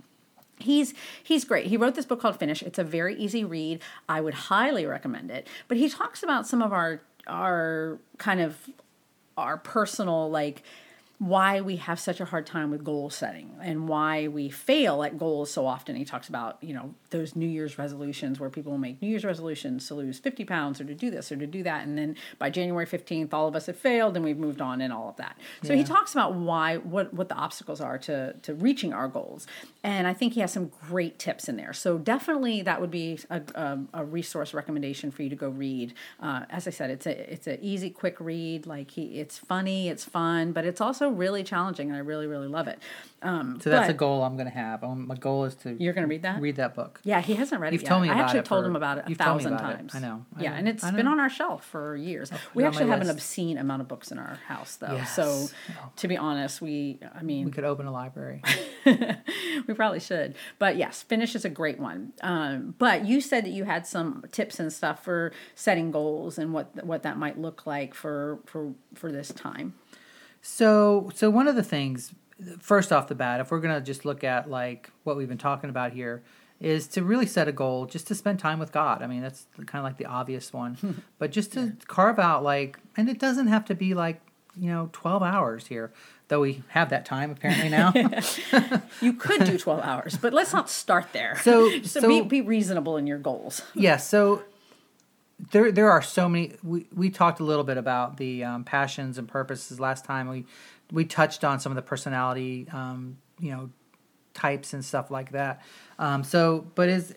He's 0.59 0.93
he's 1.23 1.43
great. 1.43 1.67
He 1.67 1.77
wrote 1.77 1.95
this 1.95 2.05
book 2.05 2.21
called 2.21 2.37
Finish. 2.39 2.63
It's 2.63 2.79
a 2.79 2.83
very 2.83 3.15
easy 3.15 3.43
read. 3.43 3.81
I 4.07 4.21
would 4.21 4.33
highly 4.33 4.85
recommend 4.85 5.31
it. 5.31 5.47
But 5.67 5.77
he 5.77 5.89
talks 5.89 6.23
about 6.23 6.47
some 6.47 6.61
of 6.61 6.71
our 6.71 7.01
our 7.27 7.99
kind 8.17 8.39
of 8.39 8.57
our 9.37 9.57
personal 9.57 10.29
like 10.29 10.63
why 11.17 11.61
we 11.61 11.77
have 11.77 11.99
such 11.99 12.19
a 12.19 12.25
hard 12.25 12.45
time 12.45 12.71
with 12.71 12.83
goal 12.83 13.09
setting 13.09 13.55
and 13.61 13.87
why 13.87 14.27
we 14.27 14.49
fail 14.49 15.03
at 15.03 15.17
goals 15.17 15.49
so 15.49 15.65
often. 15.65 15.95
He 15.95 16.03
talks 16.03 16.27
about, 16.27 16.57
you 16.61 16.73
know, 16.73 16.93
those 17.15 17.35
New 17.35 17.47
Year's 17.47 17.77
resolutions 17.77 18.39
where 18.39 18.49
people 18.49 18.77
make 18.77 19.01
New 19.01 19.07
Year's 19.07 19.25
resolutions 19.25 19.87
to 19.87 19.95
lose 19.95 20.19
50 20.19 20.43
pounds 20.45 20.81
or 20.81 20.83
to 20.85 20.93
do 20.93 21.09
this 21.09 21.31
or 21.31 21.37
to 21.37 21.47
do 21.47 21.63
that. 21.63 21.85
And 21.85 21.97
then 21.97 22.15
by 22.39 22.49
January 22.49 22.85
15th, 22.85 23.33
all 23.33 23.47
of 23.47 23.55
us 23.55 23.65
have 23.67 23.77
failed 23.77 24.15
and 24.15 24.25
we've 24.25 24.37
moved 24.37 24.61
on 24.61 24.81
and 24.81 24.91
all 24.91 25.09
of 25.09 25.15
that. 25.17 25.37
So 25.63 25.73
he 25.75 25.83
talks 25.83 26.11
about 26.13 26.33
why, 26.33 26.77
what, 26.77 27.13
what 27.13 27.29
the 27.29 27.35
obstacles 27.35 27.79
are 27.81 27.97
to, 27.99 28.33
to 28.33 28.53
reaching 28.53 28.93
our 28.93 29.07
goals. 29.07 29.47
And 29.83 30.07
I 30.07 30.13
think 30.13 30.33
he 30.33 30.41
has 30.41 30.51
some 30.51 30.71
great 30.87 31.17
tips 31.19 31.47
in 31.47 31.55
there. 31.57 31.73
So 31.73 31.97
definitely 31.97 32.61
that 32.63 32.81
would 32.81 32.91
be 32.91 33.19
a, 33.29 33.41
a, 33.55 33.79
a 33.93 34.05
resource 34.05 34.53
recommendation 34.53 35.11
for 35.11 35.23
you 35.23 35.29
to 35.29 35.35
go 35.35 35.49
read. 35.49 35.93
Uh, 36.19 36.41
as 36.49 36.67
I 36.67 36.71
said, 36.71 36.89
it's 36.89 37.05
a, 37.05 37.31
it's 37.33 37.47
an 37.47 37.59
easy, 37.61 37.89
quick 37.89 38.19
read. 38.19 38.65
Like 38.67 38.91
he, 38.91 39.19
it's 39.19 39.37
funny, 39.37 39.89
it's 39.89 40.03
fun, 40.03 40.51
but 40.51 40.65
it's 40.65 40.81
also 40.81 41.09
really 41.09 41.43
challenging, 41.43 41.87
and 41.89 41.95
I 41.95 41.99
really, 41.99 42.27
really 42.27 42.47
love 42.47 42.67
it. 42.67 42.79
Um, 43.21 43.59
So 43.61 43.69
that's 43.69 43.89
a 43.89 43.93
goal 43.93 44.23
I'm 44.23 44.35
going 44.35 44.49
to 44.49 44.53
have. 44.53 44.83
Um, 44.83 45.07
my 45.07 45.15
goal 45.15 45.45
is 45.45 45.55
to 45.55 45.75
You're 45.79 45.93
going 45.93 46.03
to 46.03 46.09
read 46.09 46.23
that? 46.23 46.41
read 46.41 46.55
that 46.57 46.75
book. 46.75 46.99
Yeah, 47.07 47.21
he 47.21 47.35
hasn't 47.35 47.61
read 47.61 47.71
You've 47.71 47.83
it 47.83 47.85
yet. 47.85 47.89
told 47.89 48.01
me 48.01 48.09
I 48.09 48.13
actually 48.15 48.41
told 48.41 48.63
for- 48.63 48.67
him 48.67 48.75
about 48.75 48.97
it 48.97 49.05
a 49.05 49.09
you've 49.09 49.19
told 49.19 49.37
me 49.37 49.43
thousand 49.43 49.53
about 49.59 49.73
it. 49.73 49.75
times. 49.77 49.95
I 49.95 49.99
know, 49.99 50.25
I 50.35 50.41
yeah, 50.41 50.49
know, 50.49 50.55
and 50.57 50.67
it's 50.67 50.89
been 50.89 51.05
on 51.07 51.19
our 51.19 51.29
shelf 51.29 51.63
for 51.63 51.95
years. 51.95 52.31
it 52.31 52.37
We 52.55 52.63
actually 52.63 52.87
have 52.87 52.99
an 53.01 53.11
obscene 53.11 53.59
amount 53.59 53.83
of 53.83 53.87
books 53.87 54.11
in 54.11 54.17
our 54.17 54.39
house, 54.47 54.77
though. 54.77 54.91
Yes. 54.93 55.15
So, 55.15 55.47
to 55.97 56.07
be 56.07 56.17
honest, 56.17 56.63
we, 56.63 56.99
I 57.13 57.21
mean, 57.21 57.45
We 57.45 57.51
could 57.51 57.63
open 57.63 57.85
a 57.85 57.91
library. 57.91 58.41
we 58.85 59.73
probably 59.75 59.99
should. 59.99 60.33
But 60.57 60.77
yes, 60.77 61.03
finish 61.03 61.35
is 61.35 61.45
a 61.45 61.49
great 61.49 61.79
one. 61.79 62.13
Um, 62.21 62.73
but 62.79 63.05
you 63.05 63.21
said 63.21 63.45
that 63.45 63.51
you 63.51 63.65
had 63.65 63.85
some 63.85 64.25
tips 64.31 64.59
and 64.59 64.73
stuff 64.73 65.03
for 65.03 65.31
setting 65.53 65.91
goals 65.91 66.39
and 66.39 66.53
what 66.53 66.83
what 66.83 67.03
that 67.03 67.17
might 67.19 67.37
look 67.37 67.67
like 67.67 67.93
for 67.93 68.39
for 68.45 68.73
for 68.95 69.11
this 69.11 69.29
time. 69.31 69.75
So, 70.41 71.11
so 71.15 71.29
one 71.29 71.47
of 71.47 71.55
the 71.55 71.63
things, 71.63 72.13
first 72.59 72.91
off 72.91 73.07
the 73.07 73.15
bat, 73.15 73.39
if 73.39 73.51
we're 73.51 73.59
gonna 73.59 73.81
just 73.81 74.05
look 74.05 74.23
at 74.23 74.49
like 74.49 74.89
what 75.03 75.17
we've 75.17 75.29
been 75.29 75.37
talking 75.37 75.69
about 75.69 75.91
here, 75.93 76.23
is 76.59 76.87
to 76.87 77.03
really 77.03 77.25
set 77.25 77.47
a 77.47 77.51
goal, 77.51 77.85
just 77.85 78.07
to 78.07 78.15
spend 78.15 78.39
time 78.39 78.59
with 78.59 78.71
God. 78.71 79.01
I 79.01 79.07
mean, 79.07 79.21
that's 79.21 79.45
kind 79.65 79.79
of 79.79 79.83
like 79.83 79.97
the 79.97 80.05
obvious 80.05 80.53
one, 80.53 81.03
but 81.19 81.31
just 81.31 81.53
to 81.53 81.73
carve 81.87 82.17
out 82.19 82.43
like, 82.43 82.79
and 82.97 83.09
it 83.09 83.19
doesn't 83.19 83.47
have 83.47 83.65
to 83.65 83.75
be 83.75 83.93
like 83.93 84.21
you 84.57 84.69
know 84.69 84.89
twelve 84.93 85.21
hours 85.21 85.67
here, 85.67 85.91
though 86.29 86.39
we 86.41 86.63
have 86.69 86.89
that 86.89 87.05
time 87.05 87.31
apparently 87.31 87.69
now. 87.69 87.91
You 89.01 89.13
could 89.13 89.43
do 89.43 89.57
twelve 89.57 89.81
hours, 89.81 90.15
but 90.17 90.33
let's 90.33 90.53
not 90.53 90.69
start 90.69 91.07
there. 91.11 91.37
So- 91.43 91.69
so, 91.81 91.99
so- 91.99 92.07
be, 92.07 92.21
be 92.21 92.41
reasonable 92.41 92.95
in 92.97 93.05
your 93.05 93.17
goals. 93.19 93.61
yeah 93.73 93.97
so 93.97 94.43
there 95.51 95.69
there 95.71 95.91
are 95.91 96.01
so 96.01 96.29
many 96.29 96.53
we, 96.63 96.85
we 96.95 97.09
talked 97.09 97.41
a 97.41 97.43
little 97.43 97.65
bit 97.65 97.77
about 97.77 98.15
the 98.17 98.43
um, 98.45 98.63
passions 98.63 99.17
and 99.17 99.27
purposes 99.27 99.79
last 99.81 100.05
time 100.05 100.29
we 100.29 100.45
we 100.93 101.03
touched 101.03 101.43
on 101.43 101.59
some 101.59 101.73
of 101.73 101.75
the 101.75 101.81
personality 101.81 102.65
um, 102.71 103.17
you 103.41 103.51
know 103.51 103.69
types 104.35 104.73
and 104.73 104.85
stuff 104.85 105.09
like 105.09 105.31
that. 105.31 105.61
Um, 105.97 106.23
so 106.23 106.67
but 106.75 106.89
is 106.89 107.15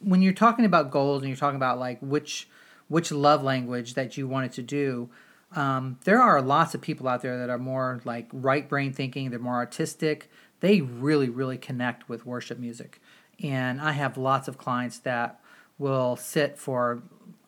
when 0.00 0.20
you're 0.20 0.34
talking 0.34 0.64
about 0.64 0.90
goals 0.90 1.22
and 1.22 1.28
you're 1.28 1.36
talking 1.36 1.56
about 1.56 1.78
like 1.78 1.98
which 2.00 2.48
which 2.88 3.10
love 3.10 3.42
language 3.42 3.94
that 3.94 4.16
you 4.16 4.28
wanted 4.28 4.52
to 4.52 4.62
do 4.62 5.08
um, 5.52 5.98
there 6.04 6.20
are 6.20 6.42
lots 6.42 6.74
of 6.74 6.80
people 6.80 7.08
out 7.08 7.22
there 7.22 7.38
that 7.38 7.48
are 7.50 7.58
more 7.58 8.00
like 8.04 8.28
right 8.32 8.68
brain 8.68 8.92
thinking 8.92 9.30
they're 9.30 9.38
more 9.38 9.54
artistic 9.54 10.30
they 10.60 10.80
really 10.80 11.28
really 11.28 11.58
connect 11.58 12.08
with 12.08 12.26
worship 12.26 12.58
music. 12.58 13.00
And 13.42 13.80
i 13.80 13.92
have 13.92 14.16
lots 14.16 14.48
of 14.48 14.58
clients 14.58 14.98
that 15.00 15.40
will 15.78 16.16
sit 16.16 16.58
for 16.58 17.02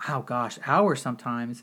oh 0.08 0.22
gosh 0.22 0.58
hours 0.66 1.02
sometimes 1.02 1.62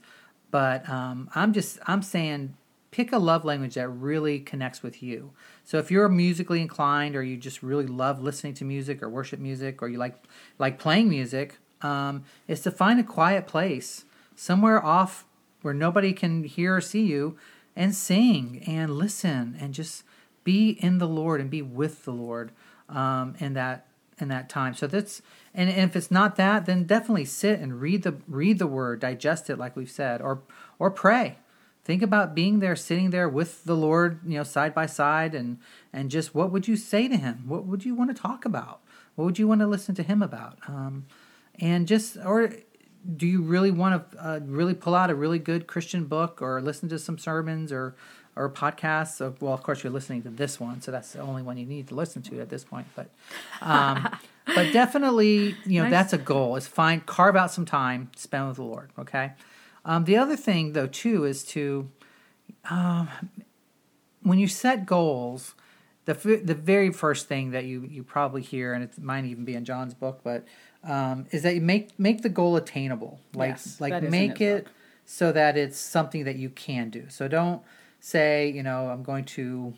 but 0.52 0.88
um, 0.90 1.30
i'm 1.36 1.54
just 1.54 1.80
i'm 1.88 2.02
saying 2.02 2.56
pick 2.96 3.12
a 3.12 3.18
love 3.18 3.44
language 3.44 3.74
that 3.74 3.90
really 3.90 4.40
connects 4.40 4.82
with 4.82 5.04
you. 5.04 5.34
So 5.66 5.78
if 5.80 5.92
you're 5.92 6.08
musically 6.08 6.62
inclined 6.62 7.18
or 7.18 7.24
you 7.24 7.36
just 7.36 7.62
really 7.62 7.86
love 7.86 8.22
listening 8.22 8.54
to 8.54 8.64
music 8.64 9.04
or 9.04 9.10
worship 9.10 9.38
music 9.38 9.82
or 9.82 9.90
you 9.90 9.98
like 9.98 10.16
like 10.60 10.80
playing 10.80 11.10
music 11.10 11.58
um, 11.82 12.24
is 12.48 12.62
to 12.62 12.72
find 12.72 12.98
a 12.98 13.04
quiet 13.04 13.48
place 13.48 14.06
somewhere 14.38 14.82
off 14.82 15.26
where 15.62 15.74
nobody 15.74 16.14
can 16.14 16.46
hear 16.46 16.78
or 16.78 16.80
see 16.80 17.04
you 17.04 17.36
and 17.76 17.94
sing 17.94 18.64
and 18.66 18.96
listen 18.96 19.58
and 19.60 19.74
just 19.74 20.06
be 20.46 20.70
in 20.80 20.98
the 21.00 21.08
lord 21.08 21.42
and 21.42 21.50
be 21.50 21.62
with 21.62 22.06
the 22.06 22.12
lord 22.12 22.54
um, 22.88 23.36
in 23.40 23.56
that 23.56 23.88
in 24.22 24.30
that 24.30 24.48
time. 24.48 24.74
So 24.74 24.88
that's 24.88 25.22
and, 25.54 25.70
and 25.70 25.90
if 25.90 25.98
it's 25.98 26.12
not 26.12 26.38
that 26.38 26.66
then 26.66 26.86
definitely 26.86 27.26
sit 27.26 27.60
and 27.60 27.82
read 27.82 28.04
the 28.04 28.16
read 28.26 28.58
the 28.58 28.68
word 28.68 29.02
digest 29.02 29.50
it 29.50 29.58
like 29.58 29.76
we've 29.76 29.92
said 29.92 30.22
or 30.22 30.44
or 30.80 30.90
pray 30.90 31.40
think 31.86 32.02
about 32.02 32.36
being 32.36 32.60
there 32.60 32.76
sitting 32.76 33.12
there 33.12 33.30
with 33.30 33.64
the 33.64 33.76
lord 33.76 34.20
you 34.26 34.38
know 34.38 34.44
side 34.44 34.74
by 34.74 34.86
side 34.86 35.34
and 35.34 35.58
and 35.96 36.12
just 36.12 36.36
what 36.36 36.52
would 36.52 36.68
you 36.68 36.76
say 36.76 37.08
to 37.08 37.16
him? 37.16 37.44
What 37.48 37.66
would 37.66 37.86
you 37.86 37.96
want 37.96 38.14
to 38.14 38.22
talk 38.22 38.44
about? 38.44 38.82
What 39.16 39.24
would 39.24 39.40
you 39.40 39.48
want 39.48 39.62
to 39.62 39.68
listen 39.68 39.96
to 39.96 40.04
him 40.04 40.22
about? 40.22 40.58
Um, 40.68 41.06
and 41.58 41.88
just 41.88 42.18
or 42.18 42.52
do 43.16 43.26
you 43.26 43.42
really 43.42 43.72
want 43.72 44.12
to 44.12 44.28
uh, 44.28 44.40
really 44.44 44.74
pull 44.74 44.94
out 44.94 45.10
a 45.10 45.16
really 45.16 45.40
good 45.40 45.68
christian 45.68 46.04
book 46.06 46.42
or 46.42 46.62
listen 46.62 46.90
to 46.90 47.00
some 47.00 47.18
sermons 47.18 47.72
or 47.72 47.96
or 48.36 48.50
podcasts? 48.50 49.16
So, 49.16 49.34
well 49.40 49.54
of 49.54 49.64
course 49.64 49.86
you're 49.86 49.94
listening 49.94 50.24
to 50.24 50.30
this 50.30 50.60
one 50.60 50.82
so 50.82 50.92
that's 50.92 51.14
the 51.14 51.22
only 51.22 51.44
one 51.44 51.58
you 51.58 51.66
need 51.66 51.88
to 51.88 51.96
listen 51.96 52.22
to 52.24 52.42
at 52.42 52.50
this 52.50 52.66
point 52.66 52.88
but 52.94 53.10
um, 53.62 54.10
but 54.48 54.74
definitely 54.74 55.56
you 55.66 55.82
know 55.82 55.84
Nice. 55.90 55.92
that's 55.92 56.14
a 56.14 56.18
goal 56.18 56.58
is 56.58 56.68
find 56.68 57.06
carve 57.06 57.38
out 57.38 57.52
some 57.52 57.66
time 57.66 58.12
spend 58.18 58.50
with 58.50 58.58
the 58.58 58.64
lord 58.64 58.90
okay 59.00 59.32
um, 59.86 60.04
the 60.06 60.18
other 60.18 60.36
thing 60.36 60.74
though 60.74 60.88
too 60.88 61.24
is 61.26 61.44
to 61.46 61.90
um, 62.70 63.08
when 64.24 64.40
you 64.40 64.48
set 64.48 64.86
goals 64.86 65.56
the, 66.06 66.12
f- 66.14 66.46
the 66.46 66.54
very 66.56 66.92
first 66.92 67.28
thing 67.28 67.52
that 67.52 67.66
you, 67.66 67.82
you 67.90 68.04
probably 68.04 68.42
hear 68.42 68.74
and 68.74 68.84
it 68.84 69.02
might 69.02 69.26
even 69.26 69.46
be 69.46 69.56
in 69.56 69.66
jon's 69.66 69.94
book 69.94 70.22
but 70.24 70.46
um, 70.84 71.26
is 71.32 71.42
that 71.44 71.56
you 71.56 71.62
make 71.62 71.98
make 72.00 72.22
the 72.22 72.30
goal 72.30 72.56
attainable 72.56 73.20
like 73.34 73.50
Yes, 73.52 73.80
like 73.80 73.92
that 73.92 74.04
is 74.04 74.08
in 74.08 74.12
make 74.12 74.42
it 74.42 74.66
book. 74.66 74.74
so 75.06 75.32
that 75.32 75.58
it's 75.58 75.78
something 75.80 76.24
that 76.26 76.36
you 76.36 76.50
can 76.50 76.90
do 76.90 77.06
so 77.10 77.28
don't 77.28 77.62
say 78.00 78.50
you 78.52 78.62
know 78.64 78.88
i'm 78.90 79.04
going 79.04 79.26
to 79.26 79.74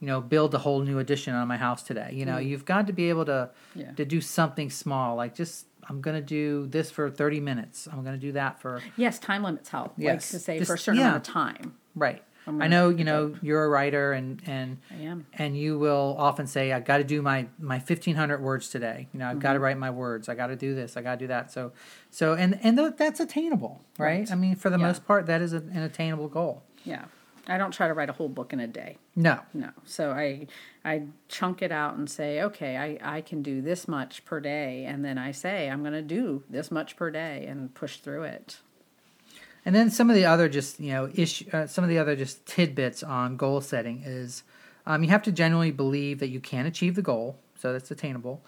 you 0.00 0.06
know 0.06 0.20
build 0.20 0.54
a 0.54 0.58
whole 0.58 0.80
new 0.80 0.98
addition 0.98 1.34
on 1.34 1.46
my 1.48 1.56
house 1.56 1.82
today 1.82 2.10
you 2.12 2.24
know 2.24 2.38
you've 2.38 2.64
got 2.64 2.86
to 2.86 2.92
be 2.92 3.08
able 3.08 3.24
to 3.26 3.50
Mm. 3.76 3.80
Yeah. 3.82 3.90
to 3.92 4.04
do 4.04 4.20
something 4.20 4.68
small 4.70 5.14
like 5.16 5.34
just 5.34 5.66
i'm 5.88 6.00
going 6.00 6.16
to 6.16 6.22
do 6.26 6.66
this 6.66 6.90
for 6.90 7.10
30 7.10 7.40
minutes 7.40 7.86
i'm 7.92 8.02
going 8.02 8.14
to 8.20 8.26
do 8.26 8.32
that 8.32 8.60
for 8.60 8.80
Yes, 8.96 9.18
time 9.18 9.42
limits 9.44 9.68
help. 9.68 9.92
Yes. 9.96 10.12
Like 10.32 10.40
to 10.40 10.44
say 10.44 10.58
Just- 10.58 10.68
for 10.68 10.74
a 10.74 10.78
certain 10.78 11.00
yeah. 11.00 11.08
amount 11.08 11.28
of 11.28 11.32
time. 11.32 11.74
right 11.94 12.22
i 12.46 12.50
gonna 12.52 12.68
know 12.68 12.88
you 12.88 13.04
know 13.04 13.34
you're 13.42 13.62
a 13.64 13.68
writer 13.68 14.12
and 14.12 14.42
and 14.46 14.78
I 14.90 15.02
am. 15.04 15.26
and 15.34 15.56
you 15.56 15.78
will 15.78 16.16
often 16.18 16.46
say 16.46 16.72
I've 16.72 16.86
got 16.86 16.96
to 16.98 17.04
do 17.04 17.20
my 17.22 17.46
my 17.60 17.76
1500 17.76 18.40
words 18.40 18.68
today 18.70 19.08
you 19.12 19.18
know 19.20 19.28
i've 19.28 19.38
got 19.38 19.52
to 19.52 19.56
Mm-hmm. 19.58 19.64
write 19.64 19.78
my 19.78 19.90
words 19.90 20.28
i 20.28 20.34
got 20.34 20.46
to 20.48 20.56
do 20.56 20.74
this 20.74 20.96
i 20.96 21.02
got 21.02 21.16
to 21.18 21.24
do 21.24 21.28
that 21.28 21.52
so 21.52 21.72
so 22.10 22.32
and 22.34 22.58
and 22.62 22.76
th- 22.78 22.94
that's 22.96 23.20
attainable 23.20 23.82
right, 23.98 24.20
Right. 24.20 24.32
i 24.32 24.34
mean 24.34 24.56
for 24.56 24.70
the 24.70 24.78
Yeah. 24.78 24.86
most 24.88 25.06
part 25.06 25.26
that 25.26 25.40
is 25.42 25.52
an 25.52 25.76
attainable 25.90 26.28
goal 26.28 26.62
Yeah. 26.82 27.04
I 27.50 27.58
don't 27.58 27.72
try 27.72 27.88
to 27.88 27.94
write 27.94 28.08
a 28.08 28.12
whole 28.12 28.28
book 28.28 28.52
in 28.52 28.60
a 28.60 28.66
day. 28.66 28.96
no 29.16 29.40
No. 29.52 29.70
So 29.84 30.12
I 30.12 30.46
I 30.84 31.02
chunk 31.28 31.62
it 31.62 31.72
out 31.72 31.96
and 31.96 32.08
say, 32.08 32.42
okay, 32.42 32.76
I, 32.76 33.16
I 33.16 33.20
can 33.20 33.42
do 33.42 33.60
this 33.60 33.88
much 33.88 34.24
per 34.24 34.40
day 34.40 34.84
and 34.84 35.04
then 35.04 35.18
I 35.18 35.32
say 35.32 35.68
I'm 35.68 35.82
gonna 35.82 36.00
do 36.02 36.44
this 36.48 36.70
much 36.70 36.96
per 36.96 37.10
day 37.10 37.46
and 37.46 37.74
push 37.74 37.96
through 37.98 38.22
it. 38.22 38.58
And 39.64 39.74
then 39.74 39.90
some 39.90 40.08
of 40.08 40.16
the 40.16 40.24
other 40.24 40.48
just 40.48 40.80
you 40.80 40.92
know 40.92 41.10
issue, 41.14 41.46
uh, 41.52 41.66
some 41.66 41.84
of 41.84 41.90
the 41.90 41.98
other 41.98 42.16
just 42.16 42.46
tidbits 42.46 43.02
on 43.02 43.36
goal 43.36 43.60
setting 43.60 44.02
is 44.04 44.42
um, 44.86 45.02
you 45.02 45.10
have 45.10 45.22
to 45.24 45.32
genuinely 45.32 45.72
believe 45.72 46.20
that 46.20 46.28
you 46.28 46.40
can 46.40 46.66
achieve 46.66 46.94
the 46.94 47.02
goal, 47.02 47.36
so 47.56 47.72
that's 47.72 47.90
attainable. 47.90 48.42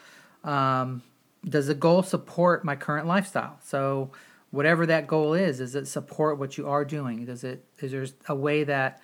Um, 0.45 1.03
does 1.47 1.67
the 1.67 1.75
goal 1.75 2.03
support 2.03 2.65
my 2.65 2.77
current 2.77 3.07
lifestyle? 3.07 3.59
So 3.63 4.11
whatever 4.53 4.87
that 4.87 5.09
goal 5.09 5.35
is, 5.35 5.59
does 5.59 5.75
it 5.75 5.87
support 5.87 6.39
what 6.39 6.57
you 6.57 6.69
are 6.69 6.85
doing? 6.85 7.25
Does 7.25 7.43
it 7.43 7.65
is 7.81 7.91
there 7.91 8.07
a 8.29 8.37
way 8.37 8.63
that 8.63 9.03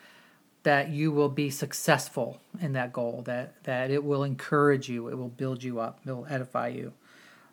that 0.62 0.90
you 0.90 1.10
will 1.10 1.28
be 1.28 1.50
successful 1.50 2.40
in 2.60 2.74
that 2.74 2.92
goal? 2.92 3.22
That 3.24 3.64
that 3.64 3.90
it 3.90 4.04
will 4.04 4.22
encourage 4.22 4.88
you, 4.88 5.08
it 5.08 5.18
will 5.18 5.28
build 5.28 5.64
you 5.64 5.80
up, 5.80 6.00
it 6.06 6.12
will 6.12 6.26
edify 6.30 6.68
you. 6.68 6.92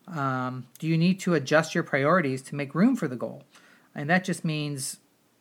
Um, 0.08 0.68
do 0.78 0.86
you 0.86 0.98
need 0.98 1.20
to 1.22 1.34
adjust 1.34 1.74
your 1.74 1.84
priorities 1.84 2.44
to 2.44 2.56
make 2.56 2.76
room 2.76 2.96
for 2.96 3.08
the 3.08 3.16
goal? 3.16 3.44
And 3.96 4.08
that 4.10 4.24
just 4.24 4.46
means 4.46 4.98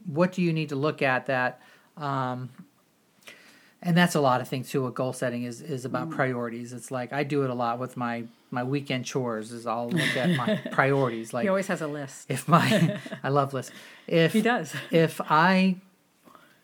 what 0.07 0.32
do 0.32 0.40
you 0.40 0.52
need 0.52 0.70
to 0.70 0.76
look 0.76 1.02
at 1.02 1.26
that 1.26 1.61
um, 1.96 2.50
and 3.85 3.97
that's 3.97 4.14
a 4.14 4.20
lot 4.20 4.41
of 4.41 4.49
things 4.49 4.70
too 4.70 4.82
what 4.82 4.95
goal 4.95 5.12
setting 5.12 5.45
is 5.45 5.61
is 5.61 5.85
about 5.85 6.09
mm. 6.09 6.12
priorities. 6.12 6.72
It's 6.72 6.91
like 6.91 7.12
i 7.12 7.22
do 7.22 7.45
it 7.45 7.51
a 7.51 7.55
lot 7.55 7.78
with 7.78 7.97
my 7.97 8.24
my 8.51 8.64
weekend 8.64 9.05
chores 9.05 9.53
is 9.53 9.66
i'll 9.66 9.91
look 9.91 10.16
at 10.16 10.30
my 10.37 10.57
priorities 10.72 11.32
like 11.32 11.43
he 11.43 11.49
always 11.49 11.66
has 11.66 11.82
a 11.82 11.87
list. 11.87 12.30
if 12.30 12.49
my 12.49 12.99
i 13.22 13.28
love 13.28 13.53
lists. 13.53 13.72
If 14.09 14.32
he 14.32 14.43
does. 14.43 14.74
if 14.91 15.20
i 15.20 15.76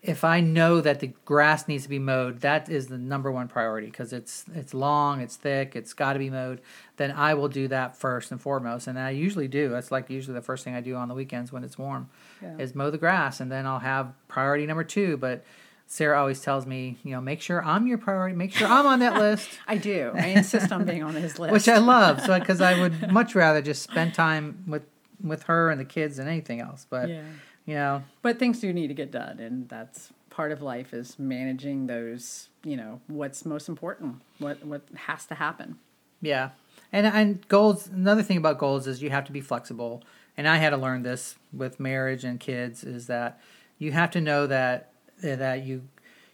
if 0.01 0.23
i 0.23 0.41
know 0.41 0.81
that 0.81 0.99
the 0.99 1.07
grass 1.25 1.67
needs 1.67 1.83
to 1.83 1.89
be 1.89 1.99
mowed 1.99 2.41
that 2.41 2.69
is 2.69 2.87
the 2.87 2.97
number 2.97 3.31
one 3.31 3.47
priority 3.47 3.85
because 3.85 4.11
it's 4.11 4.45
it's 4.55 4.73
long 4.73 5.21
it's 5.21 5.35
thick 5.35 5.75
it's 5.75 5.93
got 5.93 6.13
to 6.13 6.19
be 6.19 6.29
mowed 6.29 6.59
then 6.97 7.11
i 7.11 7.35
will 7.35 7.47
do 7.47 7.67
that 7.67 7.95
first 7.95 8.31
and 8.31 8.41
foremost. 8.41 8.87
And 8.87 8.97
i 8.97 9.11
usually 9.11 9.47
do. 9.47 9.69
That's 9.69 9.91
like 9.91 10.09
usually 10.09 10.33
the 10.33 10.41
first 10.41 10.63
thing 10.63 10.73
i 10.73 10.81
do 10.81 10.95
on 10.95 11.07
the 11.07 11.15
weekends 11.15 11.51
when 11.51 11.63
it's 11.63 11.77
warm 11.77 12.09
yeah. 12.41 12.57
is 12.57 12.73
mow 12.73 12.89
the 12.89 12.97
grass 12.97 13.39
and 13.39 13.51
then 13.51 13.67
i'll 13.67 13.79
have 13.79 14.13
priority 14.27 14.65
number 14.65 14.83
two. 14.83 15.17
But 15.17 15.43
Sarah 15.91 16.17
always 16.17 16.39
tells 16.39 16.65
me, 16.65 16.97
you 17.03 17.11
know, 17.11 17.19
make 17.19 17.41
sure 17.41 17.61
I'm 17.61 17.85
your 17.85 17.97
priority. 17.97 18.33
Make 18.33 18.53
sure 18.53 18.65
I'm 18.65 18.85
on 18.85 18.99
that 18.99 19.15
list. 19.19 19.49
I 19.67 19.75
do. 19.75 20.13
I 20.15 20.27
insist 20.27 20.71
on 20.71 20.85
being 20.85 21.03
on 21.03 21.15
his 21.15 21.37
list, 21.37 21.51
which 21.51 21.67
I 21.67 21.79
love. 21.79 22.21
So 22.21 22.39
because 22.39 22.61
I 22.61 22.79
would 22.79 23.11
much 23.11 23.35
rather 23.35 23.61
just 23.61 23.83
spend 23.83 24.13
time 24.13 24.63
with 24.67 24.83
with 25.21 25.43
her 25.43 25.69
and 25.69 25.81
the 25.81 25.85
kids 25.85 26.15
than 26.15 26.29
anything 26.29 26.61
else. 26.61 26.87
But 26.89 27.09
yeah. 27.09 27.23
you 27.65 27.75
know, 27.75 28.03
but 28.21 28.39
things 28.39 28.61
do 28.61 28.71
need 28.71 28.87
to 28.87 28.93
get 28.93 29.11
done, 29.11 29.41
and 29.41 29.67
that's 29.67 30.13
part 30.29 30.53
of 30.53 30.61
life 30.61 30.93
is 30.93 31.19
managing 31.19 31.87
those. 31.87 32.47
You 32.63 32.77
know, 32.77 33.01
what's 33.07 33.45
most 33.45 33.67
important, 33.67 34.21
what 34.39 34.65
what 34.65 34.83
has 34.95 35.25
to 35.25 35.35
happen. 35.35 35.77
Yeah, 36.21 36.51
and 36.93 37.05
and 37.05 37.45
goals. 37.49 37.87
Another 37.87 38.23
thing 38.23 38.37
about 38.37 38.59
goals 38.59 38.87
is 38.87 39.03
you 39.03 39.09
have 39.09 39.25
to 39.25 39.33
be 39.33 39.41
flexible. 39.41 40.03
And 40.37 40.47
I 40.47 40.55
had 40.55 40.69
to 40.69 40.77
learn 40.77 41.03
this 41.03 41.35
with 41.51 41.81
marriage 41.81 42.23
and 42.23 42.39
kids 42.39 42.85
is 42.85 43.07
that 43.07 43.41
you 43.77 43.91
have 43.91 44.11
to 44.11 44.21
know 44.21 44.47
that 44.47 44.90
that 45.21 45.63
you 45.63 45.83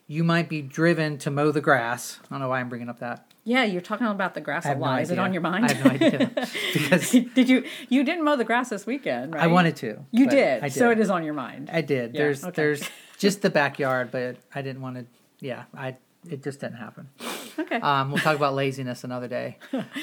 you 0.08 0.24
might 0.24 0.48
be 0.48 0.62
driven 0.62 1.18
to 1.20 1.32
mow 1.32 1.52
the 1.52 1.62
grass. 1.62 2.20
I 2.24 2.28
don't 2.30 2.40
know 2.40 2.50
why 2.50 2.62
I'm 2.62 2.70
bringing 2.70 2.90
up 2.90 3.00
that. 3.00 3.26
Yeah, 3.44 3.64
you're 3.64 3.82
talking 3.82 4.08
about 4.08 4.34
the 4.34 4.42
grass 4.42 4.66
a 4.66 4.76
lot. 4.76 4.96
No 4.96 5.02
Is 5.02 5.12
it 5.12 5.20
on 5.20 5.32
your 5.32 5.42
mind? 5.42 5.66
I 5.66 5.74
have 5.74 5.86
no 5.86 5.92
idea. 5.92 6.32
because 6.74 7.12
did 7.34 7.48
you 7.48 7.64
you 7.88 8.04
didn't 8.04 8.26
mow 8.26 8.36
the 8.36 8.44
grass 8.44 8.70
this 8.70 8.86
weekend, 8.86 9.36
right? 9.36 9.44
I 9.44 9.48
wanted 9.48 9.76
to. 9.78 10.06
You 10.12 10.28
did. 10.28 10.62
did. 10.62 10.74
So 10.74 10.92
it 10.92 11.00
is 11.00 11.10
on 11.10 11.24
your 11.24 11.34
mind. 11.34 11.70
I 11.72 11.82
did. 11.82 12.14
Yeah, 12.14 12.20
there's 12.20 12.44
okay. 12.44 12.52
there's 12.54 12.90
just 13.18 13.42
the 13.42 13.50
backyard, 13.50 14.12
but 14.12 14.38
I 14.54 14.62
didn't 14.62 14.82
want 14.82 14.98
to 14.98 15.06
yeah, 15.40 15.64
I 15.74 15.96
it 16.30 16.44
just 16.44 16.60
didn't 16.60 16.76
happen. 16.76 17.10
Okay. 17.58 17.78
Um, 17.78 18.12
we'll 18.12 18.22
talk 18.22 18.36
about 18.36 18.54
laziness 18.54 19.04
another 19.04 19.28
day, 19.28 19.58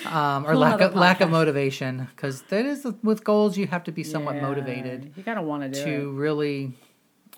um, 0.07 0.47
or 0.47 0.57
lack 0.57 0.81
of 0.81 0.95
lack 0.95 1.21
of 1.21 1.31
motivation, 1.31 2.09
because 2.17 2.43
that 2.43 2.65
is 2.65 2.87
with 3.03 3.25
goals 3.25 3.57
you 3.57 3.67
have 3.67 3.85
to 3.85 3.93
be 3.93 4.05
somewhat 4.05 4.37
yeah, 4.37 4.43
motivated. 4.43 5.13
You 5.17 5.23
gotta 5.23 5.43
want 5.43 5.63
to 5.63 5.69
do 5.69 5.85
to 5.85 5.91
it. 5.91 6.13
really. 6.13 6.73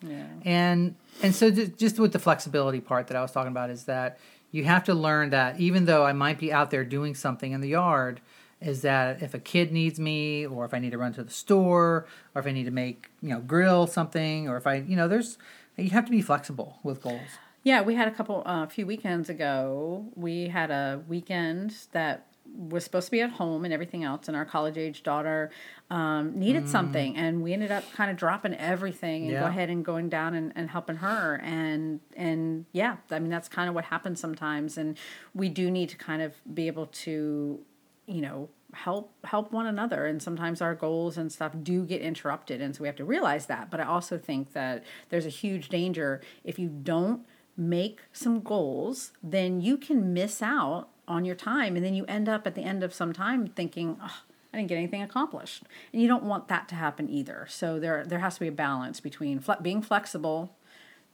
Yeah. 0.02 0.26
And 0.44 0.96
and 1.22 1.34
so 1.34 1.50
just 1.50 1.98
with 1.98 2.12
the 2.12 2.18
flexibility 2.18 2.80
part 2.80 3.06
that 3.08 3.16
I 3.16 3.22
was 3.22 3.32
talking 3.32 3.52
about 3.52 3.70
is 3.70 3.84
that 3.84 4.18
you 4.50 4.64
have 4.64 4.84
to 4.84 4.94
learn 4.94 5.30
that 5.30 5.58
even 5.58 5.86
though 5.86 6.04
I 6.04 6.12
might 6.12 6.38
be 6.38 6.52
out 6.52 6.70
there 6.70 6.84
doing 6.84 7.14
something 7.14 7.52
in 7.52 7.60
the 7.60 7.68
yard, 7.68 8.20
is 8.60 8.82
that 8.82 9.22
if 9.22 9.34
a 9.34 9.38
kid 9.38 9.72
needs 9.72 10.00
me 10.00 10.46
or 10.46 10.64
if 10.64 10.72
I 10.72 10.78
need 10.78 10.90
to 10.90 10.98
run 10.98 11.12
to 11.14 11.24
the 11.24 11.30
store 11.30 12.06
or 12.34 12.40
if 12.40 12.46
I 12.46 12.52
need 12.52 12.64
to 12.64 12.70
make, 12.70 13.10
you 13.22 13.30
know, 13.30 13.40
grill 13.40 13.86
something 13.86 14.48
or 14.48 14.56
if 14.56 14.66
I, 14.66 14.76
you 14.76 14.96
know, 14.96 15.08
there's 15.08 15.38
you 15.76 15.90
have 15.90 16.06
to 16.06 16.10
be 16.10 16.22
flexible 16.22 16.78
with 16.82 17.02
goals. 17.02 17.38
Yeah, 17.62 17.82
we 17.82 17.96
had 17.96 18.08
a 18.08 18.12
couple 18.12 18.42
uh, 18.46 18.50
a 18.50 18.62
uh, 18.62 18.66
few 18.66 18.86
weekends 18.86 19.28
ago. 19.28 20.06
We 20.14 20.48
had 20.48 20.70
a 20.70 21.02
weekend 21.08 21.74
that 21.92 22.26
was 22.54 22.84
supposed 22.84 23.06
to 23.06 23.10
be 23.10 23.20
at 23.20 23.30
home 23.30 23.64
and 23.64 23.72
everything 23.72 24.04
else, 24.04 24.28
and 24.28 24.36
our 24.36 24.44
college 24.44 24.78
age 24.78 25.02
daughter 25.02 25.50
um, 25.90 26.38
needed 26.38 26.64
mm. 26.64 26.68
something, 26.68 27.16
and 27.16 27.42
we 27.42 27.52
ended 27.52 27.70
up 27.70 27.84
kind 27.92 28.10
of 28.10 28.16
dropping 28.16 28.54
everything 28.54 29.24
and 29.24 29.32
yeah. 29.32 29.40
go 29.40 29.46
ahead 29.46 29.70
and 29.70 29.84
going 29.84 30.08
down 30.08 30.34
and, 30.34 30.52
and 30.56 30.70
helping 30.70 30.96
her, 30.96 31.40
and 31.42 32.00
and 32.16 32.66
yeah, 32.72 32.96
I 33.10 33.18
mean 33.18 33.30
that's 33.30 33.48
kind 33.48 33.68
of 33.68 33.74
what 33.74 33.86
happens 33.86 34.20
sometimes, 34.20 34.78
and 34.78 34.96
we 35.34 35.48
do 35.48 35.70
need 35.70 35.88
to 35.90 35.96
kind 35.96 36.22
of 36.22 36.34
be 36.52 36.66
able 36.66 36.86
to, 36.86 37.60
you 38.06 38.20
know, 38.20 38.48
help 38.76 39.12
help 39.24 39.52
one 39.52 39.66
another 39.66 40.06
and 40.06 40.22
sometimes 40.22 40.60
our 40.60 40.74
goals 40.74 41.16
and 41.16 41.32
stuff 41.32 41.52
do 41.62 41.84
get 41.84 42.02
interrupted 42.02 42.60
and 42.60 42.76
so 42.76 42.82
we 42.82 42.88
have 42.88 42.96
to 42.96 43.04
realize 43.04 43.46
that 43.46 43.70
but 43.70 43.80
i 43.80 43.84
also 43.84 44.18
think 44.18 44.52
that 44.52 44.84
there's 45.08 45.24
a 45.24 45.30
huge 45.30 45.68
danger 45.68 46.20
if 46.44 46.58
you 46.58 46.68
don't 46.68 47.22
make 47.56 48.00
some 48.12 48.40
goals 48.40 49.12
then 49.22 49.60
you 49.60 49.76
can 49.76 50.12
miss 50.12 50.42
out 50.42 50.88
on 51.08 51.24
your 51.24 51.36
time 51.36 51.76
and 51.76 51.84
then 51.84 51.94
you 51.94 52.04
end 52.06 52.28
up 52.28 52.46
at 52.46 52.54
the 52.54 52.62
end 52.62 52.82
of 52.82 52.92
some 52.92 53.12
time 53.12 53.46
thinking 53.46 53.96
oh, 54.02 54.20
I 54.52 54.60
didn't 54.60 54.68
get 54.68 54.76
anything 54.76 55.02
accomplished. 55.02 55.64
And 55.92 56.00
you 56.00 56.08
don't 56.08 56.22
want 56.22 56.48
that 56.48 56.66
to 56.68 56.74
happen 56.74 57.10
either. 57.10 57.46
So 57.48 57.78
there 57.78 58.04
there 58.06 58.20
has 58.20 58.34
to 58.34 58.40
be 58.40 58.48
a 58.48 58.52
balance 58.52 59.00
between 59.00 59.38
fle- 59.38 59.60
being 59.60 59.82
flexible 59.82 60.56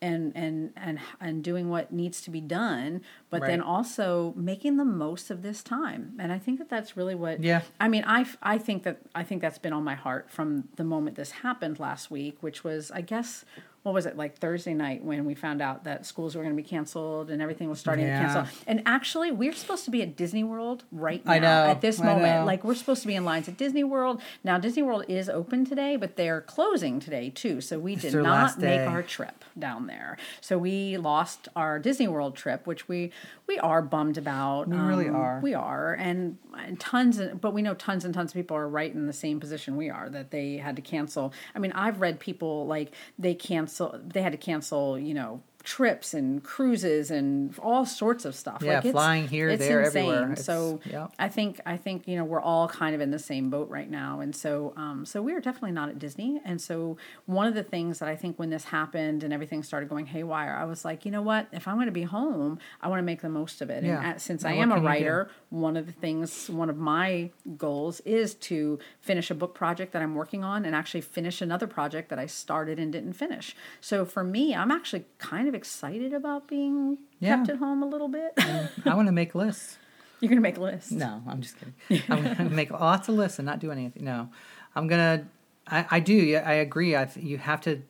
and 0.01 0.32
and 0.36 0.72
and 0.76 0.99
and 1.20 1.43
doing 1.43 1.70
what 1.70 1.93
needs 1.93 2.20
to 2.20 2.30
be 2.30 2.40
done 2.40 3.01
but 3.30 3.40
right. 3.40 3.49
then 3.49 3.61
also 3.61 4.34
making 4.36 4.76
the 4.76 4.84
most 4.84 5.30
of 5.30 5.43
this 5.43 5.62
time. 5.62 6.14
And 6.18 6.32
i 6.32 6.38
think 6.38 6.59
that 6.59 6.68
that's 6.68 6.97
really 6.97 7.14
what 7.14 7.43
yeah. 7.43 7.62
I 7.80 7.88
mean 7.88 8.05
i 8.07 8.26
i 8.43 8.59
think 8.59 8.82
that 8.82 8.99
i 9.14 9.22
think 9.22 9.40
that's 9.40 9.59
been 9.59 9.72
on 9.72 9.84
my 9.84 9.95
heart 9.95 10.30
from 10.30 10.68
the 10.76 10.84
moment 10.84 11.16
this 11.16 11.30
happened 11.30 11.78
last 11.78 12.11
week 12.11 12.36
which 12.40 12.64
was 12.64 12.90
i 12.90 13.01
guess 13.01 13.45
what 13.83 13.93
was 13.93 14.07
it 14.07 14.16
like 14.16 14.39
Thursday 14.39 14.74
night 14.74 15.05
when 15.05 15.24
we 15.24 15.35
found 15.35 15.61
out 15.61 15.85
that 15.85 16.07
schools 16.07 16.37
were 16.37 16.43
going 16.43 16.57
to 16.57 16.62
be 16.62 16.68
canceled 16.68 17.30
and 17.30 17.43
everything 17.43 17.68
was 17.68 17.80
starting 17.80 18.07
yeah. 18.07 18.18
to 18.18 18.24
cancel. 18.24 18.59
And 18.66 18.83
actually, 18.87 19.33
we're 19.33 19.53
supposed 19.53 19.85
to 19.87 19.91
be 19.91 20.03
at 20.03 20.16
Disney 20.16 20.45
World 20.45 20.85
right 20.93 21.24
now 21.24 21.33
I 21.33 21.39
know, 21.41 21.64
at 21.66 21.80
this 21.80 21.99
moment. 21.99 22.47
Like 22.47 22.62
we're 22.62 22.76
supposed 22.76 23.03
to 23.03 23.09
be 23.09 23.14
in 23.14 23.24
lines 23.24 23.49
at 23.49 23.57
Disney 23.57 23.83
World. 23.83 24.22
Now 24.45 24.59
Disney 24.59 24.83
World 24.83 25.05
is 25.09 25.28
open 25.28 25.64
today, 25.64 25.97
but 25.97 26.16
they're 26.16 26.41
closing 26.41 27.01
today 27.01 27.30
too. 27.30 27.61
So 27.61 27.78
we 27.78 27.97
did 27.97 28.14
not 28.14 28.59
make 28.59 28.89
our 28.89 29.03
trip 29.03 29.45
down 29.59 29.89
there. 29.89 30.16
So 30.41 30.59
we 30.59 30.97
lost 30.97 31.49
our 31.57 31.78
Disney 31.78 32.07
World 32.07 32.37
trip, 32.37 32.66
which 32.66 32.89
we 32.89 33.11
we 33.53 33.59
are 33.59 33.83
bummed 33.83 34.16
about. 34.16 34.68
We 34.68 34.76
um, 34.76 34.87
really 34.87 35.09
are. 35.09 35.41
We 35.43 35.55
are, 35.55 35.95
and, 35.95 36.39
and 36.57 36.78
tons, 36.80 37.18
of, 37.18 37.41
but 37.41 37.53
we 37.53 37.61
know 37.61 37.74
tons 37.74 38.05
and 38.05 38.14
tons 38.14 38.30
of 38.30 38.35
people 38.35 38.57
are 38.57 38.68
right 38.68 38.93
in 38.93 39.07
the 39.07 39.12
same 39.12 39.41
position 39.41 39.76
we 39.76 39.91
are 39.91 40.09
that 40.09 40.30
they 40.30 40.57
had 40.57 40.76
to 40.76 40.83
cancel. 40.83 41.33
I 41.55 41.59
mean, 41.59 41.72
I've 41.72 42.01
read 42.01 42.18
people 42.18 42.66
like 42.66 42.93
they 43.18 43.35
cancel, 43.72 43.98
they 44.02 44.22
had 44.22 44.32
to 44.32 44.38
cancel, 44.38 44.98
you 44.98 45.14
know, 45.14 45.42
trips 45.62 46.14
and 46.14 46.42
cruises 46.42 47.10
and 47.10 47.56
all 47.58 47.86
sorts 47.86 48.24
of 48.24 48.34
stuff. 48.34 48.62
Yeah, 48.62 48.80
like 48.82 48.92
flying 48.92 49.28
here, 49.28 49.48
it's 49.48 49.66
there, 49.66 49.82
insane. 49.82 50.08
everywhere. 50.08 50.32
It's, 50.32 50.44
so 50.44 50.80
yeah. 50.84 51.08
I 51.18 51.28
think 51.28 51.60
I 51.66 51.76
think 51.76 52.06
you 52.08 52.16
know 52.16 52.24
we're 52.24 52.40
all 52.40 52.68
kind 52.68 52.94
of 52.94 53.00
in 53.00 53.10
the 53.10 53.18
same 53.18 53.50
boat 53.50 53.68
right 53.68 53.90
now, 53.90 54.20
and 54.20 54.34
so 54.34 54.72
um, 54.76 55.06
so 55.06 55.22
we 55.22 55.32
are 55.32 55.40
definitely 55.40 55.72
not 55.72 55.88
at 55.88 55.98
Disney. 55.98 56.40
And 56.44 56.60
so 56.60 56.96
one 57.26 57.46
of 57.46 57.54
the 57.54 57.62
things 57.62 57.98
that 58.00 58.08
I 58.08 58.16
think 58.16 58.38
when 58.38 58.50
this 58.50 58.64
happened 58.64 59.22
and 59.22 59.32
everything 59.32 59.62
started 59.62 59.88
going 59.88 60.06
haywire, 60.06 60.54
I 60.54 60.64
was 60.64 60.84
like, 60.84 61.04
you 61.04 61.10
know 61.10 61.22
what? 61.22 61.48
If 61.52 61.68
I'm 61.68 61.76
going 61.76 61.86
to 61.86 61.92
be 61.92 62.02
home, 62.02 62.58
I 62.80 62.88
want 62.88 62.98
to 62.98 63.04
make 63.04 63.22
the 63.22 63.28
most 63.28 63.60
of 63.60 63.70
it. 63.70 63.84
Yeah. 63.84 63.98
And 63.98 64.06
at, 64.06 64.20
since 64.20 64.42
now 64.42 64.50
I 64.50 64.54
am 64.54 64.72
a 64.72 64.80
writer, 64.80 65.30
one 65.50 65.76
of 65.76 65.86
the 65.86 65.92
things, 65.92 66.48
one 66.50 66.70
of 66.70 66.76
my 66.76 67.30
goals 67.56 68.00
is 68.00 68.34
to 68.34 68.78
finish 69.00 69.30
a 69.30 69.34
book 69.34 69.54
project 69.54 69.92
that 69.92 70.02
I'm 70.02 70.14
working 70.14 70.44
on, 70.44 70.64
and 70.64 70.74
actually 70.74 71.02
finish 71.02 71.40
another 71.40 71.66
project 71.66 72.08
that 72.10 72.18
I 72.18 72.26
started 72.26 72.78
and 72.78 72.92
didn't 72.92 73.14
finish. 73.14 73.54
So 73.80 74.04
for 74.04 74.24
me, 74.24 74.54
I'm 74.54 74.70
actually 74.70 75.04
kind 75.18 75.48
of 75.48 75.51
of 75.53 75.59
excited 75.59 76.12
about 76.14 76.48
being 76.48 76.98
yeah. 77.20 77.36
kept 77.36 77.50
at 77.50 77.57
home 77.59 77.82
a 77.82 77.86
little 77.86 78.09
bit. 78.09 78.32
I 78.38 78.94
want 78.94 79.09
to 79.09 79.12
make 79.12 79.34
lists. 79.34 79.78
You're 80.20 80.28
gonna 80.28 80.40
make 80.40 80.57
lists. 80.57 80.92
No, 80.92 81.22
I'm 81.26 81.42
just 81.42 81.57
kidding. 81.59 82.05
I'm 82.09 82.22
gonna 82.22 82.50
make 82.50 82.70
lots 82.70 83.09
of 83.09 83.16
lists 83.16 83.38
and 83.38 83.46
not 83.46 83.59
do 83.59 83.72
anything. 83.72 84.05
No, 84.05 84.30
I'm 84.74 84.86
gonna. 84.86 85.26
I, 85.66 85.86
I 85.90 86.00
do. 86.00 86.14
Yeah, 86.14 86.44
I 86.46 86.55
agree. 86.55 86.94
I 86.94 87.09
you 87.16 87.38
have 87.38 87.61
to 87.62 87.82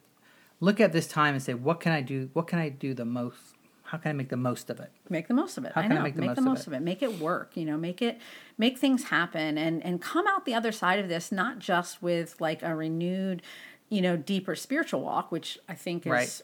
look 0.61 0.81
at 0.81 0.93
this 0.93 1.07
time 1.07 1.35
and 1.35 1.43
say, 1.43 1.53
what 1.55 1.79
can 1.81 1.93
I 1.93 2.01
do? 2.01 2.31
What 2.33 2.47
can 2.47 2.59
I 2.59 2.71
do 2.71 2.95
the 2.95 3.05
most? 3.05 3.39
How 3.85 3.99
can 3.99 4.09
I 4.09 4.13
make 4.15 4.31
the 4.31 4.39
most 4.39 4.71
of 4.71 4.81
it? 4.81 4.91
Make 5.11 5.29
the 5.29 5.35
most 5.35 5.59
of 5.59 5.67
it. 5.67 5.73
How 5.75 5.83
I 5.83 5.89
know. 5.89 5.97
I 5.97 6.03
make 6.03 6.15
the, 6.15 6.23
make 6.23 6.29
most, 6.29 6.37
the 6.37 6.43
most 6.43 6.67
of, 6.67 6.73
it? 6.73 6.77
of 6.77 6.83
it? 6.83 6.85
Make 6.87 7.03
it 7.03 7.19
work. 7.19 7.51
You 7.55 7.67
know, 7.67 7.77
make 7.77 8.01
it 8.01 8.19
make 8.57 8.79
things 8.79 9.05
happen 9.05 9.59
and 9.59 9.85
and 9.85 10.01
come 10.01 10.27
out 10.27 10.47
the 10.47 10.55
other 10.55 10.73
side 10.73 10.99
of 10.99 11.11
this 11.11 11.31
not 11.31 11.59
just 11.59 12.03
with 12.03 12.41
like 12.41 12.63
a 12.63 12.75
renewed, 12.75 13.43
you 13.91 14.01
know, 14.01 14.17
deeper 14.17 14.55
spiritual 14.55 15.03
walk, 15.03 15.31
which 15.31 15.59
I 15.69 15.75
think 15.75 16.07
is 16.07 16.11
right 16.11 16.43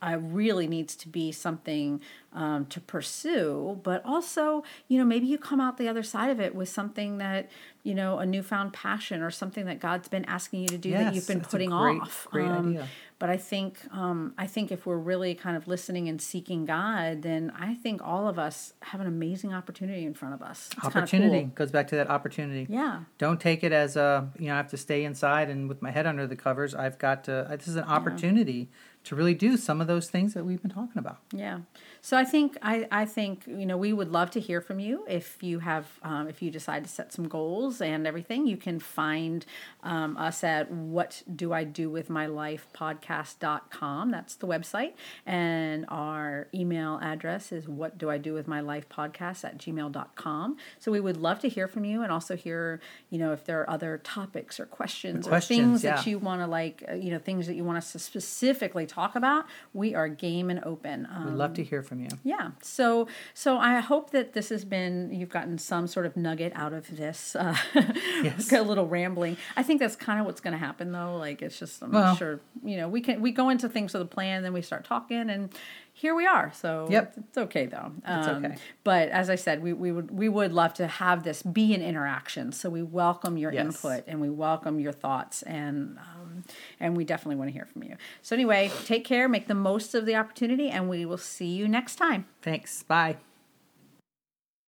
uh, 0.00 0.18
really 0.20 0.66
needs 0.66 0.94
to 0.96 1.08
be 1.08 1.32
something 1.32 2.00
um, 2.32 2.66
to 2.66 2.80
pursue, 2.80 3.80
but 3.82 4.04
also, 4.04 4.62
you 4.86 4.98
know, 4.98 5.04
maybe 5.04 5.26
you 5.26 5.38
come 5.38 5.60
out 5.60 5.76
the 5.78 5.88
other 5.88 6.02
side 6.02 6.30
of 6.30 6.38
it 6.40 6.54
with 6.54 6.68
something 6.68 7.18
that, 7.18 7.50
you 7.82 7.94
know, 7.94 8.18
a 8.18 8.26
newfound 8.26 8.72
passion 8.72 9.22
or 9.22 9.30
something 9.30 9.64
that 9.64 9.80
God's 9.80 10.08
been 10.08 10.24
asking 10.26 10.60
you 10.60 10.68
to 10.68 10.78
do 10.78 10.90
yes, 10.90 11.04
that 11.04 11.14
you've 11.14 11.26
been 11.26 11.40
putting 11.40 11.70
great, 11.70 12.00
off. 12.00 12.28
Great 12.30 12.46
um, 12.46 12.70
idea. 12.70 12.88
but 13.18 13.30
I 13.30 13.38
think 13.38 13.78
um, 13.92 14.34
I 14.36 14.46
think 14.46 14.70
if 14.70 14.84
we're 14.84 14.98
really 14.98 15.34
kind 15.34 15.56
of 15.56 15.66
listening 15.66 16.08
and 16.08 16.20
seeking 16.20 16.66
God, 16.66 17.22
then 17.22 17.50
I 17.58 17.74
think 17.74 18.06
all 18.06 18.28
of 18.28 18.38
us 18.38 18.74
have 18.82 19.00
an 19.00 19.06
amazing 19.06 19.54
opportunity 19.54 20.04
in 20.04 20.12
front 20.12 20.34
of 20.34 20.42
us. 20.42 20.68
It's 20.76 20.86
opportunity 20.86 21.40
cool. 21.40 21.52
goes 21.54 21.72
back 21.72 21.88
to 21.88 21.96
that 21.96 22.10
opportunity. 22.10 22.66
Yeah. 22.68 23.00
Don't 23.16 23.40
take 23.40 23.64
it 23.64 23.72
as 23.72 23.96
a 23.96 24.30
you 24.38 24.48
know 24.48 24.54
I 24.54 24.58
have 24.58 24.68
to 24.68 24.76
stay 24.76 25.04
inside 25.04 25.48
and 25.48 25.68
with 25.68 25.80
my 25.80 25.90
head 25.90 26.06
under 26.06 26.26
the 26.26 26.36
covers. 26.36 26.74
I've 26.74 26.98
got 26.98 27.24
to. 27.24 27.46
This 27.50 27.68
is 27.68 27.76
an 27.76 27.84
opportunity 27.84 28.68
to 29.04 29.16
really 29.16 29.34
do 29.34 29.56
some 29.56 29.80
of 29.80 29.86
those 29.86 30.10
things 30.10 30.34
that 30.34 30.44
we've 30.44 30.60
been 30.60 30.70
talking 30.70 30.98
about. 30.98 31.18
Yeah. 31.32 31.60
So 32.08 32.16
I 32.16 32.24
think 32.24 32.56
I, 32.62 32.88
I 32.90 33.04
think 33.04 33.46
you 33.46 33.66
know 33.66 33.76
we 33.76 33.92
would 33.92 34.10
love 34.10 34.30
to 34.30 34.40
hear 34.40 34.62
from 34.62 34.80
you 34.80 35.04
if 35.06 35.42
you 35.42 35.58
have 35.58 35.86
um, 36.02 36.26
if 36.26 36.40
you 36.40 36.50
decide 36.50 36.84
to 36.84 36.88
set 36.88 37.12
some 37.12 37.28
goals 37.28 37.82
and 37.82 38.06
everything. 38.06 38.46
You 38.46 38.56
can 38.56 38.80
find 38.80 39.44
um, 39.82 40.16
us 40.16 40.42
at 40.42 40.70
what 40.70 41.22
do 41.36 41.52
I 41.52 41.64
do 41.64 41.90
with 41.90 42.08
my 42.08 42.26
life 42.26 42.66
podcast.com. 42.74 44.10
That's 44.10 44.36
the 44.36 44.46
website. 44.46 44.94
And 45.26 45.84
our 45.88 46.48
email 46.54 46.98
address 47.02 47.52
is 47.52 47.68
what 47.68 47.98
do 47.98 48.08
I 48.08 48.16
do 48.16 48.32
with 48.32 48.48
my 48.48 48.60
life 48.60 48.88
podcast 48.88 49.44
at 49.44 49.58
gmail.com. 49.58 50.56
So 50.78 50.90
we 50.90 51.00
would 51.00 51.18
love 51.18 51.40
to 51.40 51.48
hear 51.50 51.68
from 51.68 51.84
you 51.84 52.02
and 52.02 52.10
also 52.10 52.36
hear, 52.36 52.80
you 53.10 53.18
know, 53.18 53.32
if 53.32 53.44
there 53.44 53.60
are 53.60 53.68
other 53.68 53.98
topics 53.98 54.58
or 54.58 54.64
questions, 54.66 55.26
questions, 55.26 55.60
or 55.60 55.62
things 55.62 55.84
yeah. 55.84 55.96
that 55.96 56.06
you 56.06 56.18
want 56.18 56.40
to 56.40 56.46
like, 56.46 56.84
uh, 56.90 56.94
you 56.94 57.10
know, 57.10 57.18
things 57.18 57.46
that 57.46 57.54
you 57.54 57.64
want 57.64 57.78
us 57.78 57.92
to 57.92 57.98
specifically 57.98 58.86
talk 58.86 59.14
about. 59.14 59.44
We 59.74 59.94
are 59.94 60.08
game 60.08 60.48
and 60.48 60.64
open. 60.64 61.06
Um, 61.14 61.26
We'd 61.26 61.34
love 61.34 61.54
to 61.54 61.62
hear 61.62 61.82
from 61.82 61.97
you. 62.00 62.08
yeah. 62.24 62.50
So 62.62 63.08
so 63.34 63.58
I 63.58 63.80
hope 63.80 64.10
that 64.10 64.32
this 64.32 64.48
has 64.50 64.64
been 64.64 65.10
you've 65.12 65.28
gotten 65.28 65.58
some 65.58 65.86
sort 65.86 66.06
of 66.06 66.16
nugget 66.16 66.52
out 66.54 66.72
of 66.72 66.96
this. 66.96 67.34
Uh, 67.36 67.56
Yes. 68.22 68.50
a 68.52 68.62
little 68.62 68.86
rambling. 68.88 69.36
I 69.56 69.62
think 69.62 69.80
that's 69.80 69.94
kind 69.96 70.18
of 70.18 70.26
what's 70.26 70.40
going 70.40 70.52
to 70.52 70.58
happen 70.58 70.90
though. 70.92 71.16
Like 71.16 71.40
it's 71.42 71.58
just 71.58 71.82
I'm 71.82 71.92
Well- 71.92 72.04
not 72.04 72.18
sure. 72.18 72.40
You 72.64 72.76
know, 72.78 72.88
we 72.88 73.00
can 73.00 73.20
we 73.20 73.30
go 73.32 73.48
into 73.48 73.68
things 73.68 73.92
with 73.92 74.02
a 74.02 74.06
plan, 74.06 74.42
then 74.42 74.52
we 74.52 74.62
start 74.62 74.84
talking, 74.84 75.30
and 75.30 75.50
here 75.98 76.14
we 76.14 76.26
are. 76.26 76.52
So 76.54 76.86
Yep. 76.90 77.08
it's, 77.08 77.18
it's 77.18 77.38
okay 77.38 77.66
though. 77.66 77.90
It's 78.06 78.28
Um, 78.28 78.44
okay. 78.44 78.56
But 78.84 79.08
as 79.08 79.28
I 79.30 79.34
said, 79.36 79.62
we, 79.62 79.72
we 79.72 79.90
would 79.92 80.10
we 80.10 80.28
would 80.28 80.52
love 80.52 80.72
to 80.74 80.86
have 80.86 81.24
this 81.24 81.42
be 81.42 81.74
an 81.74 81.82
interaction. 81.82 82.52
So 82.52 82.70
we 82.70 82.82
welcome 82.82 83.36
your 83.36 83.52
Yes. 83.52 83.64
input 83.64 84.04
and 84.06 84.20
we 84.20 84.30
welcome 84.30 84.78
your 84.80 84.92
thoughts 84.92 85.42
and. 85.42 85.98
Um, 85.98 86.44
and 86.78 86.96
we 86.96 87.04
definitely 87.04 87.34
want 87.36 87.48
to 87.48 87.52
hear 87.52 87.66
from 87.66 87.82
you. 87.82 87.96
So, 88.22 88.36
anyway, 88.36 88.70
take 88.84 89.04
care, 89.04 89.28
make 89.28 89.48
the 89.48 89.54
most 89.56 89.92
of 89.94 90.06
the 90.06 90.14
opportunity, 90.14 90.70
and 90.70 90.88
we 90.88 91.04
will 91.04 91.18
see 91.18 91.48
you 91.48 91.66
next 91.66 91.96
time. 91.96 92.26
Thanks. 92.42 92.84
Bye. 92.84 93.16